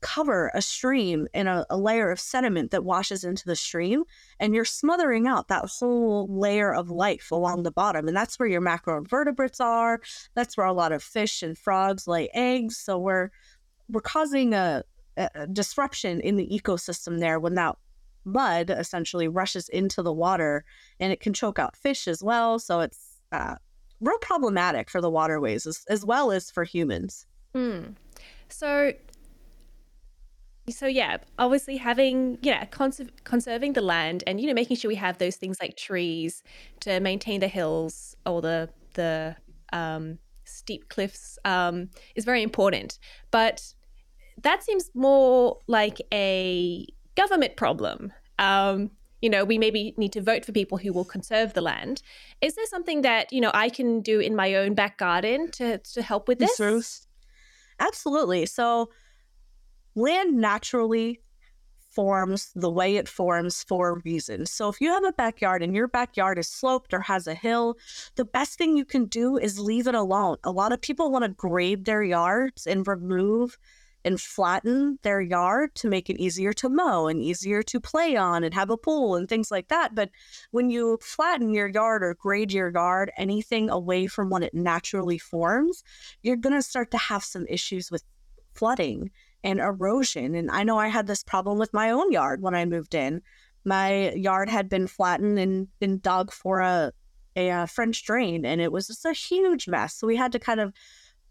cover 0.00 0.52
a 0.54 0.62
stream 0.62 1.26
in 1.34 1.48
a, 1.48 1.66
a, 1.68 1.76
layer 1.76 2.12
of 2.12 2.20
sediment 2.20 2.70
that 2.70 2.84
washes 2.84 3.24
into 3.24 3.44
the 3.44 3.56
stream, 3.56 4.04
and 4.38 4.54
you're 4.54 4.64
smothering 4.64 5.26
out 5.26 5.48
that 5.48 5.64
whole 5.64 6.28
layer 6.30 6.72
of 6.72 6.90
life 6.90 7.32
along 7.32 7.64
the 7.64 7.72
bottom. 7.72 8.06
And 8.06 8.16
that's 8.16 8.38
where 8.38 8.48
your 8.48 8.62
macroinvertebrates 8.62 9.60
are. 9.60 10.00
That's 10.34 10.56
where 10.56 10.66
a 10.66 10.72
lot 10.72 10.92
of 10.92 11.02
fish 11.02 11.42
and 11.42 11.58
frogs 11.58 12.06
lay 12.06 12.28
eggs. 12.34 12.76
So 12.76 12.98
we're 12.98 13.30
we're 13.88 14.00
causing 14.00 14.54
a, 14.54 14.84
a 15.16 15.48
disruption 15.48 16.20
in 16.20 16.36
the 16.36 16.46
ecosystem 16.46 17.18
there 17.18 17.40
when 17.40 17.56
that 17.56 17.76
mud 18.24 18.70
essentially 18.70 19.28
rushes 19.28 19.68
into 19.68 20.02
the 20.02 20.12
water 20.12 20.64
and 20.98 21.12
it 21.12 21.20
can 21.20 21.32
choke 21.32 21.58
out 21.58 21.76
fish 21.76 22.06
as 22.08 22.22
well. 22.22 22.58
So 22.58 22.80
it's 22.80 23.18
uh, 23.32 23.56
real 24.00 24.18
problematic 24.18 24.90
for 24.90 25.00
the 25.00 25.10
waterways 25.10 25.66
as, 25.66 25.84
as 25.88 26.04
well 26.04 26.30
as 26.32 26.50
for 26.50 26.64
humans. 26.64 27.26
Mm. 27.54 27.94
So, 28.48 28.92
so 30.68 30.86
yeah, 30.86 31.18
obviously 31.38 31.76
having 31.76 32.38
yeah 32.42 32.64
conserv- 32.66 33.10
conserving 33.24 33.72
the 33.74 33.80
land 33.80 34.24
and 34.26 34.40
you 34.40 34.46
know 34.46 34.54
making 34.54 34.76
sure 34.76 34.88
we 34.88 34.94
have 34.96 35.18
those 35.18 35.36
things 35.36 35.58
like 35.60 35.76
trees 35.76 36.42
to 36.80 37.00
maintain 37.00 37.40
the 37.40 37.48
hills 37.48 38.16
or 38.26 38.40
the 38.40 38.68
the 38.94 39.36
um, 39.72 40.18
steep 40.44 40.88
cliffs 40.88 41.38
um, 41.44 41.90
is 42.14 42.24
very 42.24 42.42
important. 42.42 42.98
But 43.30 43.74
that 44.42 44.62
seems 44.62 44.90
more 44.94 45.58
like 45.66 46.00
a 46.12 46.86
government 47.20 47.56
problem. 47.56 48.12
Um, 48.38 48.90
you 49.20 49.28
know, 49.28 49.44
we 49.44 49.58
maybe 49.58 49.94
need 49.98 50.12
to 50.12 50.22
vote 50.22 50.44
for 50.44 50.52
people 50.52 50.78
who 50.78 50.92
will 50.92 51.04
conserve 51.04 51.52
the 51.52 51.60
land. 51.60 52.02
Is 52.40 52.54
there 52.54 52.66
something 52.66 53.02
that, 53.02 53.30
you 53.32 53.40
know, 53.40 53.50
I 53.52 53.68
can 53.68 54.00
do 54.00 54.18
in 54.18 54.34
my 54.34 54.54
own 54.54 54.74
back 54.74 54.96
garden 54.96 55.50
to, 55.52 55.78
to 55.78 56.02
help 56.02 56.26
with 56.26 56.38
this? 56.38 56.56
Absolutely. 57.78 58.46
So, 58.46 58.90
land 59.94 60.36
naturally 60.36 61.20
forms 61.90 62.52
the 62.54 62.70
way 62.70 62.96
it 62.96 63.08
forms 63.08 63.64
for 63.64 63.90
a 63.90 64.00
reason. 64.04 64.46
So 64.46 64.68
if 64.68 64.80
you 64.80 64.90
have 64.90 65.04
a 65.04 65.12
backyard 65.12 65.62
and 65.62 65.74
your 65.74 65.88
backyard 65.88 66.38
is 66.38 66.48
sloped 66.48 66.94
or 66.94 67.00
has 67.00 67.26
a 67.26 67.34
hill, 67.34 67.76
the 68.14 68.24
best 68.24 68.56
thing 68.56 68.76
you 68.76 68.84
can 68.84 69.06
do 69.06 69.36
is 69.36 69.58
leave 69.58 69.88
it 69.88 69.94
alone. 69.94 70.36
A 70.44 70.52
lot 70.52 70.72
of 70.72 70.80
people 70.80 71.10
want 71.10 71.24
to 71.24 71.30
grade 71.30 71.84
their 71.84 72.02
yards 72.02 72.66
and 72.66 72.86
remove 72.86 73.58
and 74.04 74.20
flatten 74.20 74.98
their 75.02 75.20
yard 75.20 75.74
to 75.74 75.88
make 75.88 76.08
it 76.08 76.18
easier 76.18 76.52
to 76.54 76.68
mow 76.68 77.06
and 77.06 77.22
easier 77.22 77.62
to 77.62 77.80
play 77.80 78.16
on 78.16 78.44
and 78.44 78.54
have 78.54 78.70
a 78.70 78.76
pool 78.76 79.14
and 79.14 79.28
things 79.28 79.50
like 79.50 79.68
that. 79.68 79.94
But 79.94 80.10
when 80.50 80.70
you 80.70 80.98
flatten 81.02 81.52
your 81.52 81.68
yard 81.68 82.02
or 82.02 82.14
grade 82.14 82.52
your 82.52 82.70
yard, 82.70 83.12
anything 83.16 83.68
away 83.68 84.06
from 84.06 84.30
what 84.30 84.42
it 84.42 84.54
naturally 84.54 85.18
forms, 85.18 85.84
you're 86.22 86.36
going 86.36 86.54
to 86.54 86.62
start 86.62 86.90
to 86.92 86.98
have 86.98 87.22
some 87.24 87.46
issues 87.48 87.90
with 87.90 88.02
flooding 88.54 89.10
and 89.44 89.60
erosion. 89.60 90.34
And 90.34 90.50
I 90.50 90.62
know 90.62 90.78
I 90.78 90.88
had 90.88 91.06
this 91.06 91.22
problem 91.22 91.58
with 91.58 91.72
my 91.72 91.90
own 91.90 92.12
yard 92.12 92.42
when 92.42 92.54
I 92.54 92.64
moved 92.64 92.94
in. 92.94 93.22
My 93.64 94.12
yard 94.12 94.48
had 94.48 94.68
been 94.68 94.86
flattened 94.86 95.38
and 95.38 95.68
been 95.78 95.98
dug 95.98 96.32
for 96.32 96.60
a, 96.60 96.92
a, 97.36 97.66
French 97.66 98.04
drain, 98.04 98.44
and 98.46 98.60
it 98.60 98.72
was 98.72 98.86
just 98.86 99.04
a 99.04 99.12
huge 99.12 99.68
mess. 99.68 99.94
So 99.94 100.06
we 100.06 100.16
had 100.16 100.32
to 100.32 100.38
kind 100.38 100.60
of 100.60 100.72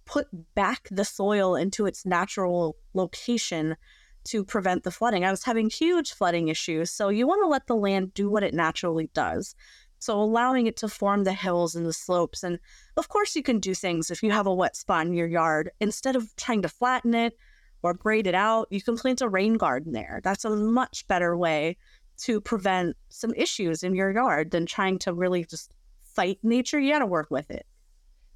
put 0.09 0.27
back 0.55 0.87
the 0.89 1.05
soil 1.05 1.55
into 1.55 1.85
its 1.85 2.05
natural 2.05 2.75
location 2.95 3.75
to 4.23 4.43
prevent 4.43 4.83
the 4.83 4.91
flooding. 4.91 5.23
I 5.23 5.31
was 5.31 5.43
having 5.43 5.69
huge 5.69 6.13
flooding 6.13 6.47
issues. 6.47 6.89
So 6.91 7.09
you 7.09 7.27
want 7.27 7.43
to 7.43 7.47
let 7.47 7.67
the 7.67 7.75
land 7.75 8.13
do 8.15 8.29
what 8.29 8.43
it 8.43 8.53
naturally 8.53 9.09
does. 9.13 9.55
So 9.99 10.19
allowing 10.19 10.65
it 10.65 10.77
to 10.77 10.87
form 10.87 11.25
the 11.25 11.33
hills 11.33 11.75
and 11.75 11.85
the 11.85 11.93
slopes. 11.93 12.43
And 12.43 12.57
of 12.97 13.07
course, 13.07 13.35
you 13.35 13.43
can 13.43 13.59
do 13.59 13.75
things 13.75 14.09
if 14.09 14.23
you 14.23 14.31
have 14.31 14.47
a 14.47 14.53
wet 14.53 14.75
spot 14.75 15.05
in 15.05 15.13
your 15.13 15.27
yard. 15.27 15.69
Instead 15.79 16.15
of 16.15 16.35
trying 16.37 16.63
to 16.63 16.69
flatten 16.69 17.13
it 17.13 17.37
or 17.83 17.93
grade 17.93 18.25
it 18.25 18.35
out, 18.35 18.67
you 18.71 18.81
can 18.81 18.97
plant 18.97 19.21
a 19.21 19.29
rain 19.29 19.55
garden 19.55 19.93
there. 19.93 20.21
That's 20.23 20.45
a 20.45 20.49
much 20.49 21.07
better 21.07 21.37
way 21.37 21.77
to 22.19 22.41
prevent 22.41 22.97
some 23.09 23.33
issues 23.35 23.83
in 23.83 23.93
your 23.93 24.11
yard 24.11 24.51
than 24.51 24.65
trying 24.65 24.99
to 24.99 25.13
really 25.13 25.45
just 25.45 25.73
fight 26.03 26.39
nature. 26.41 26.79
You 26.79 26.93
got 26.93 26.99
to 26.99 27.05
work 27.05 27.29
with 27.29 27.51
it. 27.51 27.65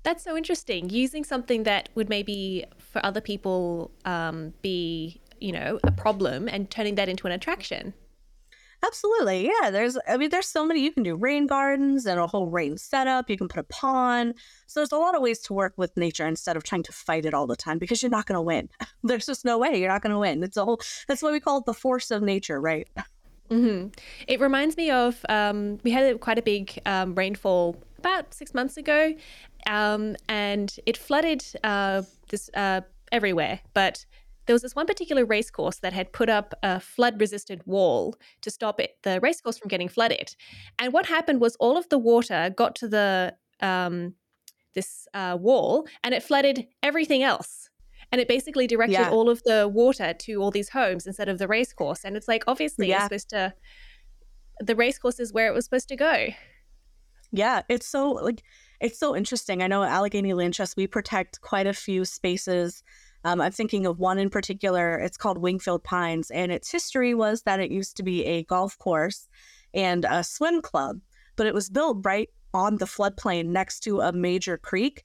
That's 0.03 0.23
so 0.23 0.35
interesting. 0.35 0.89
Using 0.89 1.23
something 1.23 1.63
that 1.63 1.89
would 1.95 2.09
maybe 2.09 2.65
for 2.77 3.03
other 3.05 3.21
people 3.21 3.91
um, 4.05 4.53
be, 4.61 5.21
you 5.39 5.51
know, 5.51 5.79
a 5.83 5.91
problem 5.91 6.47
and 6.47 6.69
turning 6.69 6.95
that 6.95 7.09
into 7.09 7.25
an 7.25 7.33
attraction. 7.33 7.93
Absolutely. 8.85 9.45
Yeah. 9.45 9.71
There's, 9.71 9.97
I 10.09 10.17
mean, 10.17 10.29
there's 10.29 10.47
so 10.47 10.65
many 10.65 10.81
you 10.83 10.91
can 10.91 11.03
do 11.03 11.15
rain 11.15 11.47
gardens 11.47 12.05
and 12.05 12.19
a 12.19 12.27
whole 12.27 12.47
rain 12.47 12.77
setup. 12.77 13.29
You 13.29 13.37
can 13.37 13.47
put 13.47 13.59
a 13.59 13.63
pond. 13.63 14.35
So 14.67 14.81
there's 14.81 14.91
a 14.91 14.97
lot 14.97 15.15
of 15.15 15.21
ways 15.21 15.39
to 15.43 15.53
work 15.53 15.73
with 15.77 15.95
nature 15.95 16.27
instead 16.27 16.57
of 16.57 16.63
trying 16.63 16.83
to 16.83 16.91
fight 16.91 17.25
it 17.25 17.33
all 17.33 17.47
the 17.47 17.55
time 17.55 17.77
because 17.77 18.03
you're 18.03 18.11
not 18.11 18.25
going 18.25 18.35
to 18.35 18.41
win. 18.41 18.67
there's 19.03 19.25
just 19.25 19.45
no 19.45 19.57
way 19.57 19.79
you're 19.79 19.89
not 19.89 20.01
going 20.01 20.11
to 20.11 20.19
win. 20.19 20.43
It's 20.43 20.57
a 20.57 20.65
whole, 20.65 20.81
that's 21.07 21.21
why 21.21 21.31
we 21.31 21.39
call 21.39 21.59
it 21.59 21.65
the 21.65 21.73
force 21.73 22.11
of 22.11 22.21
nature, 22.21 22.59
right? 22.59 22.89
Mm-hmm. 23.49 23.89
It 24.27 24.39
reminds 24.41 24.75
me 24.75 24.91
of, 24.91 25.23
um, 25.29 25.79
we 25.83 25.91
had 25.91 26.19
quite 26.19 26.39
a 26.39 26.41
big 26.41 26.77
um, 26.85 27.15
rainfall 27.15 27.77
about 27.99 28.33
six 28.33 28.53
months 28.53 28.75
ago, 28.75 29.13
um, 29.67 30.15
and 30.27 30.75
it 30.85 30.97
flooded 30.97 31.43
uh, 31.63 32.03
this 32.29 32.49
uh, 32.53 32.81
everywhere. 33.11 33.59
But 33.73 34.05
there 34.45 34.53
was 34.53 34.61
this 34.61 34.75
one 34.75 34.85
particular 34.85 35.25
racecourse 35.25 35.79
that 35.79 35.93
had 35.93 36.11
put 36.11 36.29
up 36.29 36.53
a 36.63 36.79
flood 36.79 37.19
resistant 37.19 37.65
wall 37.65 38.15
to 38.41 38.51
stop 38.51 38.79
it, 38.79 38.97
the 39.03 39.19
racecourse 39.21 39.57
from 39.57 39.69
getting 39.69 39.87
flooded. 39.87 40.35
And 40.79 40.91
what 40.91 41.05
happened 41.05 41.39
was 41.39 41.55
all 41.57 41.77
of 41.77 41.87
the 41.89 41.97
water 41.97 42.53
got 42.55 42.75
to 42.75 42.87
the 42.87 43.35
um, 43.61 44.15
this 44.73 45.07
uh, 45.13 45.37
wall 45.39 45.87
and 46.03 46.13
it 46.13 46.23
flooded 46.23 46.67
everything 46.81 47.23
else. 47.23 47.69
And 48.11 48.19
it 48.21 48.27
basically 48.27 48.67
directed 48.67 48.93
yeah. 48.93 49.09
all 49.09 49.29
of 49.29 49.41
the 49.43 49.67
water 49.67 50.13
to 50.13 50.35
all 50.35 50.51
these 50.51 50.69
homes 50.69 51.07
instead 51.07 51.29
of 51.29 51.39
the 51.39 51.47
racecourse. 51.47 52.03
And 52.03 52.15
it's 52.15 52.27
like, 52.27 52.43
obviously, 52.47 52.87
yeah. 52.87 52.95
you're 52.95 53.05
supposed 53.05 53.29
to, 53.29 53.53
the 54.59 54.75
racecourse 54.75 55.19
is 55.19 55.33
where 55.33 55.47
it 55.47 55.53
was 55.53 55.65
supposed 55.65 55.89
to 55.89 55.95
go. 55.95 56.27
Yeah, 57.31 57.63
it's 57.69 57.87
so 57.87 58.11
like 58.11 58.43
it's 58.83 58.99
so 58.99 59.15
interesting. 59.15 59.63
I 59.63 59.67
know 59.67 59.83
Allegheny 59.83 60.33
Land 60.33 60.53
Trust 60.55 60.75
we 60.75 60.87
protect 60.87 61.39
quite 61.39 61.65
a 61.65 61.73
few 61.73 62.03
spaces. 62.03 62.83
Um, 63.23 63.39
I'm 63.39 63.53
thinking 63.53 63.85
of 63.85 63.97
one 63.97 64.19
in 64.19 64.29
particular. 64.29 64.99
It's 64.99 65.15
called 65.15 65.37
Wingfield 65.37 65.85
Pines, 65.85 66.29
and 66.29 66.51
its 66.51 66.69
history 66.69 67.15
was 67.15 67.43
that 67.43 67.61
it 67.61 67.71
used 67.71 67.95
to 67.95 68.03
be 68.03 68.25
a 68.25 68.43
golf 68.43 68.77
course 68.79 69.29
and 69.73 70.05
a 70.09 70.21
swim 70.21 70.61
club, 70.61 70.99
but 71.37 71.47
it 71.47 71.53
was 71.53 71.69
built 71.69 71.99
right 72.03 72.29
on 72.53 72.75
the 72.75 72.85
floodplain 72.85 73.47
next 73.47 73.79
to 73.81 74.01
a 74.01 74.11
major 74.11 74.57
creek. 74.57 75.03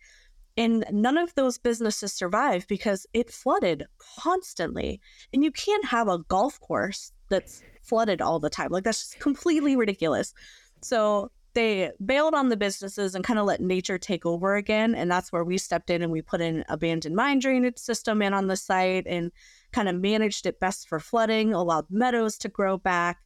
And 0.56 0.84
none 0.90 1.16
of 1.16 1.32
those 1.36 1.56
businesses 1.56 2.12
survived 2.12 2.66
because 2.66 3.06
it 3.12 3.30
flooded 3.30 3.86
constantly. 4.18 5.00
And 5.32 5.44
you 5.44 5.52
can't 5.52 5.84
have 5.84 6.08
a 6.08 6.18
golf 6.18 6.58
course 6.58 7.12
that's 7.28 7.62
flooded 7.82 8.20
all 8.20 8.40
the 8.40 8.50
time. 8.50 8.72
Like, 8.72 8.82
that's 8.82 9.02
just 9.02 9.20
completely 9.20 9.76
ridiculous. 9.76 10.34
So 10.82 11.30
they 11.54 11.90
bailed 12.04 12.34
on 12.34 12.48
the 12.48 12.56
businesses 12.56 13.14
and 13.14 13.24
kind 13.24 13.38
of 13.38 13.46
let 13.46 13.60
nature 13.60 13.98
take 13.98 14.26
over 14.26 14.56
again. 14.56 14.94
And 14.94 15.10
that's 15.10 15.32
where 15.32 15.44
we 15.44 15.58
stepped 15.58 15.90
in 15.90 16.02
and 16.02 16.12
we 16.12 16.22
put 16.22 16.40
an 16.40 16.64
abandoned 16.68 17.16
mine 17.16 17.38
drainage 17.38 17.78
system 17.78 18.22
in 18.22 18.34
on 18.34 18.46
the 18.46 18.56
site 18.56 19.06
and 19.06 19.32
kind 19.72 19.88
of 19.88 19.96
managed 19.96 20.46
it 20.46 20.60
best 20.60 20.88
for 20.88 21.00
flooding, 21.00 21.52
allowed 21.52 21.86
meadows 21.90 22.38
to 22.38 22.48
grow 22.48 22.76
back. 22.76 23.18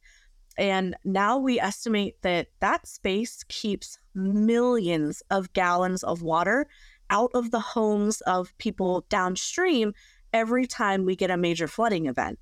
And 0.57 0.95
now 1.03 1.37
we 1.37 1.59
estimate 1.59 2.21
that 2.21 2.47
that 2.59 2.87
space 2.87 3.43
keeps 3.49 3.97
millions 4.13 5.23
of 5.29 5.51
gallons 5.53 6.03
of 6.03 6.21
water 6.21 6.67
out 7.09 7.31
of 7.33 7.51
the 7.51 7.59
homes 7.59 8.21
of 8.21 8.55
people 8.57 9.05
downstream 9.09 9.93
every 10.31 10.65
time 10.65 11.05
we 11.05 11.15
get 11.15 11.31
a 11.31 11.37
major 11.37 11.67
flooding 11.67 12.07
event. 12.07 12.39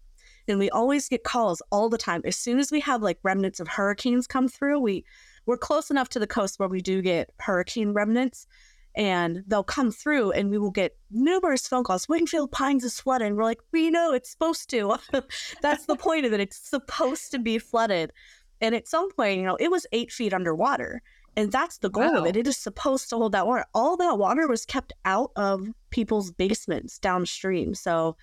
And 0.48 0.60
we 0.60 0.70
always 0.70 1.08
get 1.08 1.24
calls 1.24 1.62
all 1.72 1.90
the 1.90 1.98
time. 1.98 2.22
As 2.26 2.36
soon 2.36 2.60
as 2.60 2.72
we 2.72 2.80
have 2.82 3.02
like 3.02 3.20
remnants 3.24 3.60
of 3.60 3.68
hurricanes 3.68 4.28
come 4.28 4.48
through, 4.48 4.80
we 4.80 5.06
we're 5.46 5.58
close 5.58 5.90
enough 5.92 6.10
to 6.10 6.20
the 6.20 6.28
coast 6.28 6.60
where 6.60 6.70
we 6.70 6.82
do 6.82 7.02
get 7.02 7.32
hurricane 7.40 7.94
remnants 7.94 8.48
and 8.96 9.44
they'll 9.48 9.64
come 9.64 9.92
through 9.92 10.32
and 10.32 10.50
we 10.50 10.58
will 10.58 10.72
get 10.72 10.98
numerous 11.10 11.68
phone 11.68 11.84
calls. 11.84 12.10
Wingfield 12.10 12.52
Pines 12.52 12.84
is 12.84 13.00
flooded. 13.00 13.28
And 13.28 13.38
we're 13.38 13.44
like, 13.44 13.62
we 13.72 13.90
know 13.90 14.14
it's 14.14 14.32
supposed 14.32 14.70
to. 14.72 14.98
That's 15.62 15.86
the 15.86 15.96
point 15.96 16.26
of 16.26 16.34
it. 16.34 16.40
It's 16.40 16.58
supposed 16.58 17.32
to 17.32 17.40
be 17.40 17.58
flooded. 17.58 18.12
And 18.60 18.76
at 18.76 18.88
some 18.88 19.12
point, 19.12 19.40
you 19.40 19.46
know, 19.46 19.56
it 19.60 19.72
was 19.72 19.88
eight 19.92 20.12
feet 20.12 20.34
underwater. 20.34 21.02
And 21.38 21.52
that's 21.52 21.78
the 21.78 21.90
goal 21.90 22.12
wow. 22.12 22.20
of 22.20 22.26
it. 22.26 22.36
It 22.36 22.46
is 22.46 22.58
supposed 22.58 23.10
to 23.10 23.16
hold 23.16 23.32
that 23.32 23.48
water. 23.48 23.66
All 23.74 23.96
that 23.98 24.18
water 24.18 24.48
was 24.48 24.66
kept 24.66 24.92
out 25.06 25.32
of 25.38 25.66
people's 25.90 26.30
basements 26.30 27.00
downstream. 27.00 27.74
So 27.74 28.18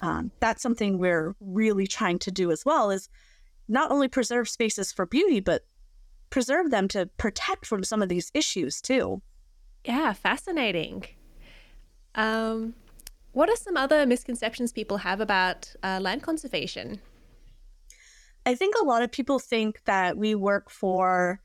um, 0.00 0.32
that's 0.40 0.60
something 0.60 0.98
we're 0.98 1.36
really 1.40 1.86
trying 1.86 2.18
to 2.20 2.32
do 2.32 2.50
as 2.50 2.64
well 2.64 2.90
is 2.90 3.08
not 3.68 3.90
only 3.90 4.08
preserve 4.08 4.48
spaces 4.48 4.92
for 4.92 5.06
beauty, 5.06 5.40
but 5.40 5.62
preserve 6.30 6.70
them 6.70 6.88
to 6.88 7.06
protect 7.16 7.66
from 7.66 7.84
some 7.84 8.02
of 8.02 8.08
these 8.08 8.30
issues 8.34 8.80
too. 8.80 9.22
Yeah, 9.84 10.12
fascinating. 10.12 11.04
Um, 12.14 12.74
what 13.32 13.48
are 13.48 13.56
some 13.56 13.76
other 13.76 14.06
misconceptions 14.06 14.72
people 14.72 14.98
have 14.98 15.20
about 15.20 15.72
uh, 15.82 16.00
land 16.02 16.22
conservation? 16.22 17.00
I 18.44 18.54
think 18.54 18.74
a 18.80 18.84
lot 18.84 19.02
of 19.02 19.12
people 19.12 19.38
think 19.38 19.82
that 19.84 20.16
we 20.16 20.34
work 20.34 20.70
for 20.70 21.40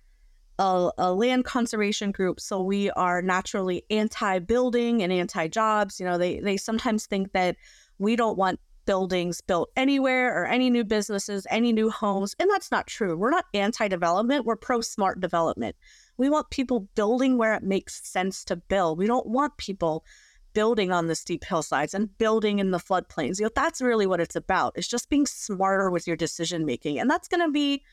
a, 0.58 0.90
a, 0.98 1.14
land 1.14 1.46
conservation 1.46 2.12
group, 2.12 2.40
so 2.40 2.62
we 2.62 2.90
are 2.92 3.22
naturally 3.22 3.84
anti-building 3.90 5.04
and 5.04 5.12
anti-jobs. 5.12 6.00
You 6.00 6.06
know, 6.06 6.18
they 6.18 6.40
they 6.40 6.58
sometimes 6.58 7.06
think 7.06 7.34
that 7.34 7.58
we 8.00 8.16
don't 8.16 8.38
want 8.38 8.60
buildings 8.86 9.42
built 9.42 9.72
anywhere 9.76 10.36
or 10.36 10.46
any 10.46 10.70
new 10.70 10.84
businesses, 10.84 11.48
any 11.50 11.72
new 11.72 11.90
homes. 11.90 12.36
And 12.40 12.50
that's 12.50 12.72
not 12.72 12.88
true. 12.88 13.16
We're 13.16 13.32
not 13.32 13.46
anti 13.54 13.88
development, 13.88 14.46
we're 14.46 14.56
pro 14.56 14.82
smart 14.82 15.20
development. 15.20 15.76
We 16.18 16.30
want 16.30 16.50
people 16.52 16.82
building 16.96 17.38
where 17.38 17.56
it 17.56 17.64
makes 17.64 18.08
sense 18.08 18.44
to 18.46 18.56
build. 18.56 19.00
We 19.00 19.08
don't 19.08 19.28
want 19.28 19.58
people 19.58 20.06
building 20.54 20.92
on 20.92 21.08
the 21.08 21.16
steep 21.16 21.44
hillsides 21.44 21.94
and 21.94 22.16
building 22.18 22.60
in 22.60 22.72
the 22.72 22.78
floodplains. 22.78 23.40
You 23.40 23.46
know, 23.46 23.52
that's 23.56 23.82
really 23.82 24.06
what 24.06 24.20
it's 24.20 24.36
about. 24.36 24.74
It's 24.76 24.88
just 24.88 25.10
being 25.10 25.26
smarter 25.26 25.90
with 25.90 26.06
your 26.06 26.16
decision 26.16 26.66
making. 26.66 27.00
And 27.00 27.10
that's 27.10 27.28
going 27.28 27.46
to 27.46 27.52
be 27.52 27.84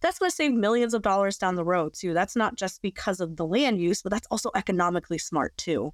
that's 0.00 0.18
going 0.18 0.30
to 0.30 0.34
save 0.34 0.52
millions 0.52 0.94
of 0.94 1.02
dollars 1.02 1.38
down 1.38 1.56
the 1.56 1.64
road 1.64 1.94
too. 1.94 2.14
That's 2.14 2.36
not 2.36 2.56
just 2.56 2.82
because 2.82 3.20
of 3.20 3.36
the 3.36 3.46
land 3.46 3.80
use, 3.80 4.02
but 4.02 4.12
that's 4.12 4.28
also 4.30 4.50
economically 4.54 5.18
smart 5.18 5.56
too. 5.56 5.92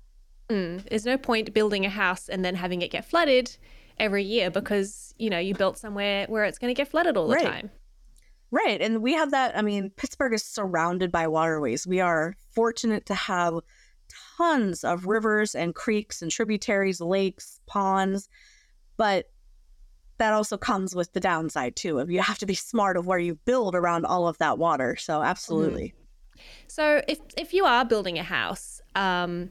Mm, 0.50 0.86
there's 0.88 1.06
no 1.06 1.16
point 1.16 1.54
building 1.54 1.86
a 1.86 1.90
house 1.90 2.28
and 2.28 2.44
then 2.44 2.54
having 2.54 2.82
it 2.82 2.90
get 2.90 3.06
flooded 3.06 3.56
every 3.98 4.24
year 4.24 4.50
because 4.50 5.14
you 5.18 5.30
know 5.30 5.38
you 5.38 5.54
built 5.54 5.78
somewhere 5.78 6.26
where 6.28 6.44
it's 6.44 6.58
going 6.58 6.74
to 6.74 6.76
get 6.76 6.88
flooded 6.88 7.16
all 7.16 7.28
the 7.28 7.36
right. 7.36 7.44
time. 7.44 7.70
Right, 8.50 8.80
and 8.80 9.02
we 9.02 9.14
have 9.14 9.32
that. 9.32 9.56
I 9.58 9.62
mean, 9.62 9.90
Pittsburgh 9.96 10.32
is 10.32 10.44
surrounded 10.44 11.10
by 11.10 11.26
waterways. 11.26 11.86
We 11.86 12.00
are 12.00 12.36
fortunate 12.54 13.04
to 13.06 13.14
have 13.14 13.54
tons 14.36 14.84
of 14.84 15.06
rivers 15.06 15.54
and 15.54 15.74
creeks 15.74 16.22
and 16.22 16.30
tributaries, 16.30 17.00
lakes, 17.00 17.60
ponds, 17.66 18.28
but 18.96 19.30
that 20.18 20.32
also 20.32 20.56
comes 20.56 20.94
with 20.94 21.12
the 21.12 21.20
downside 21.20 21.74
too. 21.74 21.98
Of 21.98 22.10
you 22.10 22.20
have 22.20 22.38
to 22.38 22.46
be 22.46 22.54
smart 22.54 22.96
of 22.96 23.06
where 23.06 23.18
you 23.18 23.34
build 23.44 23.74
around 23.74 24.06
all 24.06 24.28
of 24.28 24.38
that 24.38 24.58
water. 24.58 24.96
So 24.96 25.22
absolutely. 25.22 25.88
Mm-hmm. 25.88 26.40
So 26.68 27.02
if 27.08 27.18
if 27.36 27.52
you 27.52 27.64
are 27.64 27.84
building 27.84 28.18
a 28.18 28.22
house, 28.22 28.80
um, 28.94 29.50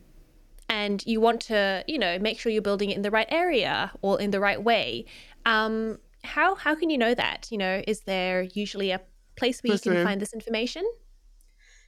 and 0.74 1.06
you 1.06 1.22
want 1.22 1.40
to, 1.40 1.84
you 1.88 2.00
know, 2.00 2.18
make 2.18 2.40
sure 2.40 2.52
you're 2.52 2.70
building 2.70 2.90
it 2.90 2.96
in 2.96 3.04
the 3.04 3.12
right 3.12 3.28
area 3.30 3.92
or 4.02 4.20
in 4.20 4.32
the 4.32 4.40
right 4.40 4.62
way, 4.62 5.06
um, 5.46 6.00
how 6.24 6.56
how 6.56 6.74
can 6.74 6.90
you 6.90 6.98
know 6.98 7.14
that? 7.14 7.48
You 7.52 7.60
know, 7.60 7.84
is 7.88 8.02
there 8.02 8.42
usually 8.42 8.90
a 8.90 9.00
place 9.36 9.62
where 9.62 9.74
you 9.74 9.80
can 9.80 10.04
find 10.04 10.20
this 10.20 10.34
information? 10.34 10.84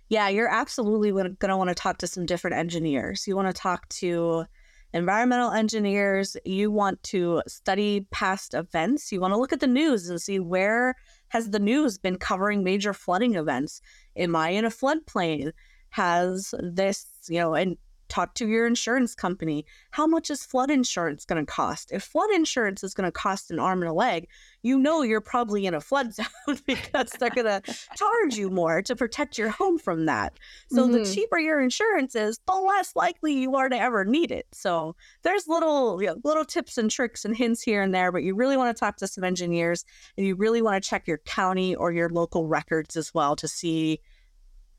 Yeah, 0.08 0.30
you're 0.30 0.54
absolutely 0.64 1.12
going 1.12 1.36
to 1.36 1.58
want 1.58 1.70
to 1.70 1.76
talk 1.76 1.98
to 2.00 2.08
some 2.08 2.28
different 2.28 2.58
engineers. 2.58 3.26
You 3.28 3.36
want 3.36 3.48
to 3.48 3.60
talk 3.60 3.90
to 4.02 4.46
environmental 4.94 5.52
engineers. 5.52 6.38
You 6.46 6.70
want 6.70 7.02
to 7.04 7.42
study 7.48 8.06
past 8.12 8.54
events. 8.54 9.12
You 9.12 9.20
want 9.20 9.34
to 9.34 9.38
look 9.38 9.52
at 9.52 9.62
the 9.62 9.76
news 9.82 10.10
and 10.10 10.22
see 10.22 10.40
where 10.40 10.94
has 11.30 11.50
the 11.50 11.60
news 11.60 11.98
been 11.98 12.18
covering 12.18 12.64
major 12.64 12.94
flooding 12.94 13.34
events. 13.34 13.82
Am 14.16 14.36
I 14.36 14.50
in 14.50 14.64
a 14.64 14.70
floodplain? 14.70 15.54
Has 15.90 16.54
this, 16.62 17.08
you 17.28 17.40
know, 17.40 17.56
and 17.56 17.78
talk 18.08 18.34
to 18.36 18.48
your 18.48 18.68
insurance 18.68 19.16
company. 19.16 19.66
How 19.92 20.08
much 20.08 20.30
is 20.30 20.46
flood 20.46 20.72
insurance 20.72 21.26
going 21.26 21.46
to 21.46 21.52
cost? 21.52 21.92
If 21.92 22.04
flood 22.04 22.30
insurance 22.32 22.84
is 22.84 22.94
going 22.94 23.08
to 23.08 23.12
cost 23.12 23.52
an 23.52 23.60
arm 23.60 23.82
and 23.82 23.90
a 23.90 23.94
leg, 23.94 24.28
you 24.62 24.80
know 24.80 25.02
you're 25.04 25.22
probably 25.22 25.66
in 25.66 25.74
a 25.74 25.82
flood 25.82 26.14
zone 26.16 26.60
because 26.66 27.12
they're 27.20 27.30
going 27.30 27.46
to 27.46 27.62
charge 27.96 28.36
you 28.36 28.50
more 28.50 28.82
to 28.82 28.96
protect 28.96 29.38
your 29.38 29.50
home 29.50 29.78
from 29.78 30.06
that. 30.06 30.34
So 30.72 30.84
mm-hmm. 30.84 30.94
the 30.94 31.06
cheaper 31.06 31.40
your 31.40 31.60
insurance 31.60 32.16
is, 32.16 32.40
the 32.48 32.54
less 32.54 32.96
likely 32.96 33.34
you 33.34 33.56
are 33.56 33.70
to 33.70 33.80
ever 33.80 34.06
need 34.06 34.32
it. 34.32 34.48
So 34.52 34.96
there's 35.24 35.48
little 35.48 36.02
you 36.02 36.08
know, 36.08 36.16
little 36.24 36.46
tips 36.46 36.78
and 36.78 36.90
tricks 36.90 37.26
and 37.26 37.36
hints 37.36 37.62
here 37.62 37.82
and 37.82 37.94
there, 37.94 38.12
but 38.12 38.24
you 38.24 38.36
really 38.36 38.58
want 38.58 38.76
to 38.76 38.80
talk 38.80 38.98
to 38.98 39.08
some 39.08 39.24
engineers 39.24 39.86
and 40.18 40.26
you 40.26 40.36
really 40.36 40.62
want 40.62 40.82
to 40.82 40.90
check 40.90 41.08
your 41.08 41.20
county 41.20 41.76
or 41.76 41.92
your 41.92 42.10
local 42.10 42.48
records 42.48 42.96
as 42.96 43.14
well 43.14 43.36
to 43.36 43.48
see 43.48 44.00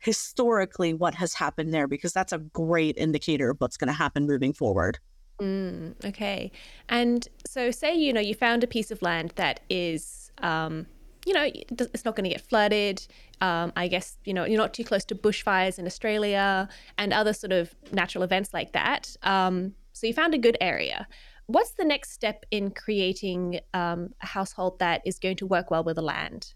historically 0.07 0.95
what 0.95 1.17
has 1.17 1.35
happened 1.35 1.75
there 1.75 1.89
because 1.89 2.13
that's 2.13 2.33
a 2.33 2.39
great 2.39 2.97
indicator 2.97 3.51
of 3.51 3.61
what's 3.61 3.77
going 3.77 3.89
to 3.89 3.93
happen 3.93 4.25
moving 4.25 4.53
forward. 4.53 5.01
Mm, 5.41 5.95
okay. 6.05 6.53
And 6.89 7.27
so, 7.45 7.73
say, 7.73 7.93
you 7.95 8.13
know, 8.13 8.21
you 8.21 8.35
found 8.35 8.63
a 8.63 8.69
piece 8.69 8.93
of 8.93 9.03
land 9.03 9.33
that 9.35 9.61
is, 9.69 10.31
um, 10.39 10.87
you 11.27 11.35
know, 11.35 11.51
it's 11.53 12.05
not 12.05 12.15
going 12.15 12.25
to 12.25 12.31
get 12.31 12.41
flooded. 12.41 13.05
Um, 13.41 13.73
I 13.75 13.89
guess, 13.89 14.17
you 14.25 14.33
know, 14.33 14.45
you're 14.45 14.57
not 14.57 14.73
too 14.73 14.85
close 14.85 15.05
to 15.07 15.17
bushfires 15.17 15.77
in 15.79 15.87
Australia 15.87 16.69
and 16.99 17.13
other 17.13 17.33
sort 17.33 17.53
of 17.53 17.75
natural 17.91 18.23
events 18.23 18.55
like 18.55 18.73
that. 18.73 19.15
Um, 19.25 19.75
so, 19.93 20.07
you 20.07 20.15
found 20.15 20.35
a 20.35 20.39
good 20.39 20.57
area. 20.61 21.09
What's 21.49 21.73
the 21.73 21.85
next 21.85 22.13
step 22.13 22.47
in 22.53 22.71
creating 22.71 23.61
um, 23.75 24.15
a 24.23 24.27
household 24.27 24.79
that 24.79 25.03
is 25.05 25.19
going 25.19 25.37
to 25.39 25.47
work 25.47 25.73
well 25.73 25.83
with 25.83 25.97
the 25.97 26.03
land? 26.03 26.55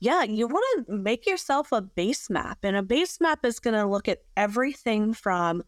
Yeah, 0.00 0.22
you 0.22 0.46
want 0.46 0.86
to 0.86 0.92
make 0.92 1.26
yourself 1.26 1.72
a 1.72 1.82
base 1.82 2.30
map. 2.30 2.58
And 2.62 2.74
a 2.74 2.82
base 2.82 3.20
map 3.20 3.44
is 3.44 3.60
going 3.60 3.74
to 3.74 3.86
look 3.86 4.08
at 4.08 4.22
everything 4.36 5.12
from 5.12 5.62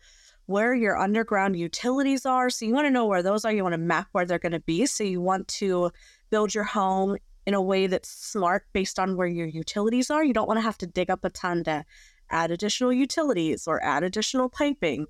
where 0.46 0.74
your 0.74 0.98
underground 0.98 1.56
utilities 1.56 2.24
are. 2.24 2.48
So 2.48 2.64
you 2.64 2.72
want 2.72 2.86
to 2.86 2.90
know 2.90 3.06
where 3.06 3.22
those 3.22 3.44
are. 3.44 3.52
You 3.52 3.62
want 3.62 3.74
to 3.74 3.78
map 3.78 4.08
where 4.12 4.24
they're 4.24 4.38
going 4.38 4.52
to 4.52 4.60
be. 4.60 4.86
So 4.86 5.04
you 5.04 5.20
want 5.20 5.48
to 5.48 5.90
build 6.30 6.54
your 6.54 6.64
home 6.64 7.18
in 7.46 7.52
a 7.52 7.60
way 7.60 7.86
that's 7.86 8.08
smart 8.08 8.64
based 8.72 8.98
on 8.98 9.16
where 9.16 9.26
your 9.26 9.46
utilities 9.46 10.10
are. 10.10 10.24
You 10.24 10.32
don't 10.32 10.48
want 10.48 10.58
to 10.58 10.62
have 10.62 10.78
to 10.78 10.86
dig 10.86 11.10
up 11.10 11.24
a 11.24 11.30
ton 11.30 11.62
to 11.64 11.84
add 12.30 12.50
additional 12.50 12.92
utilities 12.92 13.68
or 13.68 13.84
add 13.84 14.02
additional 14.02 14.48
piping. 14.48 15.06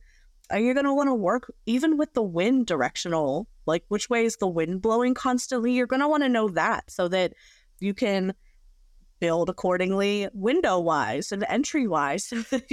You're 0.50 0.60
you 0.60 0.74
going 0.74 0.84
to 0.84 0.94
want 0.94 1.08
to 1.08 1.14
work 1.14 1.52
even 1.66 1.96
with 1.96 2.12
the 2.14 2.22
wind 2.22 2.66
directional, 2.66 3.46
like 3.66 3.84
which 3.88 4.10
way 4.10 4.24
is 4.24 4.36
the 4.36 4.48
wind 4.48 4.82
blowing 4.82 5.14
constantly? 5.14 5.72
You're 5.72 5.86
going 5.86 6.00
to 6.00 6.08
want 6.08 6.24
to 6.24 6.28
know 6.28 6.48
that 6.48 6.90
so 6.90 7.06
that 7.08 7.34
you 7.78 7.94
can 7.94 8.34
build 9.22 9.48
accordingly 9.48 10.28
window 10.34 10.80
wise 10.80 11.30
and 11.30 11.44
entry 11.48 11.86
wise 11.86 12.32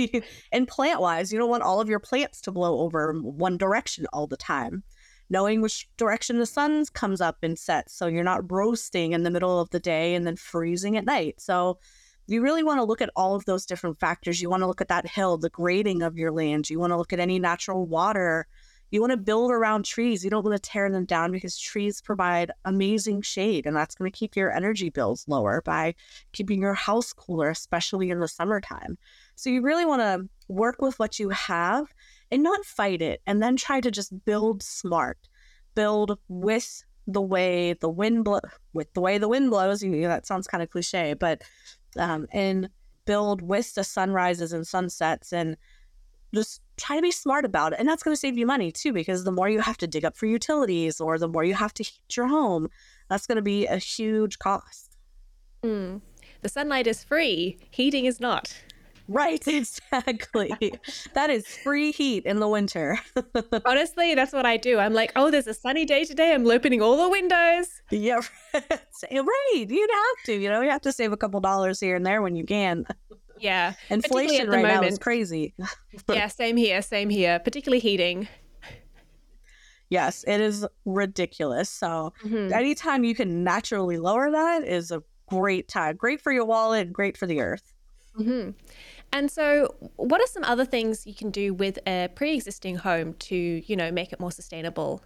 and 0.52 0.68
plant 0.68 1.00
wise. 1.00 1.32
You 1.32 1.38
don't 1.38 1.52
want 1.52 1.62
all 1.62 1.80
of 1.80 1.88
your 1.88 2.00
plants 2.00 2.42
to 2.42 2.52
blow 2.52 2.80
over 2.80 3.14
one 3.22 3.56
direction 3.56 4.08
all 4.12 4.26
the 4.26 4.36
time. 4.36 4.82
Knowing 5.30 5.62
which 5.62 5.88
direction 5.96 6.40
the 6.40 6.48
sun 6.48 6.84
comes 6.94 7.22
up 7.22 7.38
and 7.44 7.60
sets 7.60 7.94
so 7.94 8.08
you're 8.08 8.24
not 8.24 8.52
roasting 8.52 9.12
in 9.12 9.22
the 9.22 9.30
middle 9.30 9.62
of 9.62 9.70
the 9.70 9.80
day 9.80 10.16
and 10.16 10.26
then 10.26 10.36
freezing 10.36 10.98
at 10.98 11.06
night. 11.06 11.40
So 11.40 11.78
you 12.26 12.42
really 12.42 12.64
want 12.64 12.80
to 12.80 12.84
look 12.84 13.04
at 13.04 13.12
all 13.16 13.36
of 13.36 13.46
those 13.46 13.68
different 13.68 14.00
factors. 14.00 14.42
You 14.42 14.50
want 14.50 14.62
to 14.62 14.68
look 14.68 14.82
at 14.82 14.88
that 14.88 15.08
hill, 15.08 15.38
the 15.38 15.52
grading 15.52 16.02
of 16.02 16.18
your 16.18 16.32
land. 16.32 16.68
You 16.68 16.80
want 16.80 16.90
to 16.94 16.98
look 16.98 17.14
at 17.14 17.20
any 17.20 17.38
natural 17.38 17.86
water 17.86 18.48
you 18.92 19.02
want 19.02 19.12
to 19.12 19.18
build 19.18 19.52
around 19.52 19.86
trees. 19.86 20.24
You 20.24 20.30
don't 20.30 20.44
want 20.44 20.62
to 20.62 20.70
tear 20.70 20.90
them 20.90 21.06
down 21.06 21.32
because 21.32 21.58
trees 21.58 22.02
provide 22.02 22.52
amazing 22.66 23.22
shade, 23.22 23.66
and 23.66 23.76
that's 23.76 23.96
going 23.96 24.12
to 24.12 24.18
keep 24.18 24.36
your 24.36 24.52
energy 24.52 24.90
bills 24.90 25.26
lower 25.28 25.62
by 25.64 25.96
keeping 26.32 26.62
your 26.62 26.74
house 26.74 27.14
cooler, 27.14 27.50
especially 27.50 28.10
in 28.10 28.20
the 28.20 28.28
summertime. 28.28 28.98
So 29.36 29.50
you 29.50 29.62
really 29.62 29.86
want 29.86 30.02
to 30.02 30.28
work 30.48 30.82
with 30.82 30.98
what 31.00 31.20
you 31.20 31.30
have 31.30 31.94
and 32.32 32.44
not 32.44 32.66
fight 32.66 33.02
it, 33.02 33.22
and 33.26 33.42
then 33.42 33.56
try 33.56 33.82
to 33.82 33.92
just 33.92 34.26
build 34.26 34.64
smart, 34.64 35.18
build 35.76 36.18
with 36.28 36.84
the 37.08 37.22
way 37.22 37.74
the 37.74 37.90
wind 37.90 38.24
blow 38.24 38.40
with 38.74 38.94
the 38.94 39.02
way 39.02 39.18
the 39.18 39.28
wind 39.28 39.50
blows. 39.50 39.82
You 39.82 39.90
know, 39.90 40.08
that 40.08 40.28
sounds 40.28 40.48
kind 40.48 40.62
of 40.62 40.70
cliche, 40.70 41.14
but 41.14 41.42
um, 41.98 42.28
and 42.32 42.70
build 43.06 43.42
with 43.42 43.74
the 43.74 43.84
sunrises 43.84 44.54
and 44.54 44.68
sunsets 44.68 45.34
and 45.34 45.58
just 46.34 46.62
try 46.80 46.96
to 46.96 47.02
be 47.02 47.12
smart 47.12 47.46
about 47.46 47.74
it. 47.74 47.80
And 47.80 47.88
that's 47.88 48.04
going 48.04 48.14
to 48.14 48.20
save 48.20 48.38
you 48.38 48.46
money 48.46 48.72
too, 48.72 48.94
because 48.94 49.24
the 49.24 49.32
more 49.32 49.50
you 49.50 49.60
have 49.60 49.78
to 49.78 49.88
dig 49.88 50.06
up 50.06 50.16
for 50.16 50.26
utilities 50.26 51.00
or 51.00 51.18
the 51.18 51.28
more 51.28 51.44
you 51.44 51.54
have 51.54 51.74
to 51.76 51.84
heat 51.84 52.16
your 52.16 52.28
home, 52.28 52.70
that's 53.10 53.28
going 53.28 53.38
to 53.38 53.42
be 53.42 53.66
a 53.68 53.78
huge 53.78 54.40
cost. 54.40 54.98
Mm. 55.64 56.02
The 56.42 56.50
sunlight 56.50 56.88
is 56.88 57.04
free, 57.04 57.60
heating 57.72 58.06
is 58.06 58.20
not. 58.20 58.54
Right, 59.10 59.46
exactly. 59.48 60.52
that 61.16 61.32
is 61.32 61.48
free 61.48 61.92
heat 61.92 62.26
in 62.26 62.40
the 62.40 62.48
winter. 62.48 63.00
Honestly, 63.66 64.14
that's 64.14 64.32
what 64.32 64.46
I 64.46 64.56
do. 64.56 64.78
I'm 64.78 64.94
like, 64.94 65.12
oh, 65.16 65.32
there's 65.32 65.48
a 65.48 65.54
sunny 65.54 65.84
day 65.84 66.06
today. 66.06 66.32
I'm 66.32 66.50
opening 66.50 66.82
all 66.82 66.96
the 66.96 67.10
windows. 67.10 67.68
Yeah, 67.90 68.22
right. 68.54 69.66
You'd 69.68 69.90
have 69.92 70.26
to. 70.26 70.34
You 70.34 70.50
know, 70.50 70.62
you 70.62 70.70
have 70.70 70.82
to 70.82 70.92
save 70.92 71.12
a 71.12 71.18
couple 71.18 71.40
dollars 71.40 71.80
here 71.80 71.96
and 71.96 72.06
there 72.06 72.22
when 72.22 72.36
you 72.36 72.46
can. 72.46 72.86
Yeah. 73.40 73.74
Inflation 73.90 74.50
right 74.50 74.62
moment. 74.62 74.82
now 74.82 74.88
is 74.88 74.98
crazy. 74.98 75.54
yeah, 76.10 76.28
same 76.28 76.58
here, 76.58 76.82
same 76.82 77.10
here, 77.10 77.40
particularly 77.40 77.80
heating. 77.80 78.28
Yes, 79.90 80.24
it 80.28 80.40
is 80.40 80.66
ridiculous. 80.86 81.70
So 81.70 82.14
mm-hmm. 82.24 82.54
anytime 82.54 83.04
you 83.04 83.16
can 83.16 83.44
naturally 83.44 83.98
lower 83.98 84.30
that 84.30 84.64
is 84.64 84.92
a 84.92 85.02
great 85.30 85.68
time. 85.68 85.96
Great 85.96 86.22
for 86.22 86.32
your 86.32 86.46
wallet, 86.46 86.92
great 86.92 87.18
for 87.18 87.26
the 87.26 87.42
earth. 87.42 87.74
Mm-hmm. 88.18 88.52
And 89.12 89.32
so, 89.32 89.76
what 89.96 90.22
are 90.22 90.28
some 90.28 90.44
other 90.44 90.66
things 90.66 91.08
you 91.08 91.16
can 91.16 91.32
do 91.32 91.54
with 91.54 91.80
a 91.88 92.10
pre-existing 92.16 92.76
home 92.76 93.14
to, 93.14 93.36
you 93.36 93.76
know, 93.76 93.92
make 93.92 94.14
it 94.14 94.20
more 94.20 94.32
sustainable? 94.32 95.02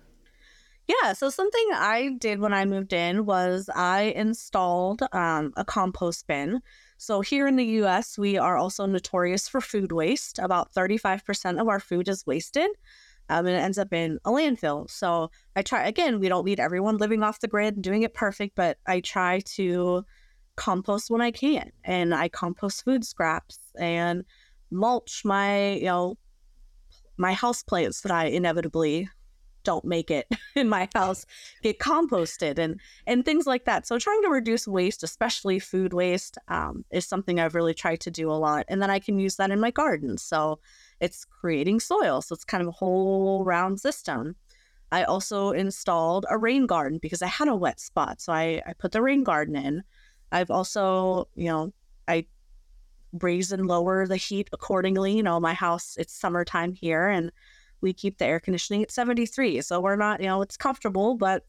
Yeah, 0.87 1.13
so 1.13 1.29
something 1.29 1.69
I 1.73 2.17
did 2.19 2.39
when 2.39 2.53
I 2.53 2.65
moved 2.65 2.91
in 2.91 3.25
was 3.25 3.69
I 3.73 4.13
installed 4.15 5.01
um, 5.13 5.53
a 5.55 5.63
compost 5.63 6.27
bin. 6.27 6.59
So, 7.03 7.19
here 7.19 7.47
in 7.47 7.57
the 7.57 7.65
US, 7.83 8.17
we 8.17 8.37
are 8.37 8.55
also 8.55 8.85
notorious 8.85 9.49
for 9.49 9.59
food 9.59 9.91
waste. 9.91 10.39
About 10.39 10.73
35% 10.73 11.59
of 11.59 11.67
our 11.67 11.81
food 11.81 12.07
is 12.07 12.25
wasted. 12.25 12.69
Um, 13.27 13.45
and 13.45 13.57
it 13.57 13.59
ends 13.59 13.77
up 13.77 13.91
in 13.91 14.19
a 14.23 14.31
landfill. 14.31 14.89
So 14.89 15.29
I 15.53 15.63
try 15.63 15.85
again. 15.85 16.21
We 16.21 16.29
don't 16.29 16.45
need 16.45 16.61
everyone 16.61 16.95
living 16.95 17.21
off 17.21 17.41
the 17.41 17.49
grid 17.49 17.75
and 17.75 17.83
doing 17.83 18.03
it 18.03 18.13
perfect, 18.13 18.55
but 18.55 18.77
I 18.87 19.01
try 19.01 19.41
to 19.55 20.05
compost 20.55 21.09
when 21.09 21.19
I 21.19 21.31
can, 21.31 21.73
and 21.83 22.15
I 22.15 22.29
compost 22.29 22.85
food 22.85 23.03
scraps 23.03 23.59
and 23.77 24.23
mulch 24.71 25.23
my 25.25 25.73
you 25.73 25.85
know 25.85 26.17
my 27.17 27.33
house 27.33 27.63
plants 27.63 27.99
that 28.01 28.13
I 28.13 28.27
inevitably 28.27 29.09
don't 29.63 29.85
make 29.85 30.11
it 30.11 30.27
in 30.55 30.69
my 30.69 30.87
house 30.93 31.25
get 31.61 31.79
composted 31.79 32.57
and 32.57 32.79
and 33.07 33.25
things 33.25 33.45
like 33.45 33.65
that. 33.65 33.87
So 33.87 33.97
trying 33.97 34.21
to 34.23 34.29
reduce 34.29 34.67
waste 34.67 35.03
especially 35.03 35.59
food 35.59 35.93
waste 35.93 36.37
um, 36.47 36.85
is 36.91 37.05
something 37.05 37.39
i've 37.39 37.55
really 37.55 37.73
tried 37.73 37.99
to 38.01 38.11
do 38.11 38.31
a 38.31 38.33
lot 38.33 38.65
and 38.67 38.81
then 38.81 38.89
i 38.89 38.99
can 38.99 39.19
use 39.19 39.35
that 39.37 39.51
in 39.51 39.59
my 39.59 39.71
garden. 39.71 40.17
So 40.17 40.59
it's 40.99 41.25
creating 41.25 41.79
soil 41.79 42.21
so 42.21 42.33
it's 42.33 42.45
kind 42.45 42.61
of 42.61 42.67
a 42.67 42.71
whole 42.71 43.43
round 43.43 43.79
system. 43.79 44.35
I 44.91 45.05
also 45.05 45.51
installed 45.51 46.25
a 46.29 46.37
rain 46.37 46.67
garden 46.67 46.99
because 47.01 47.21
i 47.21 47.27
had 47.27 47.47
a 47.47 47.55
wet 47.55 47.79
spot 47.79 48.21
so 48.21 48.33
i, 48.33 48.61
I 48.65 48.73
put 48.73 48.91
the 48.91 49.01
rain 49.01 49.23
garden 49.23 49.55
in. 49.55 49.83
I've 50.31 50.51
also 50.51 51.27
you 51.35 51.49
know 51.49 51.73
i 52.07 52.25
raise 53.21 53.51
and 53.51 53.67
lower 53.67 54.07
the 54.07 54.17
heat 54.17 54.49
accordingly. 54.51 55.15
You 55.15 55.23
know 55.23 55.39
my 55.39 55.53
house 55.53 55.95
it's 55.99 56.13
summertime 56.13 56.73
here 56.73 57.07
and 57.07 57.31
we 57.83 57.93
keep 57.93 58.17
the 58.17 58.25
air 58.25 58.39
conditioning 58.39 58.81
at 58.81 58.89
73. 58.89 59.61
So 59.61 59.79
we're 59.79 59.97
not, 59.97 60.21
you 60.21 60.25
know, 60.25 60.41
it's 60.41 60.57
comfortable, 60.57 61.15
but 61.15 61.45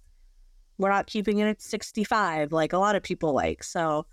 we're 0.76 0.90
not 0.90 1.06
keeping 1.06 1.38
it 1.38 1.46
at 1.46 1.62
65 1.62 2.52
like 2.52 2.72
a 2.72 2.78
lot 2.78 2.96
of 2.96 3.02
people 3.02 3.32
like. 3.32 3.62
So 3.62 4.04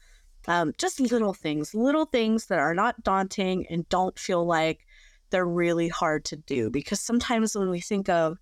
um, 0.47 0.71
just 0.77 0.99
little 0.99 1.33
things, 1.33 1.73
little 1.73 2.05
things 2.05 2.45
that 2.45 2.59
are 2.59 2.75
not 2.75 3.03
daunting 3.03 3.65
and 3.69 3.89
don't 3.89 4.17
feel 4.17 4.45
like 4.45 4.85
they're 5.31 5.45
really 5.45 5.87
hard 5.87 6.23
to 6.25 6.35
do. 6.35 6.69
Because 6.69 6.99
sometimes 6.99 7.55
when 7.55 7.69
we 7.69 7.81
think 7.81 8.07
of 8.07 8.37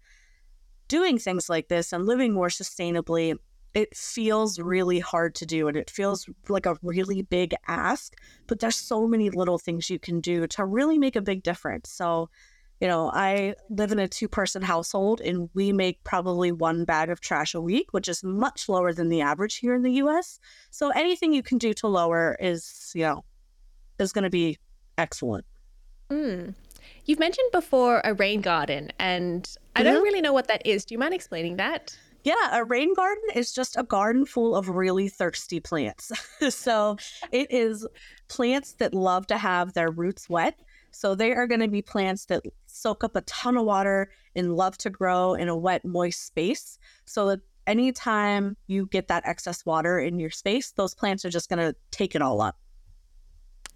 doing 0.89 1.17
things 1.17 1.49
like 1.49 1.69
this 1.69 1.93
and 1.93 2.05
living 2.05 2.33
more 2.33 2.49
sustainably, 2.49 3.35
it 3.73 3.95
feels 3.95 4.59
really 4.59 4.99
hard 4.99 5.35
to 5.35 5.45
do 5.45 5.67
and 5.67 5.77
it 5.77 5.89
feels 5.89 6.27
like 6.49 6.65
a 6.65 6.77
really 6.81 7.21
big 7.21 7.53
ask. 7.67 8.13
But 8.47 8.59
there's 8.59 8.75
so 8.75 9.07
many 9.07 9.29
little 9.29 9.59
things 9.59 9.89
you 9.89 9.99
can 9.99 10.19
do 10.19 10.47
to 10.47 10.65
really 10.65 10.97
make 10.97 11.15
a 11.15 11.21
big 11.21 11.43
difference. 11.43 11.89
So 11.89 12.29
You 12.79 12.87
know, 12.87 13.11
I 13.13 13.55
live 13.69 13.91
in 13.91 13.99
a 13.99 14.07
two 14.07 14.29
person 14.29 14.61
household 14.61 15.19
and 15.19 15.49
we 15.53 15.73
make 15.73 16.03
probably 16.03 16.51
one 16.51 16.85
bag 16.85 17.09
of 17.09 17.19
trash 17.19 17.53
a 17.53 17.61
week, 17.61 17.87
which 17.91 18.07
is 18.07 18.23
much 18.23 18.69
lower 18.69 18.93
than 18.93 19.09
the 19.09 19.21
average 19.21 19.57
here 19.57 19.75
in 19.75 19.81
the 19.81 19.93
US. 19.93 20.39
So 20.71 20.89
anything 20.91 21.33
you 21.33 21.43
can 21.43 21.57
do 21.57 21.73
to 21.75 21.87
lower 21.87 22.37
is, 22.39 22.91
you 22.95 23.03
know, 23.03 23.25
is 23.99 24.13
going 24.13 24.23
to 24.23 24.29
be 24.29 24.57
excellent. 24.97 25.45
Mm. 26.09 26.53
You've 27.05 27.19
mentioned 27.19 27.51
before 27.51 28.01
a 28.03 28.13
rain 28.13 28.41
garden, 28.41 28.91
and 28.99 29.49
I 29.75 29.83
don't 29.83 29.95
mm-hmm. 29.95 30.03
really 30.03 30.21
know 30.21 30.33
what 30.33 30.47
that 30.47 30.65
is. 30.65 30.85
Do 30.85 30.93
you 30.93 30.99
mind 30.99 31.13
explaining 31.13 31.57
that? 31.57 31.97
Yeah, 32.23 32.59
a 32.59 32.63
rain 32.63 32.93
garden 32.93 33.23
is 33.33 33.53
just 33.53 33.77
a 33.77 33.83
garden 33.83 34.25
full 34.25 34.55
of 34.55 34.69
really 34.69 35.07
thirsty 35.07 35.59
plants. 35.59 36.11
so 36.49 36.97
it 37.31 37.51
is 37.51 37.87
plants 38.27 38.73
that 38.73 38.93
love 38.93 39.27
to 39.27 39.37
have 39.37 39.73
their 39.73 39.89
roots 39.89 40.29
wet. 40.29 40.59
So 40.91 41.15
they 41.15 41.33
are 41.33 41.47
going 41.47 41.61
to 41.61 41.67
be 41.67 41.81
plants 41.81 42.25
that 42.25 42.43
soak 42.65 43.03
up 43.03 43.15
a 43.15 43.21
ton 43.21 43.57
of 43.57 43.65
water 43.65 44.11
and 44.35 44.55
love 44.55 44.77
to 44.79 44.89
grow 44.89 45.33
in 45.33 45.49
a 45.49 45.55
wet, 45.55 45.85
moist 45.85 46.25
space. 46.25 46.77
So 47.05 47.27
that 47.27 47.39
anytime 47.67 48.57
you 48.67 48.87
get 48.87 49.07
that 49.07 49.23
excess 49.25 49.65
water 49.65 49.99
in 49.99 50.19
your 50.19 50.29
space, 50.29 50.71
those 50.71 50.95
plants 50.95 51.23
are 51.25 51.29
just 51.29 51.49
going 51.49 51.59
to 51.59 51.75
take 51.91 52.15
it 52.15 52.21
all 52.21 52.41
up. 52.41 52.57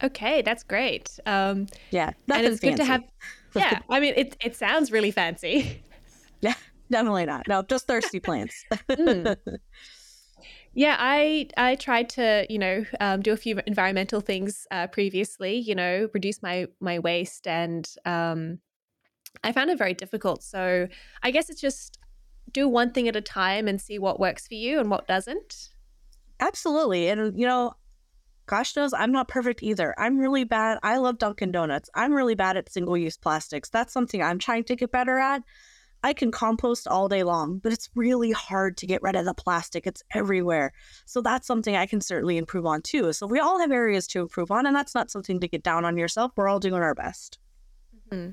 Okay, 0.03 0.41
that's 0.41 0.63
great. 0.63 1.19
Um, 1.25 1.67
yeah, 1.91 2.11
and 2.29 2.45
it's 2.45 2.59
fancy. 2.59 2.69
good 2.69 2.77
to 2.77 2.85
have. 2.85 3.03
Yeah, 3.55 3.79
I 3.89 3.99
mean, 3.99 4.13
it 4.17 4.35
it 4.43 4.55
sounds 4.55 4.91
really 4.91 5.11
fancy. 5.11 5.81
Yeah, 6.41 6.55
definitely 6.91 7.25
not. 7.25 7.47
No, 7.47 7.61
just 7.61 7.87
thirsty 7.87 8.19
plants. 8.19 8.65
mm. 8.89 9.37
Yeah, 10.73 10.95
I 10.99 11.49
I 11.55 11.75
tried 11.75 12.09
to 12.09 12.45
you 12.49 12.57
know 12.57 12.85
um, 12.99 13.21
do 13.21 13.31
a 13.31 13.37
few 13.37 13.59
environmental 13.67 14.21
things 14.21 14.65
uh, 14.71 14.87
previously. 14.87 15.55
You 15.55 15.75
know, 15.75 16.09
reduce 16.13 16.41
my 16.41 16.67
my 16.79 16.99
waste, 16.99 17.47
and 17.47 17.87
um, 18.05 18.59
I 19.43 19.51
found 19.51 19.69
it 19.69 19.77
very 19.77 19.93
difficult. 19.93 20.43
So 20.43 20.87
I 21.21 21.31
guess 21.31 21.49
it's 21.49 21.61
just 21.61 21.99
do 22.51 22.67
one 22.67 22.91
thing 22.91 23.07
at 23.07 23.15
a 23.15 23.21
time 23.21 23.67
and 23.67 23.79
see 23.79 23.99
what 23.99 24.19
works 24.19 24.47
for 24.47 24.55
you 24.55 24.79
and 24.79 24.89
what 24.89 25.07
doesn't. 25.07 25.69
Absolutely, 26.39 27.07
and 27.07 27.37
you 27.39 27.45
know, 27.45 27.75
gosh 28.47 28.75
knows 28.75 28.93
I'm 28.93 29.11
not 29.11 29.27
perfect 29.27 29.61
either. 29.61 29.93
I'm 29.99 30.17
really 30.17 30.43
bad. 30.43 30.79
I 30.81 30.97
love 30.97 31.19
Dunkin' 31.19 31.51
Donuts. 31.51 31.89
I'm 31.93 32.13
really 32.13 32.35
bad 32.35 32.57
at 32.57 32.71
single 32.71 32.97
use 32.97 33.17
plastics. 33.17 33.69
That's 33.69 33.93
something 33.93 34.23
I'm 34.23 34.39
trying 34.39 34.63
to 34.65 34.75
get 34.75 34.91
better 34.91 35.19
at. 35.19 35.43
I 36.03 36.13
can 36.13 36.31
compost 36.31 36.87
all 36.87 37.07
day 37.07 37.23
long, 37.23 37.59
but 37.59 37.71
it's 37.71 37.89
really 37.95 38.31
hard 38.31 38.77
to 38.77 38.85
get 38.85 39.01
rid 39.01 39.15
of 39.15 39.25
the 39.25 39.33
plastic. 39.33 39.87
It's 39.87 40.03
everywhere. 40.13 40.73
So 41.05 41.21
that's 41.21 41.47
something 41.47 41.75
I 41.75 41.85
can 41.85 42.01
certainly 42.01 42.37
improve 42.37 42.65
on 42.65 42.81
too. 42.81 43.13
So 43.13 43.25
we 43.25 43.39
all 43.39 43.59
have 43.59 43.71
areas 43.71 44.05
to 44.07 44.21
improve 44.21 44.51
on, 44.51 44.65
and 44.65 44.75
that's 44.75 44.93
not 44.93 45.09
something 45.09 45.39
to 45.39 45.47
get 45.47 45.63
down 45.63 45.85
on 45.85 45.97
yourself. 45.97 46.33
We're 46.35 46.49
all 46.49 46.59
doing 46.59 46.81
our 46.81 46.93
best. 46.93 47.39
Mm-hmm. 48.11 48.31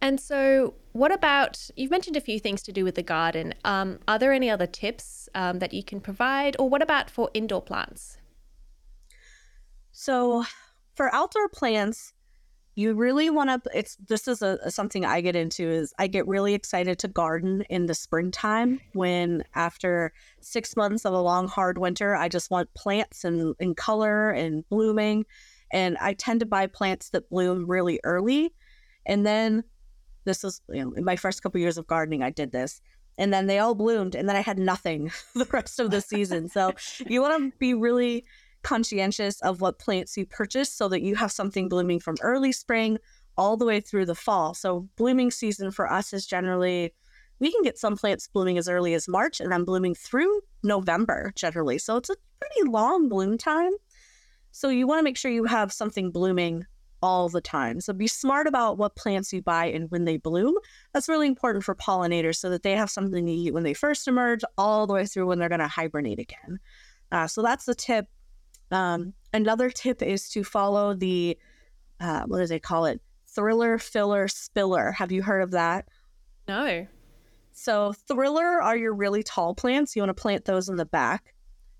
And 0.00 0.20
so, 0.20 0.74
what 0.92 1.12
about 1.12 1.70
you've 1.74 1.90
mentioned 1.90 2.16
a 2.16 2.20
few 2.20 2.38
things 2.38 2.62
to 2.62 2.72
do 2.72 2.84
with 2.84 2.94
the 2.94 3.02
garden? 3.02 3.54
Um, 3.64 3.98
are 4.06 4.18
there 4.18 4.32
any 4.32 4.48
other 4.48 4.66
tips 4.66 5.28
um, 5.34 5.58
that 5.58 5.74
you 5.74 5.82
can 5.82 6.00
provide, 6.00 6.54
or 6.58 6.68
what 6.68 6.82
about 6.82 7.10
for 7.10 7.30
indoor 7.34 7.62
plants? 7.62 8.18
So, 9.90 10.44
for 10.94 11.12
outdoor 11.12 11.48
plants, 11.48 12.12
you 12.78 12.94
really 12.94 13.28
want 13.28 13.50
to 13.50 13.70
it's 13.76 13.96
this 14.06 14.28
is 14.28 14.40
a, 14.40 14.70
something 14.70 15.04
i 15.04 15.20
get 15.20 15.34
into 15.34 15.68
is 15.68 15.92
i 15.98 16.06
get 16.06 16.24
really 16.28 16.54
excited 16.54 16.96
to 16.96 17.08
garden 17.08 17.62
in 17.68 17.86
the 17.86 17.94
springtime 17.94 18.80
when 18.92 19.42
after 19.56 20.12
six 20.40 20.76
months 20.76 21.04
of 21.04 21.12
a 21.12 21.20
long 21.20 21.48
hard 21.48 21.76
winter 21.76 22.14
i 22.14 22.28
just 22.28 22.52
want 22.52 22.72
plants 22.74 23.24
and 23.24 23.56
in 23.58 23.74
color 23.74 24.30
and 24.30 24.66
blooming. 24.68 25.24
And 25.72 25.98
i 26.00 26.14
tend 26.14 26.38
to 26.40 26.46
buy 26.46 26.68
plants 26.68 27.10
that 27.10 27.28
bloom 27.28 27.66
really 27.66 27.98
early. 28.04 28.54
And 29.04 29.26
then 29.26 29.64
this 30.24 30.44
is 30.44 30.62
you 30.68 30.84
know 30.84 30.92
in 30.92 31.04
my 31.04 31.16
first 31.16 31.42
couple 31.42 31.60
years 31.60 31.78
of 31.78 31.86
gardening 31.88 32.22
i 32.22 32.30
did 32.30 32.52
this. 32.52 32.80
And 33.20 33.34
then 33.34 33.48
they 33.48 33.58
all 33.58 33.74
bloomed 33.74 34.14
and 34.14 34.28
then 34.28 34.36
i 34.36 34.40
had 34.40 34.58
nothing 34.58 35.10
the 35.34 35.46
rest 35.46 35.80
of 35.80 35.90
the 35.90 36.00
season. 36.00 36.48
So 36.48 36.74
you 37.08 37.20
want 37.22 37.42
to 37.42 37.58
be 37.58 37.74
really 37.74 38.24
conscientious 38.68 39.40
of 39.40 39.62
what 39.62 39.78
plants 39.78 40.14
you 40.14 40.26
purchase 40.26 40.70
so 40.70 40.88
that 40.88 41.00
you 41.00 41.14
have 41.14 41.32
something 41.32 41.70
blooming 41.70 41.98
from 41.98 42.16
early 42.20 42.52
spring 42.52 42.98
all 43.38 43.56
the 43.56 43.64
way 43.64 43.80
through 43.80 44.04
the 44.04 44.14
fall. 44.14 44.52
So, 44.52 44.86
blooming 44.96 45.30
season 45.30 45.70
for 45.70 45.90
us 45.90 46.12
is 46.12 46.26
generally, 46.26 46.92
we 47.38 47.50
can 47.50 47.62
get 47.62 47.78
some 47.78 47.96
plants 47.96 48.28
blooming 48.28 48.58
as 48.58 48.68
early 48.68 48.92
as 48.92 49.08
March 49.08 49.40
and 49.40 49.50
then 49.50 49.64
blooming 49.64 49.94
through 49.94 50.42
November 50.62 51.32
generally. 51.34 51.78
So, 51.78 51.96
it's 51.96 52.10
a 52.10 52.16
pretty 52.40 52.70
long 52.70 53.08
bloom 53.08 53.38
time. 53.38 53.72
So, 54.50 54.68
you 54.68 54.86
want 54.86 54.98
to 54.98 55.04
make 55.04 55.16
sure 55.16 55.30
you 55.30 55.44
have 55.44 55.72
something 55.72 56.10
blooming 56.10 56.66
all 57.00 57.30
the 57.30 57.40
time. 57.40 57.80
So, 57.80 57.94
be 57.94 58.06
smart 58.06 58.46
about 58.46 58.76
what 58.76 58.96
plants 58.96 59.32
you 59.32 59.40
buy 59.40 59.66
and 59.66 59.90
when 59.90 60.04
they 60.04 60.18
bloom. 60.18 60.54
That's 60.92 61.08
really 61.08 61.28
important 61.28 61.64
for 61.64 61.74
pollinators 61.74 62.36
so 62.36 62.50
that 62.50 62.64
they 62.64 62.72
have 62.72 62.90
something 62.90 63.24
to 63.24 63.32
eat 63.32 63.54
when 63.54 63.62
they 63.62 63.72
first 63.72 64.06
emerge, 64.06 64.42
all 64.58 64.86
the 64.86 64.92
way 64.92 65.06
through 65.06 65.26
when 65.26 65.38
they're 65.38 65.48
going 65.48 65.60
to 65.60 65.68
hibernate 65.68 66.18
again. 66.18 66.58
Uh, 67.10 67.26
so, 67.26 67.40
that's 67.40 67.64
the 67.64 67.74
tip 67.74 68.08
um, 68.70 69.14
another 69.32 69.70
tip 69.70 70.02
is 70.02 70.28
to 70.30 70.44
follow 70.44 70.94
the, 70.94 71.38
uh, 72.00 72.24
what 72.26 72.38
do 72.38 72.46
they 72.46 72.60
call 72.60 72.86
it? 72.86 73.00
Thriller, 73.26 73.78
filler, 73.78 74.28
spiller. 74.28 74.92
Have 74.92 75.12
you 75.12 75.22
heard 75.22 75.42
of 75.42 75.50
that? 75.52 75.86
No. 76.46 76.86
So, 77.52 77.92
thriller 77.92 78.62
are 78.62 78.76
your 78.76 78.94
really 78.94 79.22
tall 79.22 79.54
plants. 79.54 79.94
You 79.94 80.02
want 80.02 80.10
to 80.10 80.20
plant 80.20 80.44
those 80.44 80.68
in 80.68 80.76
the 80.76 80.86
back. 80.86 81.34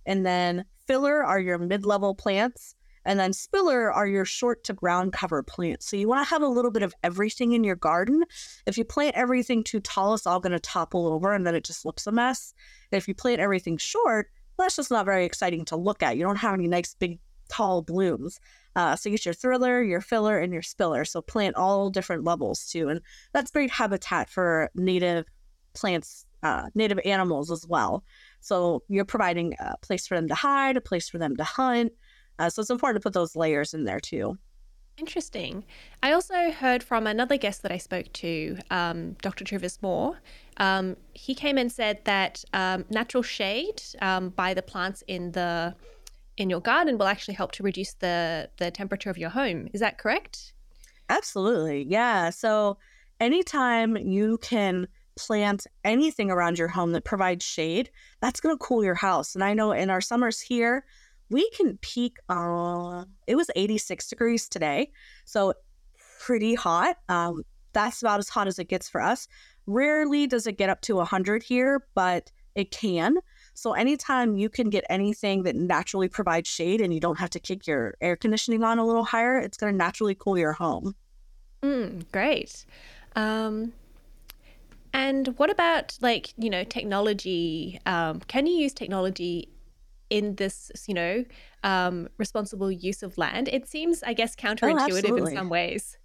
And 0.07 0.25
then 0.25 0.65
filler 0.87 1.25
are 1.25 1.39
your 1.39 1.59
mid 1.59 1.85
level 1.85 2.15
plants. 2.15 2.75
And 3.05 3.19
then 3.19 3.33
spiller 3.33 3.91
are 3.91 4.07
your 4.07 4.25
short 4.25 4.65
to 4.65 4.75
ground 4.75 5.13
cover 5.13 5.43
plants. 5.43 5.89
So 5.89 5.97
you 5.97 6.09
want 6.09 6.27
to 6.27 6.31
have 6.31 6.43
a 6.43 6.49
little 6.49 6.71
bit 6.71 6.83
of 6.83 6.95
everything 7.03 7.53
in 7.53 7.65
your 7.65 7.77
garden. 7.77 8.25
If 8.67 8.77
you 8.77 8.85
plant 8.85 9.17
everything 9.17 9.65
too 9.65 9.81
tall, 9.81 10.13
it's 10.13 10.27
all 10.27 10.41
going 10.41 10.53
to 10.53 10.61
topple 10.61 11.07
over 11.07 11.33
and 11.33 11.47
then 11.47 11.55
it 11.55 11.65
just 11.65 11.87
looks 11.87 12.07
a 12.07 12.13
mess. 12.13 12.53
And 12.93 12.99
if 12.99 13.09
you 13.09 13.15
plant 13.15 13.41
everything 13.41 13.79
short, 13.79 14.29
that's 14.65 14.77
just 14.77 14.91
not 14.91 15.07
very 15.07 15.25
exciting 15.25 15.65
to 15.67 15.77
look 15.77 16.03
at. 16.03 16.17
You 16.17 16.25
don't 16.25 16.37
have 16.37 16.55
any 16.55 16.69
nice 16.69 16.95
big 16.95 17.19
tall 17.49 17.83
blooms. 17.83 18.41
Uh, 18.77 18.95
so 18.95 19.11
get 19.11 19.25
your 19.25 19.35
thriller, 19.35 19.83
your 19.83 20.01
filler, 20.01 20.39
and 20.39 20.53
your 20.53 20.63
spiller. 20.63 21.05
So 21.05 21.21
plant 21.21 21.57
all 21.57 21.91
different 21.91 22.25
levels 22.25 22.67
too, 22.71 22.89
and 22.89 23.01
that's 23.33 23.51
great 23.51 23.71
habitat 23.71 24.31
for 24.31 24.71
native 24.75 25.27
plants, 25.75 26.27
uh, 26.43 26.69
native 26.75 27.01
animals 27.05 27.51
as 27.51 27.67
well. 27.67 28.05
So 28.41 28.83
you're 28.89 29.05
providing 29.05 29.55
a 29.59 29.77
place 29.79 30.07
for 30.07 30.17
them 30.17 30.29
to 30.29 30.35
hide, 30.35 30.77
a 30.77 30.81
place 30.81 31.09
for 31.09 31.19
them 31.19 31.37
to 31.37 31.45
hunt. 31.45 31.93
Uh, 32.39 32.51
so 32.51 32.61
it's 32.61 32.71
important 32.71 33.03
to 33.03 33.07
put 33.07 33.15
those 33.15 33.35
layers 33.35 33.75
in 33.75 33.85
there 33.85 34.01
too. 34.01 34.39
Interesting. 34.99 35.65
I 36.03 36.13
also 36.13 36.51
heard 36.51 36.83
from 36.83 37.07
another 37.07 37.37
guest 37.37 37.63
that 37.63 37.71
I 37.71 37.79
spoke 37.79 38.13
to, 38.15 38.59
um, 38.71 39.13
Dr. 39.23 39.45
Travis 39.45 39.81
Moore. 39.81 40.19
Um, 40.57 40.97
he 41.15 41.35
came 41.35 41.57
and 41.57 41.71
said 41.71 42.05
that 42.05 42.45
um, 42.53 42.85
natural 42.91 43.23
shade 43.23 43.81
um, 44.03 44.31
by 44.31 44.55
the 44.55 44.63
plants 44.63 45.05
in 45.07 45.33
the 45.33 45.75
in 46.37 46.51
your 46.51 46.61
garden 46.61 46.99
will 46.99 47.07
actually 47.07 47.35
help 47.35 47.53
to 47.53 47.63
reduce 47.63 47.95
the 47.95 48.49
the 48.59 48.71
temperature 48.71 49.11
of 49.11 49.19
your 49.19 49.31
home. 49.31 49.69
Is 49.73 49.81
that 49.81 49.99
correct? 49.99 50.53
Absolutely. 51.09 51.85
Yeah. 51.85 52.31
So 52.31 52.79
anytime 53.21 53.97
you 53.97 54.39
can 54.39 54.89
plant 55.17 55.67
anything 55.85 56.31
around 56.31 56.59
your 56.59 56.69
home 56.69 56.93
that 56.93 57.05
provides 57.05 57.45
shade, 57.45 57.91
that's 58.21 58.41
going 58.41 58.57
to 58.57 58.65
cool 58.65 58.85
your 58.85 58.95
house. 58.95 59.35
And 59.35 59.43
I 59.43 59.55
know 59.55 59.73
in 59.73 59.91
our 59.91 60.01
summers 60.01 60.41
here, 60.41 60.85
we 61.31 61.49
can 61.51 61.79
peak 61.79 62.19
uh 62.29 63.05
it 63.27 63.37
was 63.37 63.51
86 63.55 64.09
degrees 64.09 64.49
today 64.49 64.91
so 65.25 65.53
pretty 66.19 66.55
hot 66.55 66.97
um 67.09 67.43
that's 67.73 68.03
about 68.03 68.19
as 68.19 68.29
hot 68.29 68.49
as 68.49 68.59
it 68.59 68.69
gets 68.69 68.89
for 68.89 69.01
us. 69.01 69.29
Rarely 69.67 70.27
does 70.27 70.47
it 70.47 70.59
get 70.59 70.71
up 70.71 70.81
to 70.83 70.97
100 70.97 71.43
here 71.43 71.87
but 71.95 72.31
it 72.55 72.71
can. 72.71 73.19
So 73.55 73.73
anytime 73.73 74.37
you 74.37 74.49
can 74.49 74.69
get 74.69 74.85
anything 74.91 75.45
that 75.45 75.55
naturally 75.55 76.09
provides 76.09 76.49
shade 76.49 76.81
and 76.81 76.93
you 76.93 77.01
don't 77.01 77.19
have 77.19 77.31
to 77.31 77.41
kick 77.41 77.67
your 77.67 77.95
air 78.01 78.17
conditioning 78.17 78.65
on 78.65 78.79
a 78.79 78.87
little 78.87 79.05
higher 79.05 79.39
it's 79.39 79.57
going 79.57 79.73
to 79.73 79.77
naturally 79.77 80.15
cool 80.15 80.39
your 80.39 80.53
home. 80.53 80.95
Mm, 81.63 82.11
great. 82.13 82.65
Um 83.15 83.73
and 84.93 85.29
what 85.39 85.51
about 85.51 85.99
like 86.01 86.33
you 86.39 86.49
know 86.49 86.65
technology 86.65 87.79
um, 87.85 88.21
can 88.21 88.47
you 88.47 88.55
use 88.55 88.73
technology 88.73 89.51
in 90.11 90.37
this, 90.37 90.71
you 90.87 90.95
know, 90.95 91.25
um, 91.65 92.09
responsible 92.19 92.71
use 92.71 93.03
of 93.03 93.19
land. 93.19 93.49
It 93.49 93.69
seems, 93.69 94.03
I 94.03 94.13
guess, 94.13 94.35
oh, 94.39 94.43
counterintuitive 94.43 95.11
oh, 95.11 95.17
in 95.17 95.35
some 95.35 95.49
ways. 95.49 95.97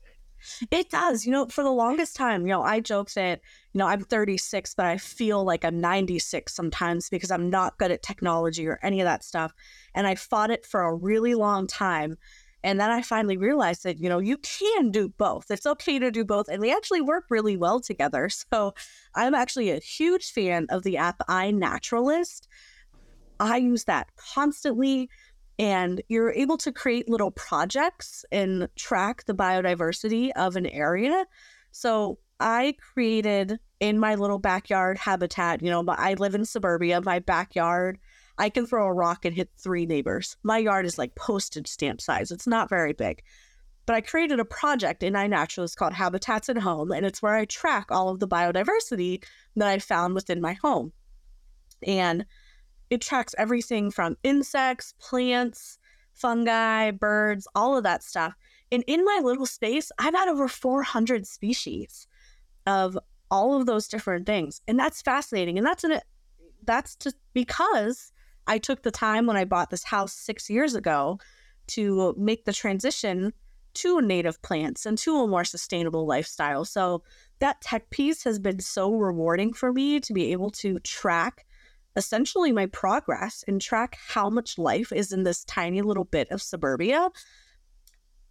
It 0.71 0.89
does. 0.89 1.25
You 1.25 1.31
know, 1.31 1.47
for 1.47 1.63
the 1.63 1.71
longest 1.71 2.15
time, 2.15 2.41
you 2.41 2.49
know, 2.49 2.63
I 2.63 2.79
joke 2.79 3.11
that, 3.11 3.39
you 3.73 3.79
know, 3.79 3.87
I'm 3.87 4.01
36, 4.01 4.75
but 4.75 4.85
I 4.85 4.97
feel 4.97 5.43
like 5.43 5.63
I'm 5.63 5.79
96 5.79 6.53
sometimes 6.53 7.09
because 7.09 7.31
I'm 7.31 7.49
not 7.49 7.77
good 7.77 7.91
at 7.91 8.03
technology 8.03 8.67
or 8.67 8.79
any 8.83 8.99
of 8.99 9.05
that 9.05 9.23
stuff. 9.23 9.53
And 9.95 10.05
I 10.05 10.15
fought 10.15 10.51
it 10.51 10.65
for 10.65 10.81
a 10.81 10.93
really 10.93 11.35
long 11.35 11.67
time. 11.67 12.17
And 12.65 12.79
then 12.79 12.89
I 12.89 13.01
finally 13.01 13.37
realized 13.37 13.83
that, 13.83 13.99
you 13.99 14.07
know, 14.07 14.19
you 14.19 14.37
can 14.37 14.91
do 14.91 15.09
both. 15.09 15.51
It's 15.51 15.65
okay 15.65 15.99
to 15.99 16.11
do 16.11 16.23
both. 16.23 16.47
And 16.47 16.63
they 16.63 16.73
actually 16.73 17.01
work 17.01 17.25
really 17.29 17.57
well 17.57 17.79
together. 17.79 18.29
So 18.53 18.73
I'm 19.15 19.33
actually 19.33 19.71
a 19.71 19.79
huge 19.79 20.31
fan 20.31 20.67
of 20.69 20.83
the 20.83 20.97
app 20.97 21.19
iNaturalist 21.27 22.47
I 23.40 23.58
use 23.58 23.86
that 23.86 24.08
constantly. 24.15 25.10
and 25.60 26.02
you're 26.10 26.31
able 26.31 26.58
to 26.58 26.71
create 26.71 27.08
little 27.08 27.31
projects 27.31 28.25
and 28.31 28.67
track 28.75 29.25
the 29.25 29.36
biodiversity 29.36 30.31
of 30.36 30.56
an 30.56 30.65
area. 30.65 31.25
So 31.71 32.17
I 32.40 32.75
created 32.79 33.60
in 33.79 34.00
my 34.00 34.15
little 34.15 34.40
backyard 34.40 34.98
habitat, 34.98 35.62
you 35.62 35.69
know, 35.69 35.84
I 35.88 36.15
live 36.15 36.36
in 36.36 36.46
suburbia, 36.46 37.02
my 37.02 37.19
backyard, 37.19 38.00
I 38.38 38.50
can 38.50 38.65
throw 38.65 38.88
a 38.88 38.94
rock 38.94 39.25
and 39.25 39.36
hit 39.36 39.52
three 39.58 39.86
neighbors. 39.86 40.38
My 40.42 40.58
yard 40.58 40.86
is 40.86 40.98
like 40.98 41.15
postage 41.15 41.67
stamp 41.67 42.02
size. 42.02 42.31
It's 42.31 42.48
not 42.48 42.67
very 42.69 42.94
big. 42.94 43.21
But 43.86 43.96
I 43.96 44.02
created 44.02 44.40
a 44.40 44.46
project 44.46 45.04
in 45.04 45.13
iNaturalist 45.13 45.75
called 45.75 45.94
Habitats 45.94 46.50
at 46.50 46.58
Home, 46.58 46.92
and 46.92 47.06
it's 47.06 47.21
where 47.21 47.36
I 47.36 47.46
track 47.46 47.92
all 47.92 48.10
of 48.10 48.19
the 48.19 48.27
biodiversity 48.27 49.23
that 49.56 49.67
I 49.67 49.77
found 49.77 50.15
within 50.15 50.42
my 50.42 50.54
home. 50.54 50.94
And 51.86 52.25
it 52.94 53.02
tracks 53.02 53.33
everything 53.39 53.89
from 53.89 54.15
insects, 54.21 54.94
plants, 55.00 55.79
fungi, 56.13 56.91
birds, 56.91 57.48
all 57.56 57.75
of 57.75 57.81
that 57.83 58.04
stuff. 58.04 58.35
And 58.71 58.83
in 58.85 59.04
my 59.04 59.19
little 59.23 59.48
space, 59.48 59.91
I've 59.98 60.13
had 60.13 60.27
over 60.27 60.48
400 60.48 61.25
species 61.25 62.08
of 62.67 62.96
all 63.31 63.60
of 63.60 63.65
those 63.65 63.87
different 63.87 64.27
things. 64.27 64.62
And 64.67 64.77
that's 64.77 65.02
fascinating. 65.02 65.58
And 65.58 65.65
that's 65.65 65.83
an 65.83 66.02
that's 66.65 66.96
just 66.96 67.15
because 67.33 68.12
I 68.46 68.60
took 68.60 68.83
the 68.83 68.91
time 68.91 69.25
when 69.25 69.37
I 69.37 69.44
bought 69.44 69.71
this 69.71 69.85
house 69.85 70.13
6 70.13 70.52
years 70.52 70.75
ago 70.75 71.17
to 71.69 72.13
make 72.15 72.46
the 72.46 72.54
transition 72.54 73.33
to 73.73 74.02
native 74.02 74.39
plants 74.44 74.85
and 74.85 75.00
to 75.00 75.15
a 75.17 75.27
more 75.27 75.44
sustainable 75.44 76.06
lifestyle. 76.06 76.63
So 76.63 77.02
that 77.39 77.60
tech 77.62 77.89
piece 77.89 78.23
has 78.23 78.37
been 78.37 78.60
so 78.60 78.94
rewarding 78.94 79.52
for 79.52 79.73
me 79.73 80.00
to 80.00 80.13
be 80.13 80.31
able 80.31 80.52
to 80.52 80.79
track 80.81 81.48
essentially 81.96 82.52
my 82.52 82.65
progress 82.67 83.44
and 83.48 83.62
track 83.62 83.98
how 84.08 84.29
much 84.29 84.58
life 84.58 84.91
is 84.91 85.12
in 85.12 85.23
this 85.23 85.44
tiny 85.46 85.81
little 85.81 86.06
bit 86.06 86.29
of 86.31 86.41
suburbia. 86.41 87.10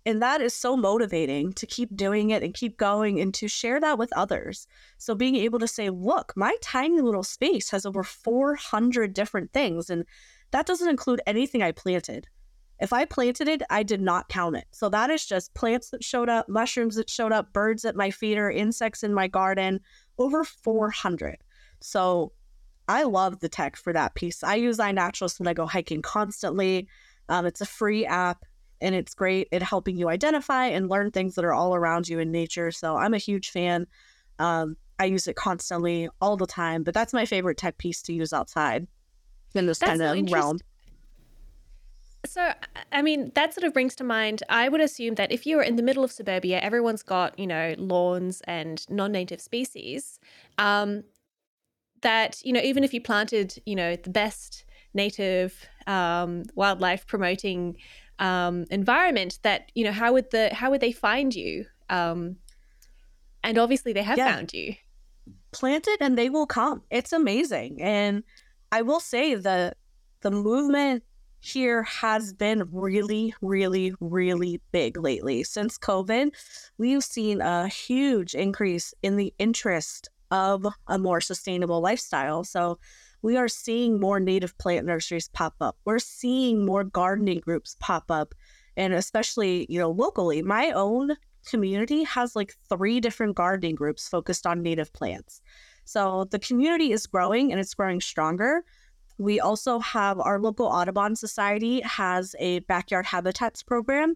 And 0.04 0.20
that 0.20 0.40
is 0.40 0.52
so 0.52 0.76
motivating 0.76 1.52
to 1.52 1.66
keep 1.66 1.96
doing 1.96 2.30
it 2.30 2.42
and 2.42 2.52
keep 2.52 2.76
going 2.76 3.20
and 3.20 3.32
to 3.34 3.46
share 3.46 3.80
that 3.80 3.98
with 3.98 4.12
others. 4.16 4.66
So, 4.98 5.14
being 5.14 5.36
able 5.36 5.60
to 5.60 5.68
say, 5.68 5.90
look, 5.90 6.32
my 6.34 6.56
tiny 6.60 7.00
little 7.00 7.22
space 7.22 7.70
has 7.70 7.86
over 7.86 8.02
400 8.02 9.14
different 9.14 9.52
things. 9.52 9.90
And 9.90 10.04
that 10.50 10.66
doesn't 10.66 10.88
include 10.88 11.20
anything 11.26 11.62
I 11.62 11.70
planted. 11.70 12.26
If 12.80 12.92
I 12.92 13.04
planted 13.04 13.46
it, 13.46 13.62
I 13.70 13.84
did 13.84 14.00
not 14.00 14.28
count 14.28 14.56
it. 14.56 14.64
So, 14.72 14.88
that 14.88 15.08
is 15.08 15.24
just 15.24 15.54
plants 15.54 15.90
that 15.90 16.02
showed 16.02 16.28
up, 16.28 16.48
mushrooms 16.48 16.96
that 16.96 17.08
showed 17.08 17.30
up, 17.30 17.52
birds 17.52 17.84
at 17.84 17.94
my 17.94 18.10
feeder, 18.10 18.50
insects 18.50 19.04
in 19.04 19.14
my 19.14 19.28
garden, 19.28 19.78
over 20.18 20.42
400. 20.42 21.36
So, 21.80 22.32
I 22.92 23.04
love 23.04 23.40
the 23.40 23.48
tech 23.48 23.76
for 23.76 23.92
that 23.94 24.14
piece. 24.14 24.44
I 24.44 24.56
use 24.56 24.76
iNaturalist 24.76 25.38
when 25.38 25.48
I 25.48 25.54
go 25.54 25.66
hiking 25.66 26.02
constantly. 26.02 26.88
Um, 27.30 27.46
it's 27.46 27.62
a 27.62 27.66
free 27.66 28.04
app 28.04 28.44
and 28.82 28.94
it's 28.94 29.14
great 29.14 29.48
at 29.50 29.62
helping 29.62 29.96
you 29.96 30.10
identify 30.10 30.66
and 30.66 30.90
learn 30.90 31.10
things 31.10 31.36
that 31.36 31.44
are 31.44 31.54
all 31.54 31.74
around 31.74 32.06
you 32.06 32.18
in 32.18 32.30
nature. 32.30 32.70
So 32.70 32.96
I'm 32.96 33.14
a 33.14 33.18
huge 33.18 33.50
fan. 33.50 33.86
Um, 34.38 34.76
I 34.98 35.06
use 35.06 35.26
it 35.26 35.36
constantly, 35.36 36.10
all 36.20 36.36
the 36.36 36.46
time. 36.46 36.82
But 36.82 36.92
that's 36.92 37.14
my 37.14 37.24
favorite 37.24 37.56
tech 37.56 37.78
piece 37.78 38.02
to 38.02 38.12
use 38.12 38.34
outside 38.34 38.86
in 39.54 39.66
this 39.66 39.78
that's 39.78 39.98
kind 39.98 40.02
of 40.02 40.30
realm. 40.30 40.58
So, 42.24 42.52
I 42.92 43.02
mean, 43.02 43.32
that 43.34 43.52
sort 43.54 43.64
of 43.64 43.72
brings 43.72 43.96
to 43.96 44.04
mind. 44.04 44.42
I 44.48 44.68
would 44.68 44.80
assume 44.80 45.16
that 45.16 45.32
if 45.32 45.44
you're 45.46 45.62
in 45.62 45.76
the 45.76 45.82
middle 45.82 46.04
of 46.04 46.12
suburbia, 46.12 46.60
everyone's 46.60 47.02
got 47.02 47.36
you 47.38 47.46
know 47.46 47.74
lawns 47.78 48.42
and 48.42 48.84
non-native 48.88 49.40
species. 49.40 50.20
Um, 50.58 51.04
that 52.02 52.40
you 52.44 52.52
know 52.52 52.60
even 52.60 52.84
if 52.84 52.92
you 52.92 53.00
planted 53.00 53.60
you 53.66 53.74
know 53.74 53.96
the 53.96 54.10
best 54.10 54.64
native 54.94 55.68
um, 55.86 56.44
wildlife 56.54 57.06
promoting 57.06 57.76
um, 58.18 58.66
environment 58.70 59.38
that 59.42 59.72
you 59.74 59.84
know 59.84 59.92
how 59.92 60.12
would 60.12 60.30
the 60.30 60.50
how 60.54 60.70
would 60.70 60.80
they 60.80 60.92
find 60.92 61.34
you? 61.34 61.66
Um, 61.88 62.36
and 63.42 63.58
obviously 63.58 63.92
they 63.92 64.02
have 64.02 64.18
yeah. 64.18 64.34
found 64.34 64.52
you. 64.52 64.74
Plant 65.50 65.86
it 65.88 66.00
and 66.00 66.16
they 66.16 66.30
will 66.30 66.46
come. 66.46 66.82
It's 66.90 67.12
amazing. 67.12 67.82
And 67.82 68.22
i 68.70 68.80
will 68.80 69.00
say 69.00 69.34
the 69.34 69.74
the 70.22 70.30
movement 70.30 71.02
here 71.40 71.82
has 71.82 72.32
been 72.32 72.68
really 72.70 73.34
really 73.42 73.92
really 74.00 74.60
big 74.70 74.96
lately. 74.96 75.42
Since 75.42 75.78
covid 75.78 76.30
we've 76.78 77.04
seen 77.04 77.40
a 77.40 77.68
huge 77.68 78.34
increase 78.34 78.94
in 79.02 79.16
the 79.16 79.34
interest 79.38 80.08
of 80.32 80.66
a 80.88 80.98
more 80.98 81.20
sustainable 81.20 81.80
lifestyle. 81.80 82.42
So 82.42 82.78
we 83.20 83.36
are 83.36 83.48
seeing 83.48 84.00
more 84.00 84.18
native 84.18 84.56
plant 84.58 84.86
nurseries 84.86 85.28
pop 85.28 85.54
up. 85.60 85.76
We're 85.84 85.98
seeing 86.00 86.64
more 86.64 86.82
gardening 86.82 87.40
groups 87.40 87.76
pop 87.78 88.10
up. 88.10 88.34
And 88.76 88.94
especially, 88.94 89.66
you 89.68 89.78
know, 89.78 89.90
locally, 89.90 90.42
my 90.42 90.70
own 90.70 91.12
community 91.46 92.02
has 92.04 92.34
like 92.34 92.54
three 92.68 92.98
different 92.98 93.36
gardening 93.36 93.74
groups 93.74 94.08
focused 94.08 94.46
on 94.46 94.62
native 94.62 94.92
plants. 94.94 95.42
So 95.84 96.24
the 96.30 96.38
community 96.38 96.92
is 96.92 97.06
growing 97.06 97.52
and 97.52 97.60
it's 97.60 97.74
growing 97.74 98.00
stronger. 98.00 98.64
We 99.18 99.38
also 99.38 99.78
have 99.80 100.18
our 100.18 100.40
local 100.40 100.66
Audubon 100.66 101.14
Society 101.14 101.80
has 101.82 102.34
a 102.38 102.60
backyard 102.60 103.04
habitats 103.04 103.62
program. 103.62 104.14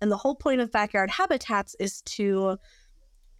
And 0.00 0.12
the 0.12 0.16
whole 0.16 0.36
point 0.36 0.60
of 0.60 0.70
backyard 0.70 1.10
habitats 1.10 1.74
is 1.80 2.02
to 2.02 2.58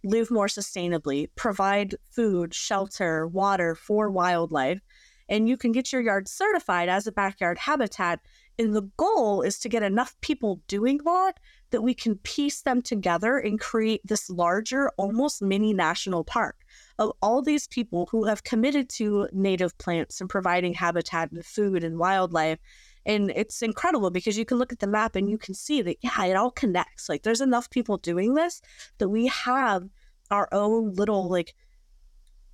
live 0.03 0.31
more 0.31 0.47
sustainably, 0.47 1.29
provide 1.35 1.95
food, 2.09 2.53
shelter, 2.53 3.27
water 3.27 3.75
for 3.75 4.09
wildlife, 4.09 4.81
and 5.29 5.49
you 5.49 5.57
can 5.57 5.71
get 5.71 5.91
your 5.91 6.01
yard 6.01 6.27
certified 6.27 6.89
as 6.89 7.07
a 7.07 7.11
backyard 7.11 7.57
habitat. 7.57 8.19
And 8.59 8.75
the 8.75 8.89
goal 8.97 9.41
is 9.41 9.59
to 9.59 9.69
get 9.69 9.83
enough 9.83 10.15
people 10.21 10.61
doing 10.67 10.99
that 11.05 11.33
that 11.71 11.81
we 11.81 11.93
can 11.93 12.15
piece 12.19 12.61
them 12.61 12.81
together 12.81 13.37
and 13.37 13.59
create 13.59 14.01
this 14.05 14.29
larger, 14.29 14.89
almost 14.97 15.41
mini 15.41 15.73
national 15.73 16.23
park 16.23 16.55
of 16.97 17.11
all 17.21 17.41
these 17.41 17.67
people 17.67 18.07
who 18.09 18.23
have 18.25 18.43
committed 18.43 18.89
to 18.89 19.27
native 19.33 19.77
plants 19.77 20.21
and 20.21 20.29
providing 20.29 20.73
habitat 20.73 21.31
and 21.31 21.45
food 21.45 21.83
and 21.83 21.99
wildlife. 21.99 22.59
And 23.07 23.31
it's 23.35 23.61
incredible 23.61 24.11
because 24.11 24.37
you 24.37 24.45
can 24.45 24.57
look 24.57 24.73
at 24.73 24.79
the 24.79 24.85
map 24.85 25.15
and 25.15 25.29
you 25.29 25.37
can 25.37 25.55
see 25.55 25.81
that, 25.81 25.97
yeah, 26.01 26.25
it 26.25 26.35
all 26.35 26.51
connects. 26.51 27.07
Like 27.07 27.23
there's 27.23 27.41
enough 27.41 27.69
people 27.69 27.97
doing 27.97 28.33
this 28.33 28.61
that 28.97 29.07
we 29.09 29.27
have 29.27 29.87
our 30.29 30.49
own 30.51 30.93
little 30.93 31.29
like 31.29 31.55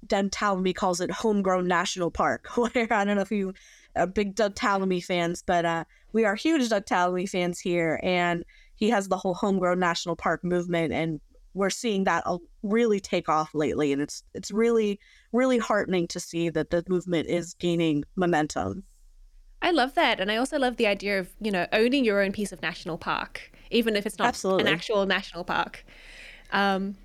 Doug 0.06 0.30
Tallamy 0.30 0.76
calls 0.76 1.02
it 1.02 1.10
homegrown 1.10 1.68
national 1.68 2.12
park. 2.12 2.48
Where 2.56 2.88
I 2.92 3.04
don't 3.04 3.16
know 3.16 3.22
if 3.22 3.32
you 3.32 3.54
are 3.96 4.08
big 4.08 4.36
Doug 4.36 4.54
Tallamy 4.54 5.04
fans, 5.04 5.44
but 5.46 5.66
uh, 5.66 5.84
we 6.12 6.26
are 6.26 6.36
huge 6.36 6.70
Doug 6.70 6.86
Tallamy 6.86 7.28
fans 7.28 7.60
here, 7.60 8.00
and 8.04 8.44
he 8.76 8.90
has 8.90 9.08
the 9.08 9.18
whole 9.18 9.34
homegrown 9.34 9.80
national 9.80 10.16
park 10.16 10.44
movement, 10.44 10.94
and 10.94 11.20
we're 11.54 11.70
seeing 11.70 12.04
that 12.04 12.26
really 12.64 13.00
take 13.00 13.30
off 13.30 13.54
lately, 13.54 13.94
and 13.94 14.02
it's 14.02 14.24
it's 14.34 14.52
really 14.52 15.00
really 15.32 15.58
heartening 15.58 16.08
to 16.10 16.20
see 16.20 16.50
that 16.50 16.70
the 16.70 16.84
movement 16.88 17.28
is 17.28 17.54
gaining 17.56 18.04
momentum. 18.16 18.84
I 19.64 19.72
love 19.72 19.96
that, 19.96 20.20
and 20.20 20.32
I 20.32 20.36
also 20.36 20.60
love 20.60 20.78
the 20.78 20.86
idea 20.86 21.20
of 21.20 21.30
you 21.40 21.50
know 21.50 21.66
owning 21.74 22.06
your 22.06 22.22
own 22.22 22.32
piece 22.32 22.52
of 22.52 22.62
national 22.62 23.00
park, 23.00 23.52
even 23.72 23.96
if 23.96 24.06
it's 24.06 24.20
not 24.20 24.28
Absolutely. 24.28 24.64
an 24.64 24.68
actual 24.68 25.06
national 25.08 25.44
park. 25.44 25.84
Um, 26.52 26.98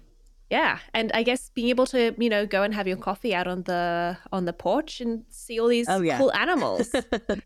yeah 0.51 0.79
and 0.95 1.11
i 1.13 1.23
guess 1.23 1.51
being 1.55 1.69
able 1.69 1.87
to 1.87 2.15
you 2.19 2.29
know 2.29 2.47
go 2.47 2.63
and 2.63 2.75
have 2.75 2.89
your 2.89 2.97
coffee 2.97 3.35
out 3.35 3.47
on 3.47 3.63
the 3.65 4.17
on 4.33 4.45
the 4.45 4.53
porch 4.53 5.01
and 5.01 5.25
see 5.29 5.61
all 5.61 5.69
these 5.69 5.89
oh, 5.89 6.01
yeah. 6.01 6.19
cool 6.19 6.33
animals 6.33 6.91
and 7.29 7.43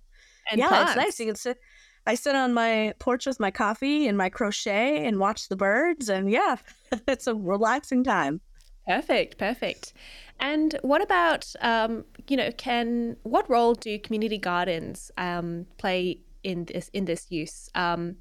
yeah 0.54 0.68
plants. 0.68 0.92
it's 0.92 0.96
nice 0.96 1.20
you 1.20 1.26
can 1.26 1.34
sit 1.34 1.58
i 2.06 2.14
sit 2.14 2.34
on 2.34 2.54
my 2.54 2.92
porch 2.98 3.26
with 3.26 3.40
my 3.40 3.50
coffee 3.50 4.06
and 4.06 4.16
my 4.16 4.28
crochet 4.28 5.04
and 5.04 5.18
watch 5.18 5.48
the 5.48 5.56
birds 5.56 6.08
and 6.08 6.30
yeah 6.30 6.56
it's 7.08 7.26
a 7.26 7.34
relaxing 7.34 8.04
time 8.04 8.40
perfect 8.86 9.38
perfect 9.38 9.94
and 10.40 10.76
what 10.82 11.00
about 11.00 11.52
um, 11.60 12.04
you 12.28 12.36
know 12.36 12.50
can 12.52 13.16
what 13.22 13.48
role 13.48 13.74
do 13.74 13.98
community 13.98 14.38
gardens 14.38 15.10
um, 15.18 15.66
play 15.78 16.20
in 16.42 16.64
this 16.64 16.90
in 16.92 17.04
this 17.04 17.26
use 17.30 17.68
um, 17.74 18.16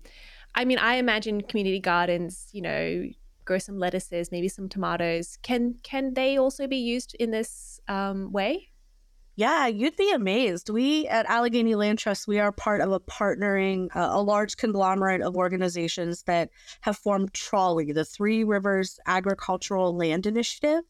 I 0.56 0.66
mean, 0.66 0.78
I 0.78 0.96
imagine 0.96 1.42
community 1.42 1.80
gardens, 1.80 2.50
you 2.52 2.62
know, 2.62 3.08
grow 3.46 3.58
some 3.58 3.78
lettuces, 3.78 4.32
maybe 4.32 4.50
some 4.50 4.70
tomatoes. 4.70 5.38
Can 5.42 5.76
can 5.84 6.14
they 6.14 6.38
also 6.38 6.68
be 6.68 6.78
used 6.78 7.16
in 7.16 7.32
this 7.32 7.80
um, 7.88 8.32
way? 8.32 8.68
Yeah, 9.38 9.66
you'd 9.68 9.96
be 9.96 10.12
amazed. 10.12 10.70
We 10.70 11.08
at 11.08 11.26
Allegheny 11.26 11.74
Land 11.76 12.00
Trust, 12.00 12.28
we 12.28 12.38
are 12.40 12.52
part 12.52 12.82
of 12.82 12.92
a 12.92 13.00
partnering, 13.00 13.88
uh, 13.96 14.10
a 14.12 14.22
large 14.22 14.58
conglomerate 14.58 15.22
of 15.22 15.38
organizations 15.38 16.24
that 16.24 16.50
have 16.82 16.98
formed 16.98 17.34
Trolley, 17.34 17.94
the 17.94 18.06
Three 18.06 18.44
Rivers 18.44 19.00
Agricultural 19.08 19.96
Land 19.96 20.26
Initiative. 20.26 20.82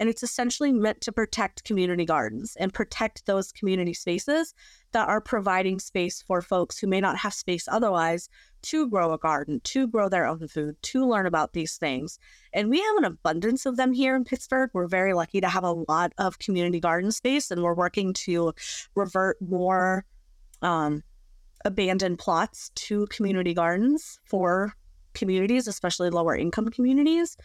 And 0.00 0.08
it's 0.08 0.22
essentially 0.22 0.72
meant 0.72 1.02
to 1.02 1.12
protect 1.12 1.64
community 1.64 2.06
gardens 2.06 2.56
and 2.58 2.72
protect 2.72 3.26
those 3.26 3.52
community 3.52 3.92
spaces 3.92 4.54
that 4.92 5.08
are 5.08 5.20
providing 5.20 5.78
space 5.78 6.22
for 6.22 6.40
folks 6.40 6.78
who 6.78 6.86
may 6.86 7.00
not 7.00 7.18
have 7.18 7.34
space 7.34 7.68
otherwise 7.68 8.30
to 8.62 8.88
grow 8.88 9.12
a 9.12 9.18
garden, 9.18 9.60
to 9.64 9.86
grow 9.86 10.08
their 10.08 10.26
own 10.26 10.48
food, 10.48 10.76
to 10.82 11.06
learn 11.06 11.26
about 11.26 11.52
these 11.52 11.76
things. 11.76 12.18
And 12.52 12.70
we 12.70 12.80
have 12.80 12.96
an 12.96 13.04
abundance 13.04 13.66
of 13.66 13.76
them 13.76 13.92
here 13.92 14.16
in 14.16 14.24
Pittsburgh. 14.24 14.70
We're 14.72 14.88
very 14.88 15.12
lucky 15.12 15.40
to 15.42 15.48
have 15.48 15.64
a 15.64 15.72
lot 15.72 16.12
of 16.16 16.38
community 16.38 16.80
garden 16.80 17.12
space, 17.12 17.50
and 17.50 17.62
we're 17.62 17.74
working 17.74 18.14
to 18.14 18.54
revert 18.94 19.40
more 19.40 20.04
um, 20.62 21.02
abandoned 21.64 22.18
plots 22.18 22.70
to 22.74 23.06
community 23.08 23.52
gardens 23.52 24.18
for 24.24 24.72
communities, 25.12 25.68
especially 25.68 26.10
lower 26.10 26.34
income 26.34 26.70
communities. 26.70 27.36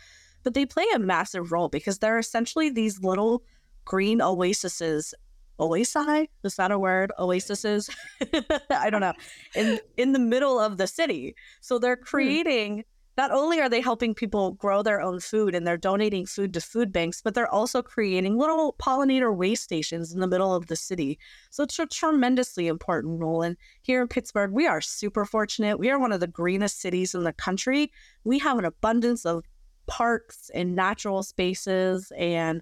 But 0.46 0.54
they 0.54 0.66
play 0.66 0.86
a 0.96 1.00
massive 1.00 1.52
role 1.52 1.68
because 1.68 2.00
they're 2.00 2.20
essentially 2.20 2.70
these 2.70 3.04
little 3.04 3.43
green 3.84 4.22
oases. 4.22 5.14
Oasi? 5.60 6.28
Is 6.43 6.56
that 6.56 6.72
a 6.72 6.80
word? 6.80 7.12
Oases? 7.18 7.89
I 8.70 8.89
don't 8.89 9.02
know. 9.02 9.14
In 9.56 9.80
in 9.98 10.14
the 10.14 10.20
middle 10.20 10.60
of 10.60 10.78
the 10.78 10.88
city. 10.88 11.36
So 11.62 11.80
they're 11.80 11.98
hmm. 11.98 12.04
creating 12.04 12.84
not 13.18 13.32
only 13.32 13.62
are 13.62 13.70
they 13.70 13.82
helping 13.82 14.14
people 14.14 14.52
grow 14.52 14.84
their 14.84 15.02
own 15.02 15.20
food 15.20 15.56
and 15.56 15.66
they're 15.66 15.78
donating 15.78 16.26
food 16.26 16.54
to 16.54 16.62
food 16.62 16.91
banks, 16.91 17.22
but 17.22 17.34
they're 17.34 17.52
also 17.52 17.82
creating 17.82 18.38
little 18.38 18.74
pollinator 18.74 19.36
waste 19.36 19.64
stations 19.64 20.14
in 20.14 20.20
the 20.20 20.28
middle 20.28 20.54
of 20.54 20.68
the 20.68 20.76
city. 20.76 21.18
So 21.50 21.64
it's 21.64 21.80
a 21.80 21.86
tremendously 21.86 22.68
important 22.68 23.22
role. 23.22 23.41
And 23.41 23.56
here 23.84 24.02
in 24.02 24.10
Pittsburgh, 24.10 24.52
we 24.52 24.68
are 24.68 24.82
super 24.82 25.24
fortunate. 25.24 25.80
We 25.80 25.89
are 25.89 26.00
one 26.00 26.12
of 26.12 26.20
the 26.20 26.28
greenest 26.28 26.82
cities 26.82 27.16
in 27.16 27.24
the 27.24 27.34
country. 27.34 27.91
We 28.26 28.38
have 28.39 28.60
an 28.60 28.66
abundance 28.66 29.26
of 29.26 29.46
parks 29.88 30.50
and 30.54 30.76
natural 30.76 31.24
spaces 31.24 32.12
and 32.18 32.62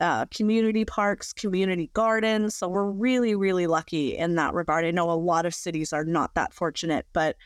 uh, 0.00 0.24
community 0.26 0.84
parks, 0.84 1.32
community 1.32 1.90
gardens. 1.92 2.54
So 2.54 2.68
we're 2.68 2.90
really, 2.90 3.34
really 3.34 3.66
lucky 3.66 4.16
in 4.16 4.34
that 4.36 4.54
regard. 4.54 4.84
I 4.84 4.90
know 4.90 5.10
a 5.10 5.12
lot 5.12 5.46
of 5.46 5.54
cities 5.54 5.92
are 5.92 6.04
not 6.04 6.34
that 6.34 6.54
fortunate, 6.54 7.06
but 7.12 7.36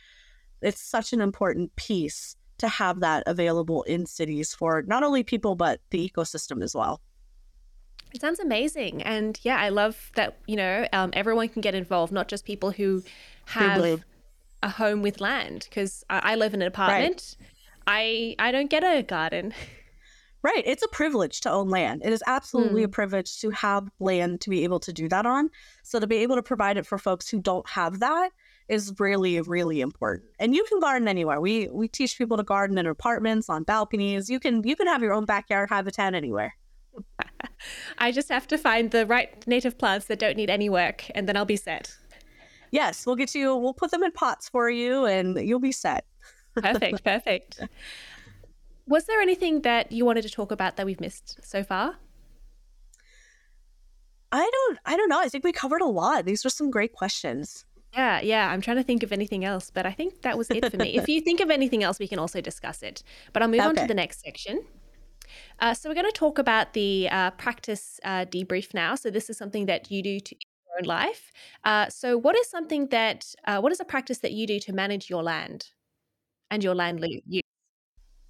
it's 0.63 0.81
such 0.81 1.13
an 1.13 1.21
important 1.21 1.75
piece 1.77 2.37
to 2.59 2.69
have 2.69 3.01
that 3.01 3.25
available 3.27 3.83
in 3.83 4.07
cities 4.07 4.55
for 4.55 4.83
not 4.83 5.03
only 5.03 5.23
people 5.23 5.57
but 5.57 5.81
the 5.91 6.09
ecosystem 6.09 6.63
as 6.63 6.75
well. 6.75 7.01
It 8.13 8.21
sounds 8.21 8.39
amazing, 8.39 9.03
and 9.03 9.39
yeah, 9.43 9.57
I 9.57 9.71
love 9.71 10.13
that 10.15 10.39
you 10.47 10.55
know 10.55 10.87
um, 10.93 11.11
everyone 11.15 11.49
can 11.49 11.61
get 11.61 11.75
involved, 11.75 12.13
not 12.13 12.29
just 12.29 12.45
people 12.45 12.71
who 12.71 13.03
have 13.47 14.05
a 14.63 14.69
home 14.69 15.03
with 15.03 15.21
land. 15.21 15.67
Because 15.69 16.05
I, 16.09 16.33
I, 16.33 16.35
live 16.37 16.55
in 16.55 16.63
an 16.63 16.69
apartment, 16.69 17.37
right. 17.41 17.49
I 17.87 18.35
I 18.39 18.51
don't 18.53 18.71
get 18.71 18.85
a 18.85 19.03
garden. 19.03 19.55
Right. 20.43 20.63
It's 20.67 20.83
a 20.83 20.89
privilege 20.89 21.41
to 21.41 21.51
own 21.51 21.71
land. 21.71 22.03
It 22.05 22.13
is 22.13 22.23
absolutely 22.27 22.83
mm. 22.83 22.85
a 22.85 22.89
privilege 22.89 23.41
to 23.41 23.49
have 23.51 23.89
land 23.99 24.43
to 24.43 24.51
be 24.51 24.63
able 24.63 24.79
to 24.81 24.93
do 24.93 25.09
that 25.09 25.25
on. 25.25 25.49
So 25.83 25.99
to 25.99 26.07
be 26.07 26.17
able 26.17 26.37
to 26.37 26.43
provide 26.43 26.77
it 26.77 26.85
for 26.85 26.99
folks 26.99 27.31
who 27.31 27.41
don't 27.41 27.67
have 27.71 28.01
that 28.01 28.31
is 28.69 28.95
really 28.99 29.41
really 29.43 29.81
important 29.81 30.31
and 30.39 30.55
you 30.55 30.65
can 30.65 30.81
garden 30.81 31.07
anywhere 31.07 31.41
we 31.41 31.69
we 31.69 31.87
teach 31.87 32.17
people 32.17 32.37
to 32.37 32.43
garden 32.43 32.79
in 32.79 32.87
apartments 32.87 33.51
on 33.51 33.63
balconies 33.63 34.31
you 34.31 34.41
can 34.41 34.63
you 34.65 34.75
can 34.75 34.87
have 34.87 35.03
your 35.03 35.13
own 35.13 35.25
backyard 35.25 35.69
habitat 35.69 36.15
anywhere 36.15 36.57
i 37.99 38.11
just 38.11 38.31
have 38.31 38.47
to 38.47 38.57
find 38.57 38.91
the 38.91 39.05
right 39.07 39.47
native 39.47 39.77
plants 39.77 40.07
that 40.07 40.19
don't 40.19 40.37
need 40.37 40.49
any 40.49 40.71
work 40.71 41.05
and 41.15 41.29
then 41.29 41.37
i'll 41.37 41.45
be 41.45 41.57
set 41.57 41.95
yes 42.71 43.05
we'll 43.05 43.17
get 43.17 43.35
you 43.35 43.55
we'll 43.55 43.75
put 43.75 43.91
them 43.91 44.03
in 44.03 44.11
pots 44.13 44.49
for 44.49 44.71
you 44.71 45.05
and 45.05 45.37
you'll 45.47 45.59
be 45.59 45.73
set 45.73 46.07
perfect 46.57 47.05
perfect 47.05 47.61
was 48.87 49.07
there 49.07 49.21
anything 49.21 49.63
that 49.63 49.91
you 49.93 50.05
wanted 50.05 50.23
to 50.23 50.31
talk 50.31 50.51
about 50.51 50.77
that 50.77 50.87
we've 50.87 51.01
missed 51.01 51.39
so 51.43 51.63
far 51.63 51.97
i 54.33 54.51
don't 54.53 54.79
i 54.85 54.97
don't 54.97 55.09
know 55.09 55.21
i 55.21 55.29
think 55.29 55.45
we 55.45 55.53
covered 55.53 55.81
a 55.81 55.87
lot 55.87 56.25
these 56.25 56.45
were 56.45 56.51
some 56.51 56.71
great 56.71 56.93
questions 56.93 57.65
yeah, 57.97 58.21
yeah. 58.21 58.51
I'm 58.51 58.61
trying 58.61 58.79
to 58.79 58.83
think 58.83 59.03
of 59.03 59.13
anything 59.13 59.45
else, 59.45 59.71
but 59.71 59.87
I 59.87 59.93
think 59.93 60.23
that 60.23 60.37
was 60.37 60.51
it 60.51 60.69
for 60.69 60.77
me. 60.77 60.97
if 60.97 61.09
you 61.09 61.21
think 61.21 61.41
of 61.41 61.51
anything 61.51 61.85
else, 61.85 61.99
we 61.99 62.09
can 62.09 62.19
also 62.19 62.41
discuss 62.41 62.83
it. 62.83 63.03
But 63.33 63.43
I'll 63.43 63.49
move 63.49 63.61
okay. 63.61 63.69
on 63.69 63.77
to 63.77 63.87
the 63.87 63.95
next 63.95 64.21
section. 64.21 64.65
Uh, 65.61 65.75
so 65.75 65.89
we're 65.89 65.95
going 65.95 66.07
to 66.07 66.13
talk 66.13 66.39
about 66.39 66.73
the 66.73 67.09
uh, 67.11 67.31
practice 67.33 68.01
uh, 68.05 68.25
debrief 68.27 68.75
now. 68.75 68.95
So 68.95 69.11
this 69.11 69.31
is 69.31 69.37
something 69.37 69.67
that 69.67 69.91
you 69.91 70.03
do 70.03 70.21
to 70.21 70.35
your 70.35 70.79
own 70.81 70.87
life. 70.87 71.33
Uh, 71.65 71.89
so 71.89 72.19
what 72.19 72.37
is 72.37 72.49
something 72.51 72.89
that 72.89 73.35
uh, 73.47 73.61
what 73.61 73.73
is 73.73 73.81
a 73.81 73.85
practice 73.85 74.19
that 74.19 74.33
you 74.33 74.47
do 74.47 74.59
to 74.61 74.73
manage 74.73 75.09
your 75.09 75.23
land 75.23 75.71
and 76.51 76.63
your 76.63 76.75
land 76.75 77.05
use? 77.27 77.43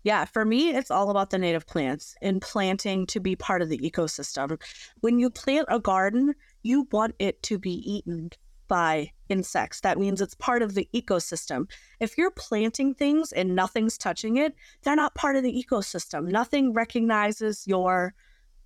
Yeah, 0.04 0.26
for 0.26 0.44
me, 0.44 0.68
it's 0.68 0.90
all 0.90 1.08
about 1.08 1.30
the 1.30 1.38
native 1.38 1.66
plants 1.66 2.14
and 2.20 2.40
planting 2.42 3.06
to 3.06 3.20
be 3.20 3.36
part 3.36 3.62
of 3.62 3.70
the 3.70 3.78
ecosystem. 3.78 4.60
When 5.00 5.18
you 5.18 5.30
plant 5.30 5.66
a 5.70 5.80
garden, 5.80 6.34
you 6.62 6.86
want 6.92 7.14
it 7.18 7.42
to 7.44 7.58
be 7.58 7.72
eaten 7.90 8.30
by 8.68 9.12
insects. 9.30 9.80
That 9.80 9.98
means 9.98 10.20
it's 10.20 10.34
part 10.34 10.60
of 10.60 10.74
the 10.74 10.88
ecosystem. 10.94 11.70
If 12.00 12.18
you're 12.18 12.30
planting 12.30 12.94
things 12.94 13.32
and 13.32 13.54
nothing's 13.54 13.96
touching 13.96 14.36
it, 14.36 14.54
they're 14.82 14.94
not 14.94 15.14
part 15.14 15.36
of 15.36 15.42
the 15.42 15.64
ecosystem. 15.64 16.28
Nothing 16.28 16.74
recognizes 16.74 17.66
your 17.66 18.14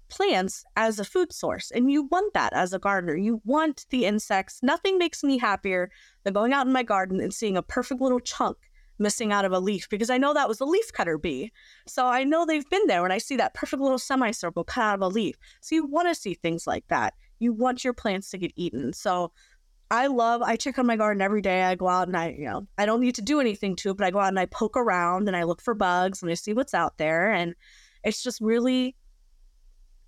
plants 0.08 0.64
as 0.74 0.98
a 0.98 1.04
food 1.04 1.32
source. 1.32 1.70
And 1.70 1.90
you 1.90 2.04
want 2.04 2.34
that 2.34 2.52
as 2.52 2.72
a 2.72 2.78
gardener. 2.78 3.16
You 3.16 3.40
want 3.44 3.86
the 3.90 4.06
insects. 4.06 4.60
Nothing 4.62 4.98
makes 4.98 5.22
me 5.22 5.38
happier 5.38 5.90
than 6.24 6.32
going 6.32 6.52
out 6.52 6.66
in 6.66 6.72
my 6.72 6.82
garden 6.82 7.20
and 7.20 7.32
seeing 7.32 7.56
a 7.56 7.62
perfect 7.62 8.00
little 8.00 8.20
chunk 8.20 8.56
missing 8.98 9.32
out 9.32 9.44
of 9.44 9.52
a 9.52 9.60
leaf 9.60 9.88
because 9.88 10.10
I 10.10 10.18
know 10.18 10.34
that 10.34 10.48
was 10.48 10.60
a 10.60 10.64
leaf 10.64 10.92
cutter 10.92 11.18
bee. 11.18 11.52
So 11.86 12.06
I 12.06 12.24
know 12.24 12.44
they've 12.44 12.68
been 12.68 12.86
there 12.86 13.02
when 13.02 13.12
I 13.12 13.18
see 13.18 13.36
that 13.36 13.54
perfect 13.54 13.82
little 13.82 13.98
semicircle 13.98 14.64
cut 14.64 14.82
out 14.82 14.94
of 14.96 15.02
a 15.02 15.08
leaf. 15.08 15.36
So 15.60 15.74
you 15.74 15.86
want 15.86 16.08
to 16.08 16.14
see 16.14 16.34
things 16.34 16.66
like 16.66 16.86
that. 16.88 17.14
You 17.38 17.52
want 17.52 17.84
your 17.84 17.92
plants 17.92 18.30
to 18.30 18.38
get 18.38 18.52
eaten. 18.56 18.92
So 18.92 19.32
I 19.90 20.06
love, 20.06 20.42
I 20.42 20.56
check 20.56 20.78
on 20.78 20.86
my 20.86 20.96
garden 20.96 21.22
every 21.22 21.40
day. 21.40 21.62
I 21.62 21.74
go 21.74 21.88
out 21.88 22.08
and 22.08 22.16
I, 22.16 22.34
you 22.38 22.44
know, 22.44 22.66
I 22.76 22.84
don't 22.84 23.00
need 23.00 23.14
to 23.14 23.22
do 23.22 23.40
anything 23.40 23.74
to 23.76 23.90
it, 23.90 23.96
but 23.96 24.06
I 24.06 24.10
go 24.10 24.18
out 24.18 24.28
and 24.28 24.38
I 24.38 24.46
poke 24.46 24.76
around 24.76 25.28
and 25.28 25.36
I 25.36 25.44
look 25.44 25.62
for 25.62 25.74
bugs 25.74 26.22
and 26.22 26.30
I 26.30 26.34
see 26.34 26.52
what's 26.52 26.74
out 26.74 26.98
there. 26.98 27.32
And 27.32 27.54
it's 28.04 28.22
just 28.22 28.40
really, 28.40 28.96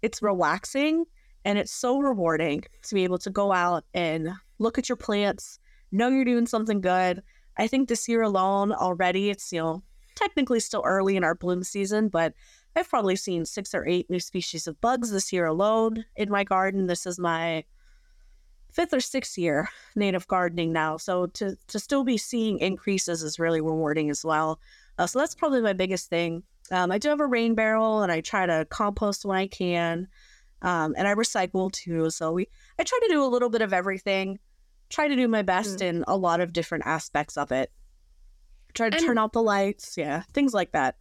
it's 0.03 0.21
relaxing 0.21 1.07
and 1.45 1.59
it's 1.59 1.73
so 1.73 1.99
rewarding 1.99 2.65
to 2.83 2.95
be 2.95 3.05
able 3.05 3.19
to 3.19 3.31
go 3.31 3.53
out 3.53 3.85
and 3.95 4.29
look 4.59 4.77
at 4.77 4.89
your 4.89 4.97
plants, 4.97 5.59
know 5.93 6.09
you're 6.09 6.25
doing 6.25 6.47
something 6.47 6.81
good. 6.81 7.23
I 7.57 7.67
think 7.67 7.89
this 7.89 8.09
year 8.09 8.23
alone 8.23 8.73
already, 8.73 9.31
it's, 9.31 9.53
you 9.53 9.61
know, 9.61 9.83
technically 10.15 10.61
still 10.61 10.83
early 10.85 11.17
in 11.17 11.25
our 11.25 11.35
bloom 11.35 11.63
season, 11.63 12.09
but 12.09 12.35
I've 12.77 12.89
probably 12.89 13.17
seen 13.17 13.45
six 13.45 13.75
or 13.75 13.87
eight 13.87 14.09
new 14.09 14.21
species 14.21 14.67
of 14.67 14.81
bugs 14.81 15.11
this 15.11 15.33
year 15.33 15.47
alone 15.47 16.05
in 16.17 16.31
my 16.31 16.45
garden. 16.45 16.87
This 16.87 17.07
is 17.07 17.19
my 17.19 17.65
fifth 18.73 18.95
or 18.95 19.01
sixth 19.01 19.37
year 19.37 19.69
native 19.97 20.29
gardening 20.29 20.73
now. 20.73 20.97
So 20.97 21.27
to 21.27 21.57
to 21.67 21.79
still 21.79 22.05
be 22.05 22.17
seeing 22.17 22.59
increases 22.61 23.23
is 23.23 23.39
really 23.39 23.61
rewarding 23.61 24.11
as 24.11 24.25
well. 24.25 24.61
Uh, 24.99 25.07
so 25.07 25.19
that's 25.19 25.35
probably 25.35 25.61
my 25.61 25.73
biggest 25.73 26.09
thing. 26.09 26.43
Um, 26.71 26.93
I 26.93 26.99
do 26.99 27.09
have 27.09 27.21
a 27.21 27.27
rain 27.27 27.55
barrel, 27.55 28.03
and 28.03 28.13
I 28.13 28.21
try 28.21 28.47
to 28.47 28.67
compost 28.71 29.25
when 29.25 29.37
I 29.37 29.49
can, 29.49 30.07
um, 30.63 30.95
and 30.97 31.09
I 31.09 31.15
recycle 31.15 31.73
too. 31.73 32.11
So 32.11 32.33
we 32.33 32.47
I 32.79 32.85
try 32.85 32.99
to 33.03 33.09
do 33.09 33.25
a 33.25 33.27
little 33.27 33.51
bit 33.51 33.63
of 33.63 33.73
everything. 33.73 34.39
Try 34.91 35.09
to 35.09 35.17
do 35.17 35.29
my 35.29 35.43
best 35.43 35.79
mm. 35.79 35.87
in 35.87 36.05
a 36.07 36.17
lot 36.17 36.41
of 36.41 36.53
different 36.53 36.85
aspects 36.87 37.37
of 37.37 37.53
it. 37.53 37.71
Try 38.75 38.91
to 38.91 38.97
and, 38.97 39.07
turn 39.07 39.19
out 39.19 39.33
the 39.33 39.43
lights, 39.43 39.97
yeah, 39.97 40.23
things 40.33 40.53
like 40.53 40.73
that. 40.73 40.97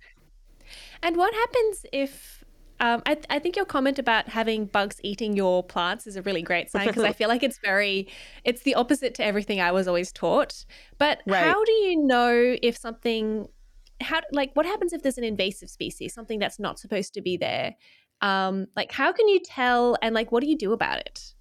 And 1.04 1.18
what 1.18 1.34
happens 1.34 1.86
if 1.92 2.44
um, 2.80 3.02
I, 3.06 3.16
th- 3.16 3.26
I, 3.30 3.40
think 3.40 3.58
your 3.58 3.66
comment 3.66 4.00
about 4.00 4.30
having 4.30 4.66
bugs 4.66 5.02
eating 5.04 5.36
your 5.36 5.64
plants 5.64 6.08
is 6.08 6.16
a 6.16 6.22
really 6.22 6.42
great 6.42 6.72
sign 6.72 6.88
because 6.88 7.04
I 7.04 7.12
feel 7.20 7.28
like 7.28 7.44
it's 7.44 7.60
very, 7.60 8.08
it's 8.46 8.62
the 8.62 8.76
opposite 8.76 9.16
to 9.16 9.26
everything 9.26 9.60
I 9.60 9.72
was 9.72 9.88
always 9.88 10.14
taught. 10.14 10.66
But 10.98 11.22
right. 11.28 11.44
how 11.44 11.64
do 11.64 11.72
you 11.72 12.06
know 12.06 12.56
if 12.62 12.78
something, 12.78 13.50
how 14.00 14.22
like 14.32 14.52
what 14.54 14.66
happens 14.66 14.94
if 14.94 15.04
there's 15.04 15.18
an 15.18 15.26
invasive 15.26 15.70
species, 15.70 16.14
something 16.14 16.40
that's 16.40 16.58
not 16.58 16.80
supposed 16.80 17.14
to 17.16 17.22
be 17.22 17.36
there? 17.36 17.76
Um, 18.22 18.68
like 18.78 18.94
how 18.94 19.12
can 19.12 19.28
you 19.28 19.42
tell, 19.44 19.98
and 20.02 20.16
like 20.16 20.32
what 20.32 20.42
do 20.42 20.50
you 20.50 20.58
do 20.58 20.72
about 20.72 21.00
it? 21.00 21.34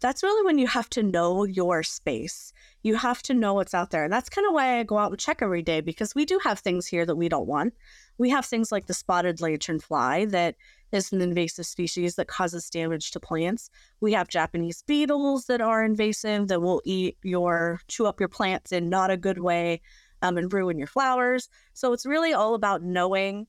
That's 0.00 0.22
really 0.22 0.44
when 0.44 0.58
you 0.58 0.66
have 0.66 0.88
to 0.90 1.02
know 1.02 1.44
your 1.44 1.82
space. 1.82 2.52
You 2.82 2.96
have 2.96 3.22
to 3.24 3.34
know 3.34 3.54
what's 3.54 3.74
out 3.74 3.90
there, 3.90 4.04
and 4.04 4.12
that's 4.12 4.28
kind 4.28 4.46
of 4.46 4.54
why 4.54 4.78
I 4.78 4.82
go 4.84 4.98
out 4.98 5.10
and 5.10 5.18
check 5.18 5.42
every 5.42 5.62
day 5.62 5.80
because 5.80 6.14
we 6.14 6.24
do 6.24 6.38
have 6.44 6.60
things 6.60 6.86
here 6.86 7.04
that 7.04 7.16
we 7.16 7.28
don't 7.28 7.48
want 7.48 7.74
we 8.18 8.28
have 8.30 8.44
things 8.44 8.70
like 8.70 8.86
the 8.86 8.94
spotted 8.94 9.38
lanternfly 9.38 10.30
that 10.30 10.56
is 10.90 11.12
an 11.12 11.20
invasive 11.20 11.66
species 11.66 12.16
that 12.16 12.28
causes 12.28 12.68
damage 12.68 13.12
to 13.12 13.20
plants. 13.20 13.70
We 14.00 14.12
have 14.12 14.28
Japanese 14.28 14.82
beetles 14.82 15.46
that 15.46 15.60
are 15.60 15.84
invasive 15.84 16.48
that 16.48 16.60
will 16.60 16.82
eat 16.84 17.16
your, 17.22 17.80
chew 17.88 18.06
up 18.06 18.20
your 18.20 18.28
plants 18.28 18.72
in 18.72 18.88
not 18.88 19.10
a 19.10 19.16
good 19.16 19.38
way 19.38 19.80
um, 20.22 20.36
and 20.36 20.52
ruin 20.52 20.78
your 20.78 20.88
flowers. 20.88 21.48
So 21.74 21.92
it's 21.92 22.06
really 22.06 22.32
all 22.32 22.54
about 22.54 22.82
knowing 22.82 23.46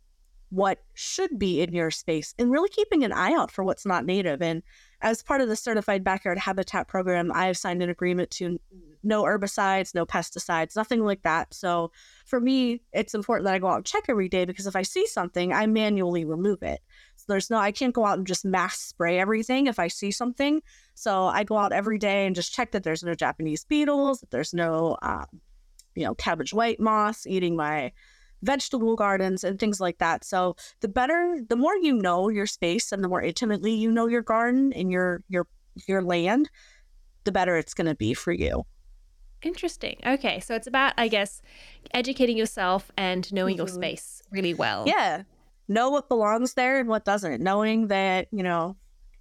what 0.50 0.80
should 0.93 1.39
be 1.39 1.62
in 1.62 1.74
your 1.74 1.91
space 1.91 2.34
and 2.38 2.52
really 2.52 2.70
keeping 2.70 3.04
an 3.04 3.12
eye 3.12 3.34
out 3.34 3.52
for 3.52 3.64
what's 3.64 3.86
not 3.86 4.06
native. 4.06 4.41
And 4.41 4.62
as 5.02 5.24
part 5.24 5.41
of 5.41 5.47
the 5.47 5.56
certified 5.56 6.04
backyard 6.04 6.38
habitat 6.38 6.88
program, 6.88 7.32
I 7.34 7.45
have 7.45 7.58
signed 7.58 7.82
an 7.82 7.89
agreement 7.89 8.32
to 8.32 8.60
no 9.02 9.24
herbicides, 9.24 9.95
no 9.95 10.06
pesticides, 10.06 10.76
nothing 10.76 11.06
like 11.06 11.22
that. 11.22 11.54
So 11.54 11.91
for 12.26 12.41
me, 12.41 12.82
it's 12.91 13.14
important 13.14 13.45
that 13.45 13.54
I 13.54 13.60
go 13.60 13.68
out 13.68 13.78
and 13.78 13.86
check 13.86 14.06
every 14.10 14.28
day 14.28 14.43
because 14.45 14.68
if 14.68 14.76
I 14.76 14.82
see 14.82 15.08
something, 15.08 15.54
I 15.54 15.68
manually 15.68 16.26
remove 16.26 16.62
it. 16.64 16.82
So 17.16 17.26
there's 17.30 17.50
no, 17.50 17.58
I 17.58 17.72
can't 17.72 17.93
go 17.93 18.06
out 18.06 18.18
and 18.18 18.28
just 18.28 18.43
mass 18.43 18.78
spray 18.78 19.20
everything 19.20 19.68
if 19.68 19.80
I 19.80 19.88
see 19.88 20.12
something. 20.12 20.62
So 20.95 21.28
I 21.28 21.45
go 21.45 21.58
out 21.58 21.72
every 21.72 21.97
day 21.97 22.26
and 22.26 22.36
just 22.36 22.54
check 22.54 22.72
that 22.72 22.84
there's 22.84 23.04
no 23.04 23.16
Japanese 23.16 23.64
beetles, 23.64 24.20
that 24.20 24.32
there's 24.32 24.54
no, 24.54 24.97
um, 25.02 25.28
you 25.95 26.04
know, 26.04 26.16
cabbage 26.16 26.54
white 26.54 26.80
moths 26.80 27.26
eating 27.26 27.56
my 27.56 27.93
vegetable 28.41 28.95
gardens 28.95 29.43
and 29.43 29.59
things 29.59 29.79
like 29.79 29.97
that. 29.99 30.23
So 30.23 30.55
the 30.81 30.87
better, 30.87 31.39
the 31.47 31.55
more 31.55 31.75
you 31.75 31.93
know 31.93 32.29
your 32.29 32.45
space 32.45 32.91
and 32.91 33.03
the 33.03 33.07
more 33.07 33.21
intimately 33.21 33.73
you 33.73 33.91
know 33.91 34.07
your 34.07 34.21
garden 34.21 34.73
and 34.73 34.91
your 34.91 35.23
your 35.29 35.47
your 35.87 36.01
land, 36.01 36.49
the 37.23 37.31
better 37.31 37.57
it's 37.57 37.73
going 37.73 37.87
to 37.87 37.95
be 37.95 38.13
for 38.13 38.31
you. 38.31 38.65
Interesting. 39.41 39.97
Okay. 40.05 40.39
So 40.41 40.55
it's 40.55 40.67
about, 40.67 40.93
I 40.97 41.07
guess, 41.07 41.41
educating 41.93 42.37
yourself 42.37 42.91
and 42.97 43.31
knowing 43.31 43.55
mm-hmm. 43.55 43.59
your 43.59 43.67
space 43.67 44.21
really 44.31 44.53
well. 44.53 44.83
Yeah. 44.85 45.23
Know 45.67 45.89
what 45.89 46.09
belongs 46.09 46.55
there 46.55 46.79
and 46.79 46.89
what 46.89 47.05
doesn't. 47.05 47.41
Knowing 47.41 47.87
that, 47.87 48.27
you 48.31 48.43
know, 48.43 48.75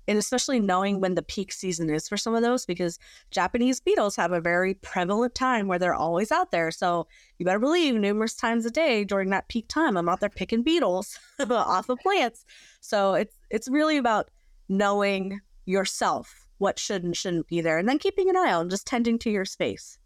and 0.08 0.18
especially 0.18 0.58
knowing 0.58 1.00
when 1.00 1.14
the 1.14 1.22
peak 1.22 1.52
season 1.52 1.90
is 1.90 2.08
for 2.08 2.16
some 2.16 2.34
of 2.34 2.42
those 2.42 2.64
because 2.64 2.98
Japanese 3.30 3.78
beetles 3.78 4.16
have 4.16 4.32
a 4.32 4.40
very 4.40 4.74
prevalent 4.74 5.34
time 5.34 5.68
where 5.68 5.78
they're 5.78 5.94
always 5.94 6.32
out 6.32 6.50
there. 6.50 6.70
So 6.70 7.06
you 7.38 7.44
better 7.44 7.58
believe 7.58 7.94
numerous 7.94 8.34
times 8.34 8.64
a 8.64 8.70
day 8.70 9.04
during 9.04 9.28
that 9.30 9.48
peak 9.48 9.68
time, 9.68 9.96
I'm 9.96 10.08
out 10.08 10.20
there 10.20 10.30
picking 10.30 10.62
beetles 10.62 11.18
off 11.50 11.88
of 11.90 11.98
plants. 11.98 12.46
So 12.80 13.14
it's 13.14 13.36
it's 13.50 13.68
really 13.68 13.98
about 13.98 14.30
knowing 14.68 15.40
yourself 15.66 16.46
what 16.56 16.78
should 16.78 17.04
and 17.04 17.16
shouldn't 17.16 17.46
be 17.46 17.60
there 17.60 17.78
and 17.78 17.88
then 17.88 17.98
keeping 17.98 18.28
an 18.28 18.36
eye 18.36 18.52
on 18.52 18.70
just 18.70 18.86
tending 18.86 19.18
to 19.20 19.30
your 19.30 19.44
space. 19.44 19.98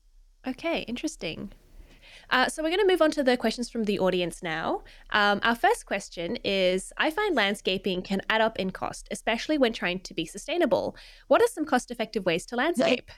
Okay, 0.46 0.80
interesting. 0.80 1.52
Uh, 2.30 2.48
so 2.48 2.62
we're 2.62 2.70
going 2.70 2.80
to 2.80 2.86
move 2.86 3.02
on 3.02 3.10
to 3.12 3.22
the 3.22 3.36
questions 3.36 3.70
from 3.70 3.84
the 3.84 3.98
audience 3.98 4.42
now. 4.42 4.82
Um, 5.10 5.40
our 5.42 5.54
first 5.54 5.86
question 5.86 6.38
is 6.44 6.92
I 6.96 7.10
find 7.10 7.34
landscaping 7.34 8.02
can 8.02 8.22
add 8.30 8.40
up 8.40 8.58
in 8.58 8.70
cost, 8.70 9.08
especially 9.10 9.58
when 9.58 9.72
trying 9.72 10.00
to 10.00 10.14
be 10.14 10.24
sustainable. 10.24 10.96
What 11.28 11.42
are 11.42 11.48
some 11.48 11.64
cost 11.64 11.90
effective 11.90 12.24
ways 12.24 12.46
to 12.46 12.56
landscape? 12.56 13.10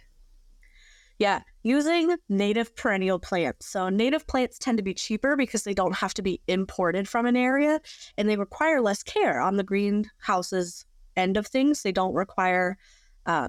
Yeah, 1.18 1.42
using 1.62 2.16
native 2.28 2.74
perennial 2.74 3.20
plants. 3.20 3.66
So, 3.66 3.88
native 3.88 4.26
plants 4.26 4.58
tend 4.58 4.78
to 4.78 4.84
be 4.84 4.94
cheaper 4.94 5.36
because 5.36 5.62
they 5.62 5.74
don't 5.74 5.94
have 5.94 6.12
to 6.14 6.22
be 6.22 6.40
imported 6.48 7.08
from 7.08 7.26
an 7.26 7.36
area 7.36 7.80
and 8.18 8.28
they 8.28 8.36
require 8.36 8.80
less 8.80 9.04
care 9.04 9.40
on 9.40 9.56
the 9.56 9.62
greenhouse's 9.62 10.84
end 11.16 11.36
of 11.36 11.46
things. 11.46 11.82
They 11.82 11.92
don't 11.92 12.14
require, 12.14 12.76
uh, 13.26 13.48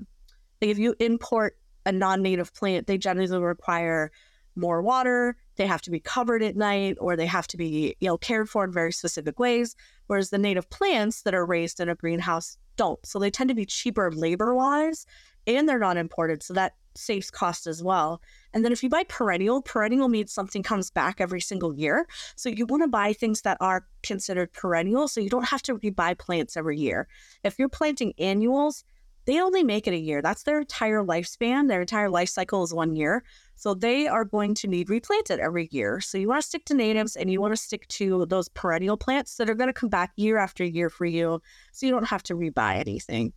if 0.62 0.78
you 0.78 0.96
import 1.00 1.58
a 1.88 1.92
non 1.92 2.22
native 2.22 2.54
plant, 2.54 2.86
they 2.86 3.00
generally 3.00 3.40
require 3.40 4.12
more 4.56 4.82
water, 4.82 5.36
they 5.56 5.68
have 5.68 5.82
to 5.84 5.92
be 5.92 6.00
covered 6.00 6.44
at 6.44 6.56
night, 6.56 6.98
or 7.00 7.16
they 7.16 7.26
have 7.26 7.48
to 7.48 7.58
be, 7.58 7.96
you 8.00 8.08
know, 8.08 8.18
cared 8.18 8.50
for 8.50 8.64
in 8.64 8.72
very 8.72 8.92
specific 8.92 9.40
ways. 9.40 9.76
Whereas 10.08 10.30
the 10.30 10.38
native 10.38 10.70
plants 10.70 11.22
that 11.24 11.36
are 11.36 11.46
raised 11.46 11.80
in 11.80 11.90
a 11.90 11.96
greenhouse 11.96 12.58
don't. 12.78 13.04
So 13.06 13.20
they 13.20 13.32
tend 13.32 13.50
to 13.50 13.56
be 13.56 13.66
cheaper 13.66 14.12
labor 14.12 14.54
wise 14.56 15.06
and 15.48 15.68
they're 15.68 15.80
not 15.80 15.98
imported. 15.98 16.44
So 16.44 16.54
that 16.54 16.74
saves 16.96 17.30
cost 17.30 17.68
as 17.68 17.84
well. 17.84 18.22
And 18.54 18.64
then 18.64 18.72
if 18.72 18.82
you 18.82 18.90
buy 18.90 19.04
perennial, 19.04 19.62
perennial 19.62 20.08
means 20.08 20.32
something 20.32 20.64
comes 20.64 20.90
back 20.90 21.20
every 21.20 21.42
single 21.42 21.76
year. 21.76 22.08
So 22.36 22.50
you 22.50 22.66
want 22.66 22.84
to 22.84 22.88
buy 22.88 23.14
things 23.14 23.42
that 23.42 23.58
are 23.60 23.86
considered 24.02 24.54
perennial 24.54 25.08
so 25.08 25.22
you 25.22 25.30
don't 25.30 25.48
have 25.48 25.62
to 25.64 25.78
rebuy 25.78 26.18
plants 26.18 26.56
every 26.56 26.78
year. 26.78 27.08
If 27.44 27.60
you're 27.60 27.70
planting 27.70 28.14
annuals, 28.18 28.84
they 29.26 29.42
only 29.42 29.64
make 29.64 29.88
it 29.88 29.94
a 29.94 30.00
year. 30.00 30.22
That's 30.22 30.44
their 30.44 30.60
entire 30.60 31.04
lifespan. 31.04 31.68
Their 31.68 31.82
entire 31.82 32.10
life 32.10 32.30
cycle 32.30 32.64
is 32.64 32.74
one 32.74 32.96
year. 32.96 33.24
So 33.56 33.74
they 33.74 34.08
are 34.08 34.26
going 34.26 34.54
to 34.56 34.68
need 34.68 34.90
replanted 34.90 35.40
every 35.40 35.68
year. 35.72 36.02
So 36.02 36.18
you 36.18 36.28
want 36.28 36.42
to 36.42 36.48
stick 36.48 36.66
to 36.66 36.74
natives 36.74 37.16
and 37.16 37.32
you 37.32 37.42
want 37.42 37.54
to 37.54 37.62
stick 37.62 37.88
to 37.88 38.26
those 38.28 38.50
perennial 38.50 38.98
plants 38.98 39.38
that 39.38 39.50
are 39.50 39.56
going 39.56 39.70
to 39.70 39.74
come 39.74 39.90
back 39.90 40.12
year 40.16 40.38
after 40.38 40.64
year 40.64 40.90
for 40.90 41.06
you. 41.06 41.42
So 41.72 41.86
you 41.86 41.92
don't 41.92 42.08
have 42.08 42.24
to 42.24 42.36
rebuy 42.36 42.78
anything. 42.78 43.34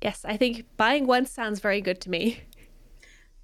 Yes, 0.00 0.24
I 0.24 0.36
think 0.36 0.66
buying 0.76 1.06
once 1.06 1.30
sounds 1.30 1.60
very 1.60 1.80
good 1.80 2.00
to 2.02 2.10
me. 2.10 2.40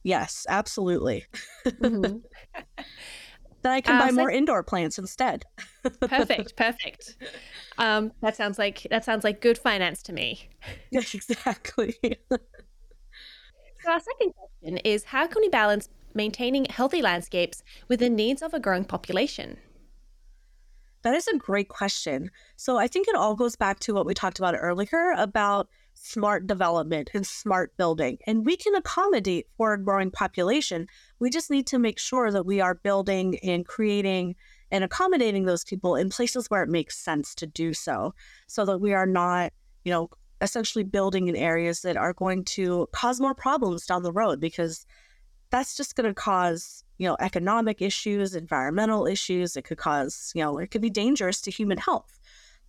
Yes, 0.03 0.47
absolutely. 0.49 1.27
Mm-hmm. 1.65 2.19
then 3.63 3.73
I 3.73 3.81
can 3.81 3.97
uh, 3.97 3.99
buy 3.99 4.09
so 4.11 4.17
more 4.17 4.31
indoor 4.31 4.63
plants 4.63 4.99
instead. 4.99 5.45
perfect, 6.01 6.57
perfect. 6.57 7.17
Um, 7.79 8.13
that 8.21 8.37
sounds 8.37 8.59
like 8.59 8.87
that 8.91 9.05
sounds 9.05 9.25
like 9.25 9.41
good 9.41 9.59
finance 9.59 10.03
to 10.05 10.13
me. 10.13 10.49
Yes, 10.91 11.15
exactly. 11.15 11.95
so 12.31 13.91
our 13.91 14.01
second 14.01 14.33
question 14.35 14.79
is: 14.79 15.05
How 15.05 15.27
can 15.27 15.43
we 15.43 15.49
balance 15.49 15.89
maintaining 16.15 16.65
healthy 16.67 17.03
landscapes 17.03 17.63
with 17.89 18.01
the 18.01 18.11
needs 18.11 18.43
of 18.43 18.55
a 18.55 18.61
growing 18.61 18.85
population? 18.85 19.59
That 21.03 21.15
is 21.15 21.27
a 21.29 21.37
great 21.37 21.69
question. 21.69 22.31
So 22.57 22.77
I 22.77 22.87
think 22.87 23.09
it 23.09 23.15
all 23.15 23.35
goes 23.35 23.57
back 23.57 23.79
to 23.81 23.95
what 23.95 24.05
we 24.05 24.13
talked 24.13 24.39
about 24.39 24.55
earlier 24.59 25.15
about 25.17 25.69
smart 25.95 26.47
development 26.47 27.11
and 27.15 27.27
smart 27.27 27.77
building. 27.77 28.19
And 28.27 28.45
we 28.45 28.57
can 28.57 28.75
accommodate 28.75 29.47
for 29.57 29.73
a 29.73 29.83
growing 29.83 30.11
population. 30.11 30.87
We 31.19 31.31
just 31.31 31.51
need 31.51 31.67
to 31.69 31.79
make 31.79 31.99
sure 31.99 32.31
that 32.31 32.47
we 32.47 32.61
are 32.61 32.75
building 32.75 33.39
and 33.43 33.67
creating 33.67 34.37
and 34.71 34.85
accommodating 34.85 35.45
those 35.45 35.65
people 35.65 35.97
in 35.97 36.11
places 36.11 36.49
where 36.49 36.63
it 36.63 36.69
makes 36.69 36.97
sense 36.97 37.35
to 37.37 37.47
do 37.47 37.75
so, 37.75 38.15
so 38.47 38.65
that 38.65 38.79
we 38.79 38.93
are 38.95 39.07
not, 39.07 39.53
you 39.85 39.93
know, 39.93 40.11
essentially 40.41 40.85
building 40.85 41.29
in 41.29 41.37
areas 41.37 41.83
that 41.83 41.97
are 41.97 42.13
going 42.13 42.45
to 42.45 42.89
cause 42.93 43.21
more 43.21 43.35
problems 43.35 43.87
down 43.87 44.03
the 44.03 44.13
road 44.13 44.41
because 44.41 44.87
that's 45.51 45.77
just 45.77 45.97
going 45.97 46.09
to 46.09 46.15
cause 46.15 46.85
you 46.99 47.07
know 47.07 47.17
economic 47.21 47.83
issues 47.83 48.35
environmental 48.35 49.07
issues 49.07 49.57
it 49.57 49.65
could 49.65 49.79
cause 49.79 50.33
you 50.35 50.43
know 50.43 50.59
it 50.59 50.71
could 50.71 50.81
be 50.81 50.91
dangerous 50.91 51.41
to 51.41 51.51
human 51.51 51.79
health 51.79 52.20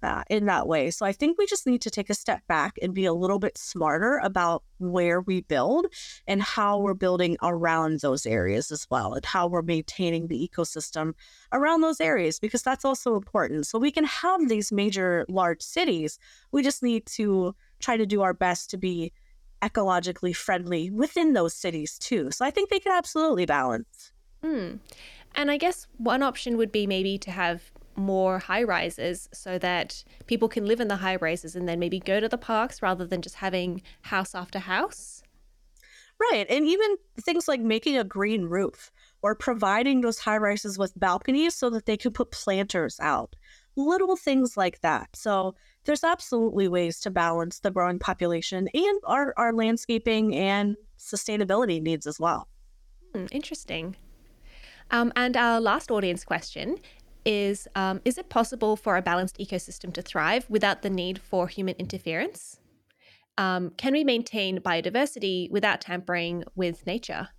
uh, 0.04 0.24
in 0.30 0.45
that 0.45 0.68
way. 0.68 0.91
So 0.91 1.06
I 1.06 1.12
think 1.12 1.38
we 1.38 1.45
just 1.45 1.68
need 1.68 1.82
to 1.82 1.89
take 1.89 2.10
a 2.10 2.14
step 2.14 2.41
back 2.47 2.78
and 2.82 2.93
be 2.93 3.06
a 3.06 3.14
little 3.14 3.39
bit 3.39 3.58
smarter 3.58 4.20
about 4.24 4.64
where 4.80 5.22
we 5.22 5.41
build 5.41 5.86
and 6.28 6.41
how 6.41 6.80
we're 6.80 6.93
building 6.93 7.38
around 7.43 7.99
those 7.99 8.26
areas 8.26 8.72
as 8.72 8.88
well, 8.89 9.14
and 9.14 9.26
how 9.26 9.47
we're 9.47 9.62
maintaining 9.62 10.28
the 10.28 10.49
ecosystem 10.49 11.14
around 11.52 11.82
those 11.82 12.02
areas, 12.02 12.39
because 12.39 12.64
that's 12.64 12.86
also 12.86 13.16
important. 13.16 13.68
So 13.68 13.78
we 13.78 13.91
can 13.91 14.06
have 14.06 14.49
these 14.49 14.72
major 14.72 15.26
large 15.30 15.62
cities. 15.62 16.18
We 16.52 16.64
just 16.64 16.82
need 16.82 17.06
to 17.08 17.56
try 17.80 17.97
to 17.97 18.06
do 18.06 18.22
our 18.22 18.34
best 18.34 18.70
to 18.72 18.78
be 18.78 19.12
ecologically 19.62 20.36
friendly 20.36 20.89
within 20.89 21.34
those 21.34 21.54
cities 21.54 21.99
too. 21.99 22.32
So 22.32 22.43
I 22.43 22.49
think 22.49 22.70
they 22.70 22.80
can 22.80 22.91
absolutely 22.91 23.45
balance. 23.45 24.12
Mm. 24.43 24.80
And 25.36 25.52
I 25.52 25.58
guess 25.58 25.86
one 25.97 26.24
option 26.24 26.58
would 26.58 26.72
be 26.72 26.88
maybe 26.88 27.20
to 27.20 27.30
have 27.30 27.72
more 27.96 28.39
high 28.39 28.64
rises 28.64 29.30
so 29.34 29.58
that 29.60 30.04
people 30.28 30.48
can 30.48 30.66
live 30.66 30.80
in 30.80 30.88
the 30.88 30.98
high 30.98 31.18
rises 31.18 31.56
and 31.56 31.68
then 31.68 31.80
maybe 31.80 32.00
go 32.00 32.20
to 32.20 32.30
the 32.30 32.38
parks 32.38 32.82
rather 32.82 33.06
than 33.06 33.22
just 33.22 33.36
having 33.36 33.82
house 34.02 34.34
after 34.36 34.60
house. 34.60 35.24
Right. 36.20 36.46
And 36.50 36.68
even 36.68 36.98
things 37.20 37.48
like 37.48 37.62
making 37.62 37.98
a 37.98 38.04
green 38.04 38.46
roof 38.46 38.92
or 39.24 39.34
providing 39.36 40.02
those 40.02 40.20
high 40.20 40.38
rises 40.38 40.78
with 40.78 41.00
balconies 41.00 41.56
so 41.56 41.70
that 41.72 41.86
they 41.86 41.98
can 41.98 42.12
put 42.12 42.32
planters 42.32 43.00
out. 43.00 43.36
Little 43.76 44.16
things 44.16 44.56
like 44.56 44.82
that. 44.82 45.10
So 45.16 45.56
there's 45.86 46.04
absolutely 46.04 46.68
ways 46.68 47.00
to 47.02 47.10
balance 47.10 47.60
the 47.60 47.72
growing 47.72 47.98
population 47.98 48.68
and 48.74 49.00
our, 49.06 49.34
our 49.38 49.54
landscaping 49.54 50.36
and 50.36 50.76
sustainability 51.00 51.82
needs 51.82 52.06
as 52.06 52.20
well. 52.20 52.48
Hmm, 53.14 53.26
interesting. 53.32 53.96
Um, 54.92 55.12
and 55.16 55.38
our 55.38 55.60
last 55.60 55.89
audience 55.89 56.24
question 56.24 56.78
is 57.26 57.67
um, 57.76 58.01
Is 58.05 58.17
it 58.17 58.30
possible 58.30 58.76
for 58.76 58.97
a 58.97 59.01
balanced 59.01 59.38
ecosystem 59.38 59.93
to 59.93 60.01
thrive 60.01 60.45
without 60.49 60.82
the 60.82 60.89
need 60.89 61.19
for 61.19 61.47
human 61.47 61.76
interference? 61.78 62.59
Um, 63.38 63.72
can 63.72 63.93
we 63.93 64.03
maintain 64.03 64.59
biodiversity 64.59 65.49
without 65.49 65.82
tampering 65.82 66.43
with 66.55 66.86
nature? 66.86 67.30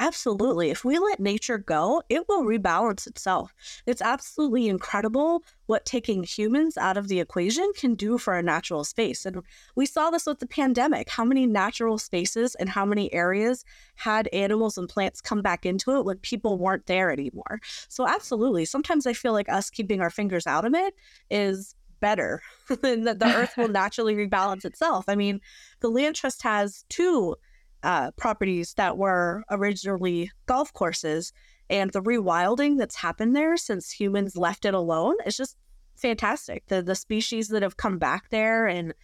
Absolutely. 0.00 0.70
If 0.70 0.82
we 0.82 0.98
let 0.98 1.20
nature 1.20 1.58
go, 1.58 2.02
it 2.08 2.26
will 2.26 2.44
rebalance 2.44 3.06
itself. 3.06 3.52
It's 3.84 4.00
absolutely 4.00 4.66
incredible 4.66 5.44
what 5.66 5.84
taking 5.84 6.22
humans 6.22 6.78
out 6.78 6.96
of 6.96 7.08
the 7.08 7.20
equation 7.20 7.70
can 7.76 7.96
do 7.96 8.16
for 8.16 8.34
a 8.34 8.42
natural 8.42 8.82
space. 8.82 9.26
And 9.26 9.42
we 9.76 9.84
saw 9.84 10.08
this 10.08 10.24
with 10.24 10.38
the 10.38 10.46
pandemic 10.46 11.10
how 11.10 11.22
many 11.26 11.46
natural 11.46 11.98
spaces 11.98 12.54
and 12.54 12.70
how 12.70 12.86
many 12.86 13.12
areas 13.12 13.62
had 13.96 14.26
animals 14.32 14.78
and 14.78 14.88
plants 14.88 15.20
come 15.20 15.42
back 15.42 15.66
into 15.66 15.94
it 15.98 16.06
when 16.06 16.16
people 16.16 16.56
weren't 16.56 16.86
there 16.86 17.10
anymore. 17.10 17.60
So, 17.88 18.08
absolutely. 18.08 18.64
Sometimes 18.64 19.06
I 19.06 19.12
feel 19.12 19.34
like 19.34 19.50
us 19.50 19.68
keeping 19.68 20.00
our 20.00 20.08
fingers 20.08 20.46
out 20.46 20.64
of 20.64 20.72
it 20.72 20.94
is 21.30 21.74
better 22.00 22.40
and 22.82 23.06
that 23.06 23.18
the 23.18 23.26
earth 23.26 23.52
will 23.58 23.68
naturally 23.82 24.14
rebalance 24.14 24.64
itself. 24.64 25.04
I 25.08 25.14
mean, 25.14 25.42
the 25.80 25.90
Land 25.90 26.16
Trust 26.16 26.42
has 26.42 26.86
two 26.88 27.36
uh, 27.82 28.10
properties 28.12 28.74
that 28.74 28.98
were 28.98 29.42
originally 29.50 30.30
golf 30.46 30.72
courses. 30.72 31.32
And 31.68 31.92
the 31.92 32.02
rewilding 32.02 32.78
that's 32.78 32.96
happened 32.96 33.36
there 33.36 33.56
since 33.56 33.92
humans 33.92 34.36
left 34.36 34.64
it 34.64 34.74
alone 34.74 35.14
is 35.24 35.36
just 35.36 35.56
fantastic. 35.94 36.66
The 36.66 36.82
the 36.82 36.94
species 36.94 37.48
that 37.48 37.62
have 37.62 37.76
come 37.76 37.98
back 37.98 38.30
there 38.30 38.66
and 38.66 38.94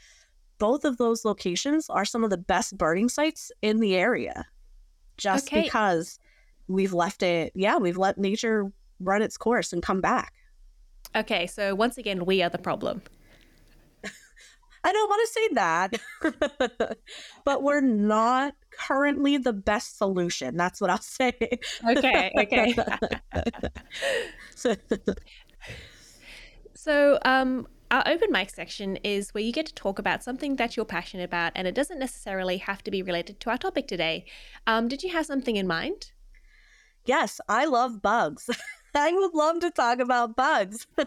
both 0.59 0.85
of 0.85 0.97
those 0.97 1.25
locations 1.25 1.89
are 1.91 2.05
some 2.05 2.25
of 2.25 2.31
the 2.31 2.39
best 2.39 2.77
birding 2.77 3.09
sites 3.09 3.53
in 3.63 3.81
the 3.81 3.95
area. 3.95 4.47
Just 5.17 5.49
okay. 5.49 5.63
because 5.63 6.19
we've 6.67 6.93
left 6.93 7.23
it, 7.23 7.53
yeah, 7.55 7.77
we've 7.77 7.99
let 7.99 8.19
nature 8.19 8.73
run 9.01 9.23
its 9.23 9.37
course 9.37 9.73
and 9.73 9.83
come 9.83 10.01
back. 10.01 10.33
Okay, 11.15 11.47
so 11.47 11.75
once 11.75 11.99
again, 11.99 12.25
we 12.25 12.43
are 12.43 12.51
the 12.51 12.59
problem. 12.59 13.03
I 14.87 14.93
don't 14.93 15.09
want 15.11 15.27
to 15.27 15.33
say 15.33 15.49
that, 15.55 16.97
but 17.45 17.65
we're 17.65 17.81
not 17.81 18.55
currently 18.71 19.37
the 19.37 19.53
best 19.53 19.99
solution. 19.99 20.57
That's 20.57 20.81
what 20.81 20.91
I'll 20.91 20.99
say. 20.99 21.33
Okay. 21.85 22.31
Okay. 22.39 22.77
so, 26.77 27.19
um, 27.25 27.67
our 27.91 28.05
open 28.07 28.31
mic 28.31 28.51
section 28.51 28.95
is 28.99 29.35
where 29.35 29.43
you 29.43 29.51
get 29.51 29.67
to 29.67 29.75
talk 29.75 29.99
about 29.99 30.23
something 30.23 30.55
that 30.55 30.77
you're 30.77 30.87
passionate 30.87 31.25
about, 31.25 31.51
and 31.57 31.67
it 31.67 31.75
doesn't 31.75 31.99
necessarily 31.99 32.59
have 32.59 32.85
to 32.85 32.93
be 32.93 33.03
related 33.03 33.41
to 33.41 33.51
our 33.51 33.59
topic 33.59 33.89
today. 33.89 34.25
Um, 34.69 34.87
did 34.87 35.03
you 35.03 35.11
have 35.11 35.27
something 35.27 35.57
in 35.57 35.67
mind? 35.67 36.13
Yes, 37.05 37.41
I 37.49 37.65
love 37.65 38.03
bugs. 38.03 38.49
I 38.97 39.13
would 39.13 39.35
love 39.35 39.61
to 39.61 39.71
talk 39.71 39.99
about 39.99 40.37
bugs. 40.37 40.87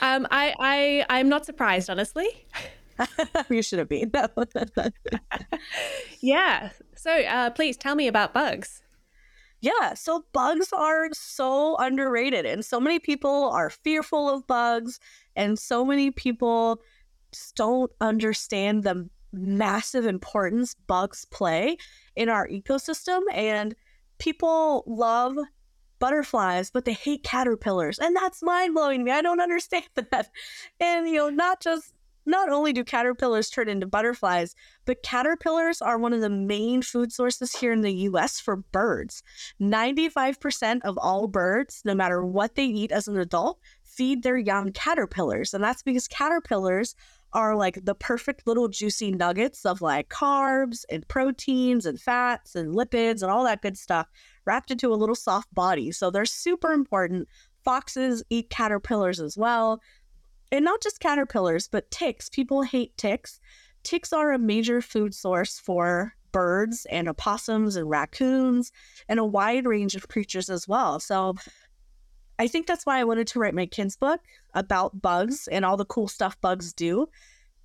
um, 0.00 0.26
I, 0.30 0.54
I, 0.58 1.06
I'm 1.08 1.28
not 1.28 1.46
surprised, 1.46 1.90
honestly. 1.90 2.28
you 3.50 3.62
should 3.62 3.78
have 3.78 3.88
been. 3.88 4.10
yeah. 6.20 6.70
So, 6.96 7.10
uh, 7.10 7.50
please 7.50 7.76
tell 7.76 7.94
me 7.94 8.08
about 8.08 8.34
bugs. 8.34 8.82
Yeah, 9.62 9.92
so 9.92 10.24
bugs 10.32 10.72
are 10.72 11.08
so 11.12 11.76
underrated, 11.76 12.46
and 12.46 12.64
so 12.64 12.80
many 12.80 12.98
people 12.98 13.50
are 13.50 13.68
fearful 13.68 14.30
of 14.30 14.46
bugs, 14.46 14.98
and 15.36 15.58
so 15.58 15.84
many 15.84 16.10
people 16.10 16.80
just 17.30 17.56
don't 17.56 17.92
understand 18.00 18.84
the 18.84 19.08
massive 19.32 20.06
importance 20.06 20.74
bugs 20.86 21.26
play 21.26 21.76
in 22.16 22.28
our 22.28 22.48
ecosystem. 22.48 23.20
And 23.32 23.74
people 24.18 24.82
love 24.86 25.36
butterflies, 26.00 26.70
but 26.70 26.84
they 26.84 26.92
hate 26.92 27.22
caterpillars, 27.22 27.98
and 27.98 28.16
that's 28.16 28.42
mind 28.42 28.74
blowing 28.74 29.04
me. 29.04 29.12
I 29.12 29.22
don't 29.22 29.40
understand 29.40 29.84
that. 29.94 30.30
And 30.80 31.06
you 31.06 31.14
know, 31.14 31.30
not 31.30 31.60
just 31.60 31.92
not 32.26 32.50
only 32.50 32.72
do 32.72 32.84
caterpillars 32.84 33.50
turn 33.50 33.68
into 33.68 33.86
butterflies, 33.86 34.54
but 34.84 35.02
caterpillars 35.02 35.80
are 35.80 35.98
one 35.98 36.12
of 36.12 36.20
the 36.20 36.30
main 36.30 36.82
food 36.82 37.12
sources 37.12 37.54
here 37.56 37.72
in 37.72 37.80
the 37.80 37.92
US 37.92 38.38
for 38.40 38.56
birds. 38.56 39.22
95% 39.60 40.80
of 40.84 40.98
all 40.98 41.28
birds, 41.28 41.82
no 41.84 41.94
matter 41.94 42.24
what 42.24 42.54
they 42.54 42.64
eat 42.64 42.92
as 42.92 43.08
an 43.08 43.18
adult, 43.18 43.58
feed 43.82 44.22
their 44.22 44.36
young 44.36 44.72
caterpillars. 44.72 45.52
And 45.54 45.62
that's 45.62 45.82
because 45.82 46.06
caterpillars 46.08 46.94
are 47.32 47.54
like 47.56 47.84
the 47.84 47.94
perfect 47.94 48.46
little 48.46 48.68
juicy 48.68 49.12
nuggets 49.12 49.64
of 49.64 49.80
like 49.80 50.08
carbs 50.08 50.84
and 50.90 51.06
proteins 51.06 51.86
and 51.86 52.00
fats 52.00 52.54
and 52.56 52.74
lipids 52.74 53.22
and 53.22 53.30
all 53.30 53.44
that 53.44 53.62
good 53.62 53.78
stuff 53.78 54.08
wrapped 54.44 54.70
into 54.70 54.92
a 54.92 54.96
little 54.96 55.14
soft 55.14 55.52
body. 55.54 55.92
So 55.92 56.10
they're 56.10 56.24
super 56.24 56.72
important. 56.72 57.28
Foxes 57.64 58.22
eat 58.30 58.50
caterpillars 58.50 59.20
as 59.20 59.36
well 59.36 59.80
and 60.52 60.64
not 60.64 60.82
just 60.82 61.00
caterpillars, 61.00 61.68
but 61.68 61.90
ticks. 61.90 62.28
People 62.28 62.62
hate 62.62 62.96
ticks. 62.96 63.40
Ticks 63.82 64.12
are 64.12 64.32
a 64.32 64.38
major 64.38 64.80
food 64.80 65.14
source 65.14 65.58
for 65.58 66.14
birds 66.32 66.86
and 66.90 67.08
opossums 67.08 67.76
and 67.76 67.88
raccoons 67.88 68.72
and 69.08 69.18
a 69.18 69.24
wide 69.24 69.66
range 69.66 69.94
of 69.94 70.08
creatures 70.08 70.50
as 70.50 70.68
well. 70.68 71.00
So 71.00 71.34
I 72.38 72.46
think 72.46 72.66
that's 72.66 72.86
why 72.86 72.98
I 72.98 73.04
wanted 73.04 73.26
to 73.28 73.38
write 73.38 73.54
my 73.54 73.66
kids' 73.66 73.96
book 73.96 74.20
about 74.54 75.00
bugs 75.02 75.48
and 75.48 75.64
all 75.64 75.76
the 75.76 75.84
cool 75.84 76.08
stuff 76.08 76.40
bugs 76.40 76.72
do 76.72 77.08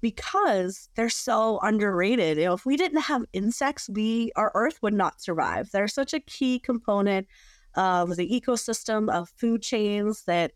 because 0.05 0.87
they're 0.93 1.09
so 1.09 1.57
underrated. 1.63 2.37
You 2.37 2.43
know, 2.45 2.53
if 2.53 2.63
we 2.63 2.77
didn't 2.77 3.01
have 3.01 3.25
insects, 3.33 3.89
we 3.89 4.31
our 4.35 4.51
earth 4.53 4.77
would 4.83 4.93
not 4.93 5.19
survive. 5.19 5.71
They're 5.71 5.87
such 5.87 6.13
a 6.13 6.19
key 6.19 6.59
component 6.59 7.25
of 7.73 8.15
the 8.15 8.29
ecosystem 8.29 9.09
of 9.09 9.29
food 9.35 9.63
chains 9.63 10.21
that 10.25 10.51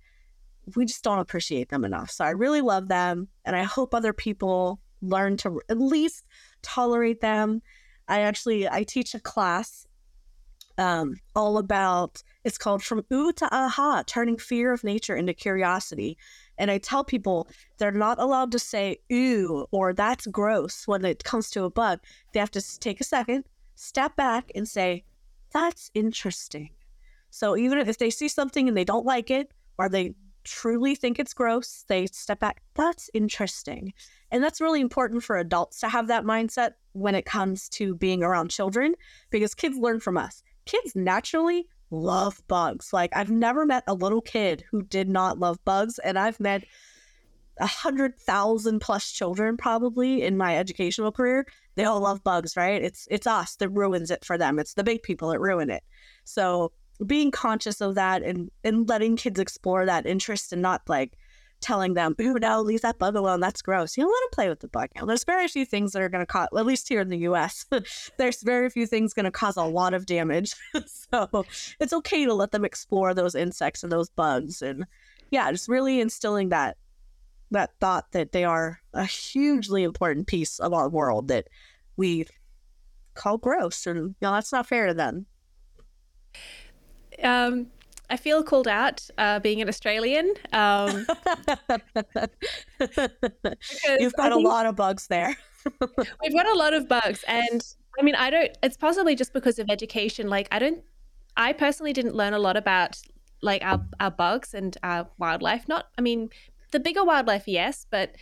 we 0.76 0.86
just 0.86 1.04
don't 1.04 1.18
appreciate 1.18 1.70
them 1.70 1.84
enough. 1.84 2.12
So 2.12 2.26
I 2.26 2.30
really 2.30 2.62
love 2.62 2.90
them 2.90 3.28
and 3.44 3.56
I 3.56 3.64
hope 3.64 3.96
other 3.96 4.14
people 4.14 4.80
learn 5.02 5.36
to 5.38 5.60
at 5.68 5.80
least 5.80 6.26
tolerate 6.62 7.22
them. 7.22 7.64
I 8.08 8.22
actually 8.22 8.70
I 8.70 8.84
teach 8.84 9.16
a 9.16 9.20
class 9.20 9.88
um, 10.78 11.16
all 11.36 11.58
about 11.58 12.22
it's 12.44 12.60
called 12.60 12.84
from 12.84 13.04
ooh 13.12 13.34
to 13.34 13.48
aha 13.52 14.04
turning 14.06 14.38
fear 14.38 14.72
of 14.72 14.84
nature 14.84 15.16
into 15.16 15.34
curiosity 15.34 16.20
and 16.60 16.70
i 16.70 16.78
tell 16.78 17.04
people 17.04 17.48
they're 17.78 17.92
not 17.92 18.20
allowed 18.20 18.52
to 18.52 18.60
say 18.60 18.98
ooh 19.12 19.66
or 19.72 19.94
that's 19.94 20.28
gross 20.28 20.88
when 20.88 21.04
it 21.04 21.24
comes 21.24 21.50
to 21.50 21.64
a 21.64 21.70
bug 21.72 22.00
they 22.34 22.40
have 22.40 22.52
to 22.52 22.80
take 22.80 23.02
a 23.02 23.04
second 23.04 23.44
step 23.76 24.16
back 24.16 24.52
and 24.54 24.68
say 24.68 25.04
that's 25.52 25.90
interesting 25.96 26.70
so 27.32 27.58
even 27.58 27.80
if 27.80 27.98
they 27.98 28.10
see 28.10 28.28
something 28.28 28.68
and 28.68 28.78
they 28.78 28.84
don't 28.84 29.06
like 29.06 29.32
it 29.32 29.52
or 29.78 29.90
they 29.90 30.14
truly 30.44 30.96
think 30.96 31.20
it's 31.20 31.34
gross, 31.34 31.86
they 31.88 32.08
step 32.08 32.40
back. 32.40 32.62
That's 32.76 33.10
interesting. 33.14 33.94
And 34.32 34.44
that's 34.44 34.62
really 34.62 34.82
important 34.82 35.24
for 35.24 35.38
adults 35.38 35.80
to 35.82 35.90
have 35.90 36.08
that 36.08 36.24
mindset 36.24 36.72
when 36.94 37.16
it 37.16 37.26
comes 37.26 37.70
to 37.70 37.96
being 37.96 38.24
around 38.24 38.50
children 38.50 38.96
because 39.30 39.54
kids 39.54 39.78
learn 39.78 40.00
from 40.00 40.18
us. 40.18 40.44
Kids 40.66 40.96
naturally 40.96 41.68
love 41.92 42.42
bugs. 42.48 42.94
Like, 42.94 43.12
I've 43.16 43.32
never 43.32 43.66
met 43.66 43.84
a 43.88 43.94
little 43.94 44.22
kid 44.22 44.64
who 44.72 44.82
did 44.84 45.10
not 45.10 45.40
love 45.40 45.64
bugs, 45.66 46.00
and 46.00 46.18
I've 46.18 46.40
met 46.40 46.64
a 47.60 47.68
hundred 47.68 48.18
thousand 48.18 48.80
plus 48.80 49.12
children 49.12 49.58
probably 49.58 50.24
in 50.24 50.38
my 50.38 50.58
educational 50.58 51.12
career. 51.12 51.46
They 51.76 51.84
all 51.84 52.00
love 52.00 52.24
bugs, 52.24 52.56
right? 52.56 52.82
It's 52.82 53.08
it's 53.12 53.28
us 53.28 53.56
that 53.58 53.70
ruins 53.70 54.12
it 54.12 54.24
for 54.24 54.38
them. 54.38 54.60
It's 54.60 54.74
the 54.74 54.84
big 54.84 55.04
people 55.04 55.30
that 55.30 55.40
ruin 55.40 55.70
it. 55.70 55.84
So 56.24 56.72
being 57.06 57.32
conscious 57.32 57.82
of 57.82 57.96
that 57.96 58.24
and 58.24 58.50
and 58.64 58.88
letting 58.88 59.16
kids 59.18 59.40
explore 59.40 59.86
that 59.86 60.06
interest 60.06 60.54
and 60.54 60.62
not 60.62 60.82
like 60.88 61.18
telling 61.62 61.94
them, 61.94 62.16
"Ooh, 62.20 62.40
no, 62.40 62.62
leave 62.62 62.82
that 62.82 63.00
bug 63.00 63.16
alone. 63.16 63.40
That's 63.40 63.62
gross." 63.62 63.98
You 63.98 64.04
don't 64.04 64.12
let 64.12 64.22
them 64.22 64.36
play 64.36 64.50
with 64.50 64.60
the 64.60 64.68
bug. 64.68 64.90
Know, 64.96 65.06
there's 65.06 65.24
very 65.24 65.48
few 65.48 65.66
things 65.66 65.92
that 65.92 66.02
are 66.02 66.10
going 66.10 66.26
to 66.26 66.32
cause, 66.32 66.48
at 66.56 66.66
least 66.66 66.90
here 66.90 67.02
in 67.02 67.10
the 67.10 67.18
U.S., 67.20 67.66
there's 68.18 68.42
very 68.42 68.70
few 68.70 68.86
things 68.86 69.14
going 69.14 69.26
to 69.26 69.32
cause 69.32 69.58
a 69.58 69.64
lot 69.64 69.94
of 69.94 70.06
damage. 70.06 70.54
so 70.86 71.46
it's 71.80 71.94
okay 71.94 72.26
to 72.26 72.34
let 72.34 72.52
them 72.52 72.66
explore 72.66 73.14
those 73.14 73.36
insects 73.36 73.84
and 73.84 73.92
those 73.92 74.10
bugs, 74.10 74.62
and 74.62 74.86
yeah, 75.32 75.52
just 75.52 75.68
really 75.68 76.00
instilling 76.00 76.50
that 76.50 76.78
that 77.52 77.72
thought 77.80 78.12
that 78.12 78.32
they 78.32 78.44
are 78.44 78.80
a 78.94 79.06
hugely 79.06 79.84
important 79.84 80.28
piece 80.28 80.60
of 80.60 80.74
our 80.74 80.88
world 80.88 81.28
that 81.30 81.48
we 81.98 82.26
call 83.16 83.38
gross, 83.38 83.86
and 83.86 83.98
you 83.98 84.16
know, 84.22 84.32
that's 84.32 84.52
not 84.52 84.68
fair 84.68 84.88
to 84.88 84.94
them. 84.94 85.26
Um, 87.24 87.68
I 88.10 88.18
feel 88.18 88.44
called 88.44 88.68
out 88.68 89.08
uh, 89.18 89.40
being 89.40 89.62
an 89.62 89.70
Australian. 89.70 90.34
Um, 90.54 91.06
You've 94.00 94.14
got 94.14 94.32
a 94.32 94.40
lot 94.40 94.66
of 94.66 94.76
bugs 94.76 95.08
there. 95.08 95.36
we've 96.22 96.34
got 96.34 96.48
a 96.48 96.54
lot 96.54 96.74
of 96.74 96.88
bugs, 96.88 97.24
and 97.28 97.62
I 98.00 98.04
mean, 98.04 98.16
I 98.16 98.30
don't. 98.30 98.58
It's 98.64 98.78
possibly 98.78 99.16
just 99.16 99.34
because 99.34 99.60
of 99.60 99.68
education. 99.70 100.30
Like, 100.30 100.48
I 100.52 100.60
don't. 100.60 100.84
I 101.38 101.54
personally 101.54 101.94
didn't 101.94 102.16
learn 102.16 102.34
a 102.34 102.40
lot 102.40 102.58
about 102.58 103.00
like 103.42 103.64
our 103.64 103.86
our 104.00 104.12
bugs 104.12 104.54
and 104.54 104.76
our 104.84 105.08
wildlife. 105.18 105.68
Not, 105.68 105.88
I 105.98 106.02
mean, 106.02 106.30
the 106.72 106.80
bigger 106.80 107.04
wildlife, 107.04 107.48
yes, 107.48 107.86
but 107.90 108.16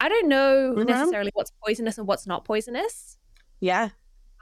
I 0.00 0.08
don't 0.08 0.28
know 0.28 0.74
mm-hmm. 0.76 0.88
necessarily 0.88 1.30
what's 1.34 1.52
poisonous 1.64 1.98
and 1.98 2.06
what's 2.06 2.26
not 2.26 2.44
poisonous. 2.44 3.18
Yeah. 3.60 3.90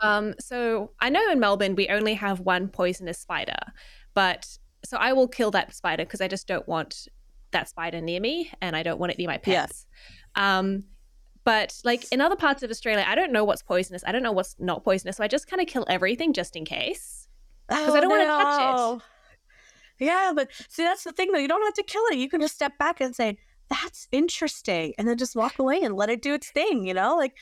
Um. 0.00 0.34
So 0.38 0.92
I 1.00 1.09
know 1.09 1.30
in 1.30 1.40
Melbourne 1.40 1.74
we 1.74 1.88
only 1.88 2.14
have 2.14 2.40
one 2.40 2.68
poisonous 2.68 3.18
spider 3.18 3.59
but 4.14 4.59
so 4.85 4.97
I 4.97 5.12
will 5.12 5.28
kill 5.28 5.51
that 5.53 5.74
spider 5.74 6.05
because 6.05 6.20
I 6.20 6.28
just 6.28 6.47
don't 6.47 6.66
want 6.66 7.09
that 7.53 7.68
spider 7.68 8.01
near 8.01 8.20
me 8.20 8.51
and 8.61 8.74
I 8.74 8.83
don't 8.83 8.99
want 8.99 9.12
it 9.12 9.18
near 9.18 9.28
my 9.28 9.39
pets. 9.39 9.87
Yeah. 10.37 10.59
Um, 10.59 10.85
but 11.45 11.78
like 11.85 12.11
in 12.12 12.20
other 12.20 12.37
parts 12.37 12.62
of 12.62 12.70
Australia, 12.70 13.05
I 13.07 13.14
don't 13.14 13.33
know 13.33 13.45
what's 13.45 13.62
poisonous. 13.62 14.03
I 14.07 14.12
don't 14.12 14.22
know 14.22 14.33
what's 14.33 14.57
not 14.59 14.85
poisonous. 14.85 15.16
So 15.16 15.24
I 15.24 15.28
just 15.28 15.49
kind 15.49 15.61
of 15.61 15.68
kill 15.68 15.85
everything 15.89 16.33
just 16.33 16.57
in 16.57 16.64
case 16.64 17.28
because 17.68 17.91
oh, 17.91 17.97
I 17.97 18.01
don't 18.01 18.11
no. 18.11 18.16
want 18.16 18.22
to 18.22 18.26
touch 18.26 19.09
it. 19.99 20.05
Yeah, 20.05 20.33
but 20.35 20.49
see, 20.68 20.83
that's 20.83 21.05
the 21.05 21.12
thing 21.12 21.33
though. 21.33 21.39
You 21.39 21.49
don't 21.49 21.62
have 21.62 21.74
to 21.74 21.83
kill 21.83 22.03
it. 22.11 22.18
You 22.18 22.28
can 22.28 22.41
just 22.41 22.55
step 22.55 22.78
back 22.78 23.01
and 23.01 23.14
say, 23.14 23.39
that's 23.68 24.09
interesting. 24.12 24.95
And 24.99 25.09
then 25.09 25.16
just 25.16 25.37
walk 25.37 25.59
away 25.59 25.80
and 25.83 25.97
let 25.97 26.11
it 26.11 26.22
do 26.22 26.35
its 26.35 26.51
thing, 26.51 26.87
you 26.87 26.95
know? 26.95 27.16
Like, 27.16 27.35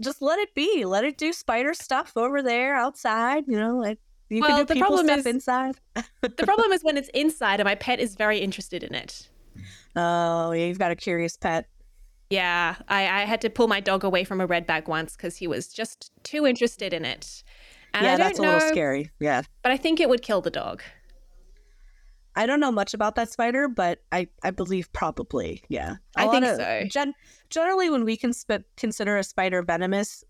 just 0.00 0.22
let 0.22 0.38
it 0.38 0.54
be. 0.54 0.84
Let 0.84 1.04
it 1.04 1.18
do 1.18 1.32
spider 1.32 1.74
stuff 1.74 2.12
over 2.16 2.42
there 2.42 2.74
outside, 2.74 3.44
you 3.46 3.58
know? 3.58 3.76
Like, 3.76 3.98
you 4.30 4.40
well, 4.40 4.50
can 4.50 4.66
do 4.66 4.74
the 4.74 4.80
problem 4.80 5.06
stuff 5.06 5.18
is, 5.18 5.26
inside. 5.26 5.76
the 6.22 6.30
problem 6.30 6.72
is 6.72 6.82
when 6.82 6.96
it's 6.96 7.08
inside 7.10 7.60
and 7.60 7.66
my 7.66 7.74
pet 7.74 8.00
is 8.00 8.14
very 8.14 8.38
interested 8.38 8.82
in 8.82 8.94
it. 8.94 9.28
Oh, 9.96 10.52
yeah, 10.52 10.66
you've 10.66 10.78
got 10.78 10.92
a 10.92 10.96
curious 10.96 11.36
pet. 11.36 11.68
Yeah, 12.30 12.76
I, 12.88 13.22
I 13.22 13.24
had 13.24 13.40
to 13.40 13.50
pull 13.50 13.66
my 13.66 13.80
dog 13.80 14.04
away 14.04 14.22
from 14.22 14.40
a 14.40 14.46
redback 14.46 14.86
once 14.86 15.16
because 15.16 15.36
he 15.36 15.48
was 15.48 15.68
just 15.68 16.12
too 16.22 16.46
interested 16.46 16.92
in 16.92 17.04
it. 17.04 17.42
And 17.92 18.04
yeah, 18.04 18.16
that's 18.16 18.38
a 18.38 18.42
know, 18.42 18.52
little 18.52 18.68
scary. 18.68 19.10
Yeah. 19.18 19.42
But 19.64 19.72
I 19.72 19.76
think 19.76 19.98
it 19.98 20.08
would 20.08 20.22
kill 20.22 20.40
the 20.40 20.50
dog. 20.50 20.82
I 22.36 22.46
don't 22.46 22.60
know 22.60 22.70
much 22.70 22.94
about 22.94 23.16
that 23.16 23.32
spider, 23.32 23.66
but 23.66 23.98
I, 24.12 24.28
I 24.44 24.52
believe 24.52 24.92
probably, 24.92 25.64
yeah. 25.68 25.96
A 26.16 26.20
I 26.20 26.28
think 26.28 26.44
of, 26.44 26.56
so. 26.56 26.82
Gen- 26.88 27.14
generally, 27.50 27.90
when 27.90 28.04
we 28.04 28.16
can 28.16 28.32
sp- 28.32 28.62
consider 28.76 29.18
a 29.18 29.24
spider 29.24 29.62
venomous, 29.62 30.22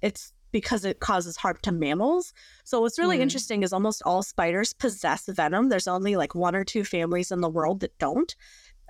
it's 0.00 0.32
because 0.52 0.84
it 0.84 1.00
causes 1.00 1.36
harm 1.36 1.58
to 1.62 1.72
mammals. 1.72 2.32
So 2.64 2.80
what's 2.80 2.98
really 2.98 3.18
mm. 3.18 3.22
interesting 3.22 3.62
is 3.62 3.72
almost 3.72 4.02
all 4.04 4.22
spiders 4.22 4.72
possess 4.72 5.26
venom. 5.26 5.68
There's 5.68 5.88
only 5.88 6.16
like 6.16 6.34
one 6.34 6.54
or 6.54 6.64
two 6.64 6.84
families 6.84 7.30
in 7.30 7.40
the 7.40 7.48
world 7.48 7.80
that 7.80 7.98
don't. 7.98 8.34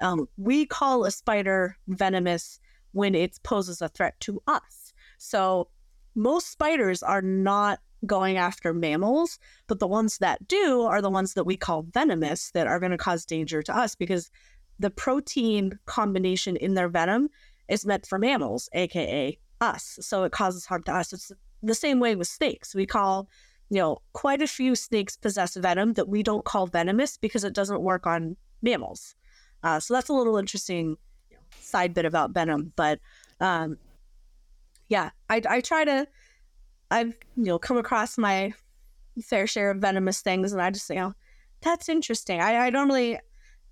Um, 0.00 0.28
we 0.36 0.66
call 0.66 1.04
a 1.04 1.10
spider 1.10 1.76
venomous 1.88 2.58
when 2.92 3.14
it 3.14 3.38
poses 3.42 3.82
a 3.82 3.88
threat 3.88 4.18
to 4.20 4.42
us. 4.46 4.92
So 5.18 5.68
most 6.14 6.50
spiders 6.50 7.02
are 7.02 7.22
not 7.22 7.80
going 8.06 8.38
after 8.38 8.72
mammals, 8.72 9.38
but 9.66 9.78
the 9.78 9.86
ones 9.86 10.18
that 10.18 10.48
do 10.48 10.82
are 10.82 11.02
the 11.02 11.10
ones 11.10 11.34
that 11.34 11.44
we 11.44 11.56
call 11.56 11.82
venomous 11.82 12.50
that 12.52 12.66
are 12.66 12.80
going 12.80 12.92
to 12.92 12.98
cause 12.98 13.26
danger 13.26 13.62
to 13.62 13.76
us 13.76 13.94
because 13.94 14.30
the 14.78 14.90
protein 14.90 15.78
combination 15.84 16.56
in 16.56 16.74
their 16.74 16.88
venom 16.88 17.28
is 17.68 17.84
meant 17.84 18.06
for 18.06 18.18
mammals, 18.18 18.68
aka 18.72 19.38
us. 19.60 19.98
So 20.00 20.24
it 20.24 20.32
causes 20.32 20.64
harm 20.64 20.82
to 20.84 20.94
us. 20.94 21.12
It's 21.12 21.30
the 21.62 21.74
same 21.74 22.00
way 22.00 22.16
with 22.16 22.28
snakes. 22.28 22.74
We 22.74 22.86
call, 22.86 23.28
you 23.68 23.78
know, 23.78 23.98
quite 24.12 24.42
a 24.42 24.46
few 24.46 24.74
snakes 24.74 25.16
possess 25.16 25.56
venom 25.56 25.94
that 25.94 26.08
we 26.08 26.22
don't 26.22 26.44
call 26.44 26.66
venomous 26.66 27.16
because 27.16 27.44
it 27.44 27.52
doesn't 27.52 27.82
work 27.82 28.06
on 28.06 28.36
mammals. 28.62 29.14
Uh, 29.62 29.80
so 29.80 29.94
that's 29.94 30.08
a 30.08 30.14
little 30.14 30.36
interesting 30.36 30.96
side 31.60 31.94
bit 31.94 32.04
about 32.04 32.32
venom. 32.32 32.72
But 32.76 33.00
um, 33.40 33.78
yeah, 34.88 35.10
I, 35.28 35.42
I 35.48 35.60
try 35.60 35.84
to, 35.84 36.06
I've, 36.90 37.14
you 37.36 37.44
know, 37.44 37.58
come 37.58 37.76
across 37.76 38.18
my 38.18 38.52
fair 39.22 39.46
share 39.46 39.70
of 39.70 39.78
venomous 39.78 40.22
things 40.22 40.52
and 40.52 40.62
I 40.62 40.70
just, 40.70 40.88
you 40.88 40.96
know, 40.96 41.14
that's 41.60 41.88
interesting. 41.88 42.40
I, 42.40 42.66
I 42.66 42.70
normally, 42.70 43.18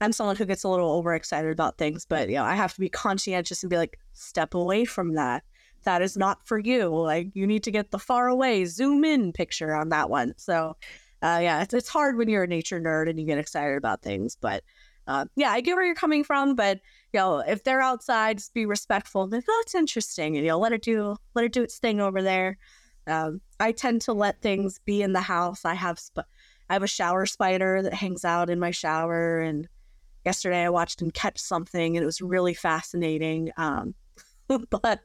I'm 0.00 0.12
someone 0.12 0.36
who 0.36 0.44
gets 0.44 0.62
a 0.62 0.68
little 0.68 0.90
overexcited 0.92 1.50
about 1.50 1.78
things, 1.78 2.04
but 2.04 2.28
you 2.28 2.36
know, 2.36 2.44
I 2.44 2.54
have 2.54 2.74
to 2.74 2.80
be 2.80 2.88
conscientious 2.88 3.62
and 3.62 3.70
be 3.70 3.76
like, 3.76 3.98
step 4.12 4.54
away 4.54 4.84
from 4.84 5.14
that. 5.14 5.42
That 5.84 6.02
is 6.02 6.16
not 6.16 6.46
for 6.46 6.58
you. 6.58 6.88
Like 6.88 7.28
you 7.34 7.46
need 7.46 7.62
to 7.64 7.70
get 7.70 7.90
the 7.90 7.98
far 7.98 8.28
away, 8.28 8.64
zoom 8.64 9.04
in 9.04 9.32
picture 9.32 9.74
on 9.74 9.88
that 9.90 10.10
one. 10.10 10.34
So, 10.36 10.76
uh, 11.22 11.40
yeah, 11.42 11.62
it's 11.62 11.74
it's 11.74 11.88
hard 11.88 12.16
when 12.16 12.28
you're 12.28 12.44
a 12.44 12.48
nature 12.48 12.80
nerd 12.80 13.08
and 13.08 13.18
you 13.18 13.26
get 13.26 13.38
excited 13.38 13.76
about 13.76 14.02
things, 14.02 14.36
but 14.40 14.62
uh, 15.08 15.24
yeah, 15.36 15.50
I 15.50 15.62
get 15.62 15.74
where 15.74 15.86
you're 15.86 15.94
coming 15.94 16.22
from. 16.22 16.54
But 16.54 16.80
you 17.12 17.18
know, 17.18 17.38
if 17.38 17.64
they're 17.64 17.80
outside, 17.80 18.38
just 18.38 18.52
be 18.52 18.66
respectful. 18.66 19.26
Like, 19.26 19.44
oh, 19.48 19.62
it's 19.64 19.74
interesting, 19.74 20.36
and 20.36 20.44
you 20.44 20.52
know, 20.52 20.58
let 20.58 20.72
it 20.72 20.82
do 20.82 21.16
let 21.34 21.46
it 21.46 21.52
do 21.52 21.62
its 21.62 21.78
thing 21.78 22.00
over 22.00 22.22
there. 22.22 22.58
Um, 23.06 23.40
I 23.58 23.72
tend 23.72 24.02
to 24.02 24.12
let 24.12 24.42
things 24.42 24.78
be 24.84 25.02
in 25.02 25.14
the 25.14 25.22
house. 25.22 25.64
I 25.64 25.74
have 25.74 25.98
sp- 25.98 26.28
I 26.68 26.74
have 26.74 26.82
a 26.82 26.88
shower 26.88 27.24
spider 27.24 27.82
that 27.82 27.94
hangs 27.94 28.24
out 28.24 28.50
in 28.50 28.60
my 28.60 28.70
shower, 28.70 29.40
and 29.40 29.66
yesterday 30.26 30.62
I 30.64 30.68
watched 30.68 31.00
him 31.00 31.10
catch 31.10 31.38
something, 31.38 31.96
and 31.96 32.02
it 32.02 32.06
was 32.06 32.20
really 32.20 32.54
fascinating. 32.54 33.50
Um, 33.56 33.94
but 34.70 35.00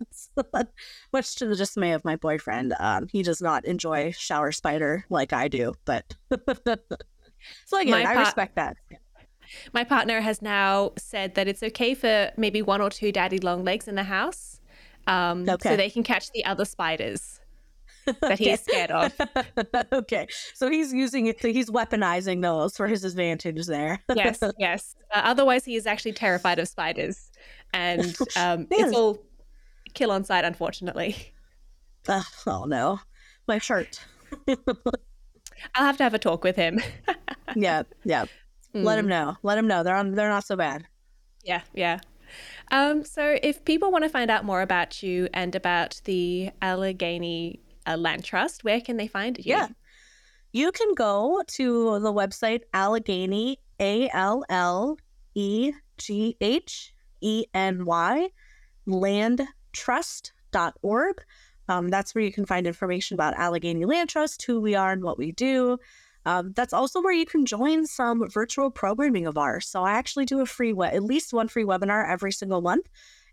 much 1.11 1.35
to 1.35 1.45
the 1.47 1.55
dismay 1.55 1.93
of 1.93 2.05
my 2.05 2.15
boyfriend, 2.15 2.73
um, 2.79 3.07
he 3.11 3.23
does 3.23 3.41
not 3.41 3.65
enjoy 3.65 4.11
shower 4.11 4.51
spider 4.51 5.05
like 5.09 5.33
I 5.33 5.47
do. 5.47 5.73
But 5.85 6.15
so 7.65 7.79
again, 7.79 8.05
I 8.05 8.13
respect 8.13 8.55
that. 8.55 8.77
My 9.73 9.83
partner 9.83 10.21
has 10.21 10.41
now 10.41 10.93
said 10.97 11.35
that 11.35 11.47
it's 11.47 11.61
okay 11.63 11.93
for 11.93 12.31
maybe 12.37 12.61
one 12.61 12.81
or 12.81 12.89
two 12.89 13.11
daddy 13.11 13.39
long 13.39 13.63
legs 13.63 13.87
in 13.87 13.95
the 13.95 14.03
house, 14.03 14.61
um, 15.07 15.47
okay. 15.47 15.69
so 15.69 15.75
they 15.75 15.89
can 15.89 16.03
catch 16.03 16.31
the 16.31 16.45
other 16.45 16.65
spiders 16.65 17.39
that 18.21 18.39
he's 18.39 18.61
scared 18.61 18.91
of. 18.91 19.13
okay, 19.93 20.27
so 20.53 20.69
he's 20.69 20.93
using 20.93 21.27
it. 21.27 21.39
To, 21.41 21.51
he's 21.51 21.69
weaponizing 21.69 22.41
those 22.41 22.75
for 22.75 22.87
his 22.87 23.03
advantage 23.03 23.65
there. 23.65 23.99
yes, 24.15 24.39
yes. 24.57 24.95
Uh, 25.13 25.21
otherwise, 25.23 25.65
he 25.65 25.75
is 25.75 25.85
actually 25.85 26.13
terrified 26.13 26.59
of 26.59 26.67
spiders, 26.67 27.31
and 27.73 28.15
um, 28.35 28.67
it's 28.71 28.95
all 28.95 29.19
kill 29.93 30.11
on 30.11 30.23
sight, 30.23 30.45
unfortunately. 30.45 31.33
Uh, 32.07 32.21
oh 32.47 32.65
no, 32.65 32.99
my 33.47 33.57
shirt. 33.59 34.03
I'll 34.47 35.85
have 35.85 35.97
to 35.97 36.03
have 36.03 36.13
a 36.13 36.19
talk 36.19 36.43
with 36.43 36.55
him. 36.55 36.81
yeah, 37.55 37.83
yeah. 38.03 38.25
Mm. 38.75 38.83
Let 38.83 38.99
him 38.99 39.07
know. 39.07 39.37
Let 39.43 39.57
him 39.57 39.67
know. 39.67 39.83
They're 39.83 39.95
on. 39.95 40.13
They're 40.13 40.29
not 40.29 40.45
so 40.45 40.55
bad. 40.55 40.85
Yeah, 41.43 41.61
yeah. 41.73 41.99
Um, 42.71 43.03
so, 43.03 43.37
if 43.43 43.63
people 43.63 43.91
want 43.91 44.03
to 44.03 44.09
find 44.09 44.31
out 44.31 44.43
more 44.45 44.61
about 44.61 45.03
you 45.03 45.29
and 45.33 45.55
about 45.55 46.01
the 46.05 46.49
Allegheny 46.61 47.59
uh, 47.85 47.97
Land 47.97 48.23
Trust, 48.23 48.63
where 48.63 48.81
can 48.81 48.97
they 48.97 49.07
find 49.07 49.37
you? 49.37 49.43
Yeah, 49.45 49.67
you 50.51 50.71
can 50.71 50.93
go 50.95 51.41
to 51.47 51.99
the 51.99 52.11
website 52.11 52.61
Allegheny 52.73 53.59
A 53.79 54.09
L 54.13 54.43
L 54.49 54.97
E 55.35 55.73
G 55.97 56.35
H 56.41 56.93
E 57.21 57.45
N 57.53 57.85
Y 57.85 58.29
landtrust.org. 59.73 61.23
Um, 61.69 61.89
that's 61.89 62.13
where 62.13 62.23
you 62.23 62.31
can 62.31 62.45
find 62.45 62.67
information 62.67 63.15
about 63.15 63.35
Allegheny 63.35 63.85
Land 63.85 64.09
Trust, 64.09 64.43
who 64.43 64.59
we 64.59 64.75
are, 64.75 64.91
and 64.91 65.03
what 65.03 65.17
we 65.17 65.31
do. 65.31 65.77
Um, 66.25 66.53
that's 66.55 66.73
also 66.73 67.01
where 67.01 67.13
you 67.13 67.25
can 67.25 67.45
join 67.45 67.85
some 67.85 68.27
virtual 68.29 68.69
programming 68.69 69.27
of 69.27 69.37
ours. 69.37 69.67
So 69.67 69.83
I 69.83 69.91
actually 69.91 70.25
do 70.25 70.41
a 70.41 70.45
free, 70.45 70.73
we- 70.73 70.87
at 70.87 71.03
least 71.03 71.33
one 71.33 71.47
free 71.47 71.65
webinar 71.65 72.09
every 72.09 72.31
single 72.31 72.61
month, 72.61 72.89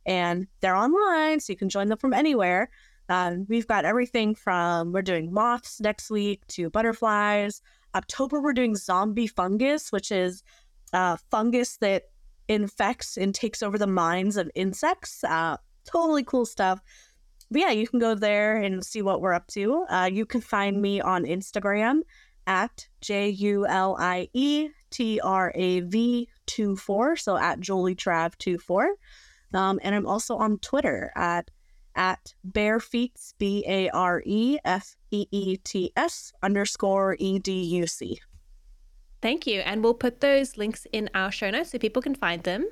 and 0.06 0.46
they're 0.60 0.76
online, 0.76 1.40
so 1.40 1.52
you 1.52 1.56
can 1.56 1.68
join 1.68 1.88
them 1.88 1.98
from 1.98 2.12
anywhere. 2.12 2.70
Um, 3.08 3.46
we've 3.48 3.66
got 3.66 3.84
everything 3.84 4.34
from 4.36 4.92
we're 4.92 5.02
doing 5.02 5.32
moths 5.32 5.80
next 5.80 6.10
week 6.10 6.46
to 6.48 6.70
butterflies. 6.70 7.60
October 7.94 8.40
we're 8.40 8.52
doing 8.52 8.76
zombie 8.76 9.26
fungus, 9.26 9.90
which 9.90 10.12
is 10.12 10.44
uh, 10.92 11.16
fungus 11.30 11.76
that 11.78 12.04
infects 12.46 13.16
and 13.16 13.34
takes 13.34 13.62
over 13.62 13.78
the 13.78 13.86
minds 13.86 14.36
of 14.36 14.50
insects. 14.54 15.24
Uh, 15.24 15.56
totally 15.84 16.24
cool 16.24 16.46
stuff. 16.46 16.80
But 17.50 17.60
yeah, 17.62 17.70
you 17.70 17.86
can 17.86 17.98
go 17.98 18.14
there 18.14 18.56
and 18.56 18.84
see 18.84 19.02
what 19.02 19.20
we're 19.20 19.32
up 19.32 19.46
to. 19.48 19.84
Uh, 19.90 20.08
you 20.12 20.24
can 20.24 20.40
find 20.40 20.80
me 20.80 21.00
on 21.00 21.24
Instagram 21.24 22.02
at 22.46 22.88
J 23.00 23.28
U 23.30 23.66
L 23.66 23.96
I 23.98 24.28
E 24.32 24.68
T 24.90 25.20
R 25.20 25.52
A 25.54 25.80
V 25.80 26.28
2 26.46 26.76
4. 26.76 27.16
So 27.16 27.36
at 27.36 27.60
Julie 27.60 27.96
Trav 27.96 28.36
2 28.38 28.58
4. 28.58 28.94
Um, 29.52 29.80
and 29.82 29.94
I'm 29.94 30.06
also 30.06 30.36
on 30.36 30.58
Twitter 30.58 31.12
at 31.16 31.50
at 31.96 32.34
Barefeets, 32.46 33.34
B 33.38 33.64
A 33.66 33.88
R 33.90 34.22
E 34.24 34.58
F 34.64 34.96
E 35.10 35.26
E 35.30 35.56
T 35.56 35.92
S 35.96 36.32
underscore 36.42 37.16
E 37.18 37.38
D 37.38 37.52
U 37.52 37.86
C. 37.86 38.20
Thank 39.20 39.46
you. 39.46 39.60
And 39.60 39.82
we'll 39.82 39.94
put 39.94 40.20
those 40.20 40.56
links 40.56 40.86
in 40.92 41.10
our 41.14 41.30
show 41.30 41.50
notes 41.50 41.72
so 41.72 41.78
people 41.78 42.00
can 42.00 42.14
find 42.14 42.42
them. 42.42 42.66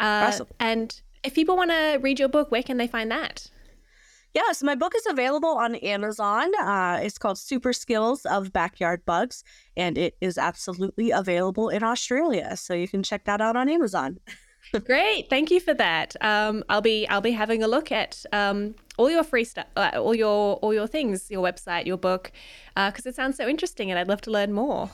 Uh, 0.00 0.26
awesome. 0.28 0.46
And 0.58 1.02
if 1.24 1.34
people 1.34 1.56
want 1.56 1.70
to 1.70 1.98
read 2.00 2.18
your 2.18 2.28
book, 2.28 2.50
where 2.50 2.62
can 2.62 2.76
they 2.76 2.86
find 2.86 3.10
that? 3.10 3.46
Yes, 4.34 4.62
my 4.62 4.74
book 4.74 4.94
is 4.96 5.06
available 5.06 5.50
on 5.50 5.74
Amazon. 5.76 6.50
Uh, 6.58 7.00
it's 7.02 7.18
called 7.18 7.38
Super 7.38 7.74
Skills 7.74 8.24
of 8.24 8.50
Backyard 8.50 9.04
Bugs, 9.04 9.44
and 9.76 9.98
it 9.98 10.16
is 10.22 10.38
absolutely 10.38 11.10
available 11.10 11.68
in 11.68 11.82
Australia. 11.82 12.56
So 12.56 12.72
you 12.72 12.88
can 12.88 13.02
check 13.02 13.24
that 13.26 13.42
out 13.42 13.56
on 13.56 13.68
Amazon. 13.68 14.20
Great, 14.86 15.28
thank 15.28 15.50
you 15.50 15.60
for 15.60 15.74
that. 15.74 16.16
Um, 16.22 16.64
I'll 16.70 16.80
be 16.80 17.06
I'll 17.08 17.20
be 17.20 17.32
having 17.32 17.62
a 17.62 17.68
look 17.68 17.92
at 17.92 18.24
um, 18.32 18.74
all 18.96 19.10
your 19.10 19.24
free 19.24 19.44
stuff, 19.44 19.66
uh, 19.76 19.90
all 19.96 20.14
your 20.14 20.56
all 20.56 20.72
your 20.72 20.86
things, 20.86 21.30
your 21.30 21.42
website, 21.42 21.84
your 21.84 21.98
book, 21.98 22.32
because 22.74 23.04
uh, 23.04 23.10
it 23.10 23.14
sounds 23.14 23.36
so 23.36 23.46
interesting, 23.46 23.90
and 23.90 23.98
I'd 23.98 24.08
love 24.08 24.22
to 24.22 24.30
learn 24.30 24.52
more. 24.52 24.88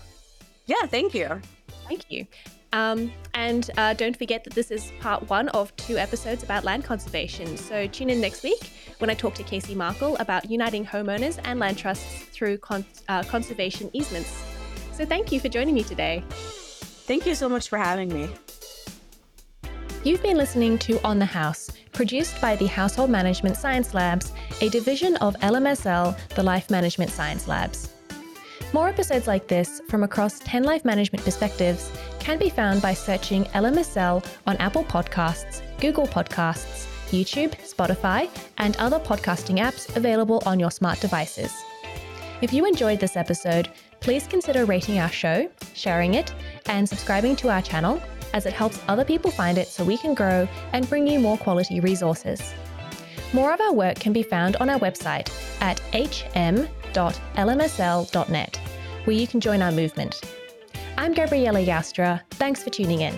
Yeah, 0.67 0.87
thank 0.87 1.15
you. 1.15 1.41
Thank 1.87 2.11
you. 2.11 2.27
Um, 2.73 3.11
and 3.35 3.71
uh, 3.79 3.95
don't 3.95 4.17
forget 4.17 4.45
that 4.45 4.55
this 4.55 4.71
is 4.71 4.93
part 5.01 5.29
one 5.31 5.49
of 5.51 5.75
two 5.77 5.97
episodes 5.97 6.43
about 6.43 6.65
land 6.65 6.85
conservation. 6.85 7.57
So 7.57 7.87
tune 7.87 8.11
in 8.11 8.21
next 8.21 8.43
week 8.43 8.73
when 8.99 9.09
I 9.11 9.15
talk 9.15 9.35
to 9.37 9.43
Casey 9.43 9.75
Markle 9.75 10.17
about 10.17 10.51
uniting 10.51 10.85
homeowners 10.85 11.41
and 11.45 11.59
land 11.59 11.79
trusts 11.79 12.25
through 12.25 12.59
con- 12.59 12.85
uh, 13.09 13.23
conservation 13.23 13.91
easements. 13.93 14.43
So 14.93 15.07
thank 15.07 15.33
you 15.33 15.41
for 15.41 15.49
joining 15.49 15.75
me 15.75 15.83
today. 15.83 16.25
Thank 16.29 17.25
you 17.25 17.35
so 17.35 17.49
much 17.49 17.69
for 17.69 17.79
having 17.79 18.13
me. 18.13 18.29
You've 20.05 20.23
been 20.23 20.37
listening 20.37 20.79
to 20.79 21.03
On 21.05 21.19
the 21.19 21.25
House, 21.25 21.71
produced 21.93 22.41
by 22.41 22.57
the 22.57 22.67
Household 22.67 23.11
Management 23.11 23.57
Science 23.57 23.95
Labs, 23.95 24.33
a 24.61 24.69
division 24.69 25.17
of 25.17 25.35
LMSL, 25.37 26.17
the 26.31 26.43
Life 26.43 26.71
Management 26.71 27.11
Science 27.11 27.49
Labs. 27.49 27.93
More 28.73 28.89
episodes 28.89 29.27
like 29.27 29.49
this 29.49 29.81
from 29.89 30.03
across 30.03 30.41
10 30.41 30.63
life 30.63 30.85
management 30.85 31.25
perspectives 31.25 31.91
can 32.29 32.39
be 32.39 32.51
found 32.51 32.83
by 32.83 32.93
searching 32.93 33.45
LMSL 33.55 34.23
on 34.47 34.55
Apple 34.59 34.85
Podcasts, 34.85 35.63
Google 35.81 36.07
Podcasts, 36.07 36.87
YouTube, 37.11 37.55
Spotify, 37.63 38.29
and 38.59 38.77
other 38.77 38.99
podcasting 38.99 39.59
apps 39.59 39.97
available 39.97 40.43
on 40.45 40.61
your 40.61 40.71
smart 40.71 41.01
devices. 41.01 41.51
If 42.43 42.53
you 42.53 42.67
enjoyed 42.67 43.01
this 43.01 43.17
episode, 43.17 43.71
please 44.01 44.27
consider 44.27 44.67
rating 44.67 44.99
our 44.99 45.09
show, 45.09 45.49
sharing 45.73 46.13
it, 46.13 46.35
and 46.67 46.87
subscribing 46.87 47.35
to 47.37 47.49
our 47.49 47.63
channel, 47.63 47.99
as 48.35 48.45
it 48.45 48.53
helps 48.53 48.79
other 48.89 49.07
people 49.07 49.31
find 49.31 49.57
it 49.57 49.69
so 49.69 49.83
we 49.83 49.97
can 49.97 50.13
grow 50.13 50.47
and 50.75 50.87
bring 50.91 51.07
you 51.07 51.19
more 51.21 51.39
quality 51.39 51.81
resources. 51.81 52.53
More 53.33 53.55
of 53.55 53.61
our 53.63 53.73
work 53.73 53.99
can 53.99 54.13
be 54.13 54.23
found 54.23 54.57
on 54.57 54.69
our 54.69 54.79
website 54.81 55.31
at 55.63 55.81
hm 55.95 56.69
www.lmsl.net, 56.93 58.61
where 59.05 59.17
you 59.17 59.27
can 59.27 59.41
join 59.41 59.63
our 59.63 59.73
movement. 59.73 60.21
I'm 60.99 61.15
Gabriella 61.15 61.65
Joustra. 61.65 62.23
Thanks 62.31 62.65
for 62.65 62.71
tuning 62.71 63.03
in. 63.03 63.15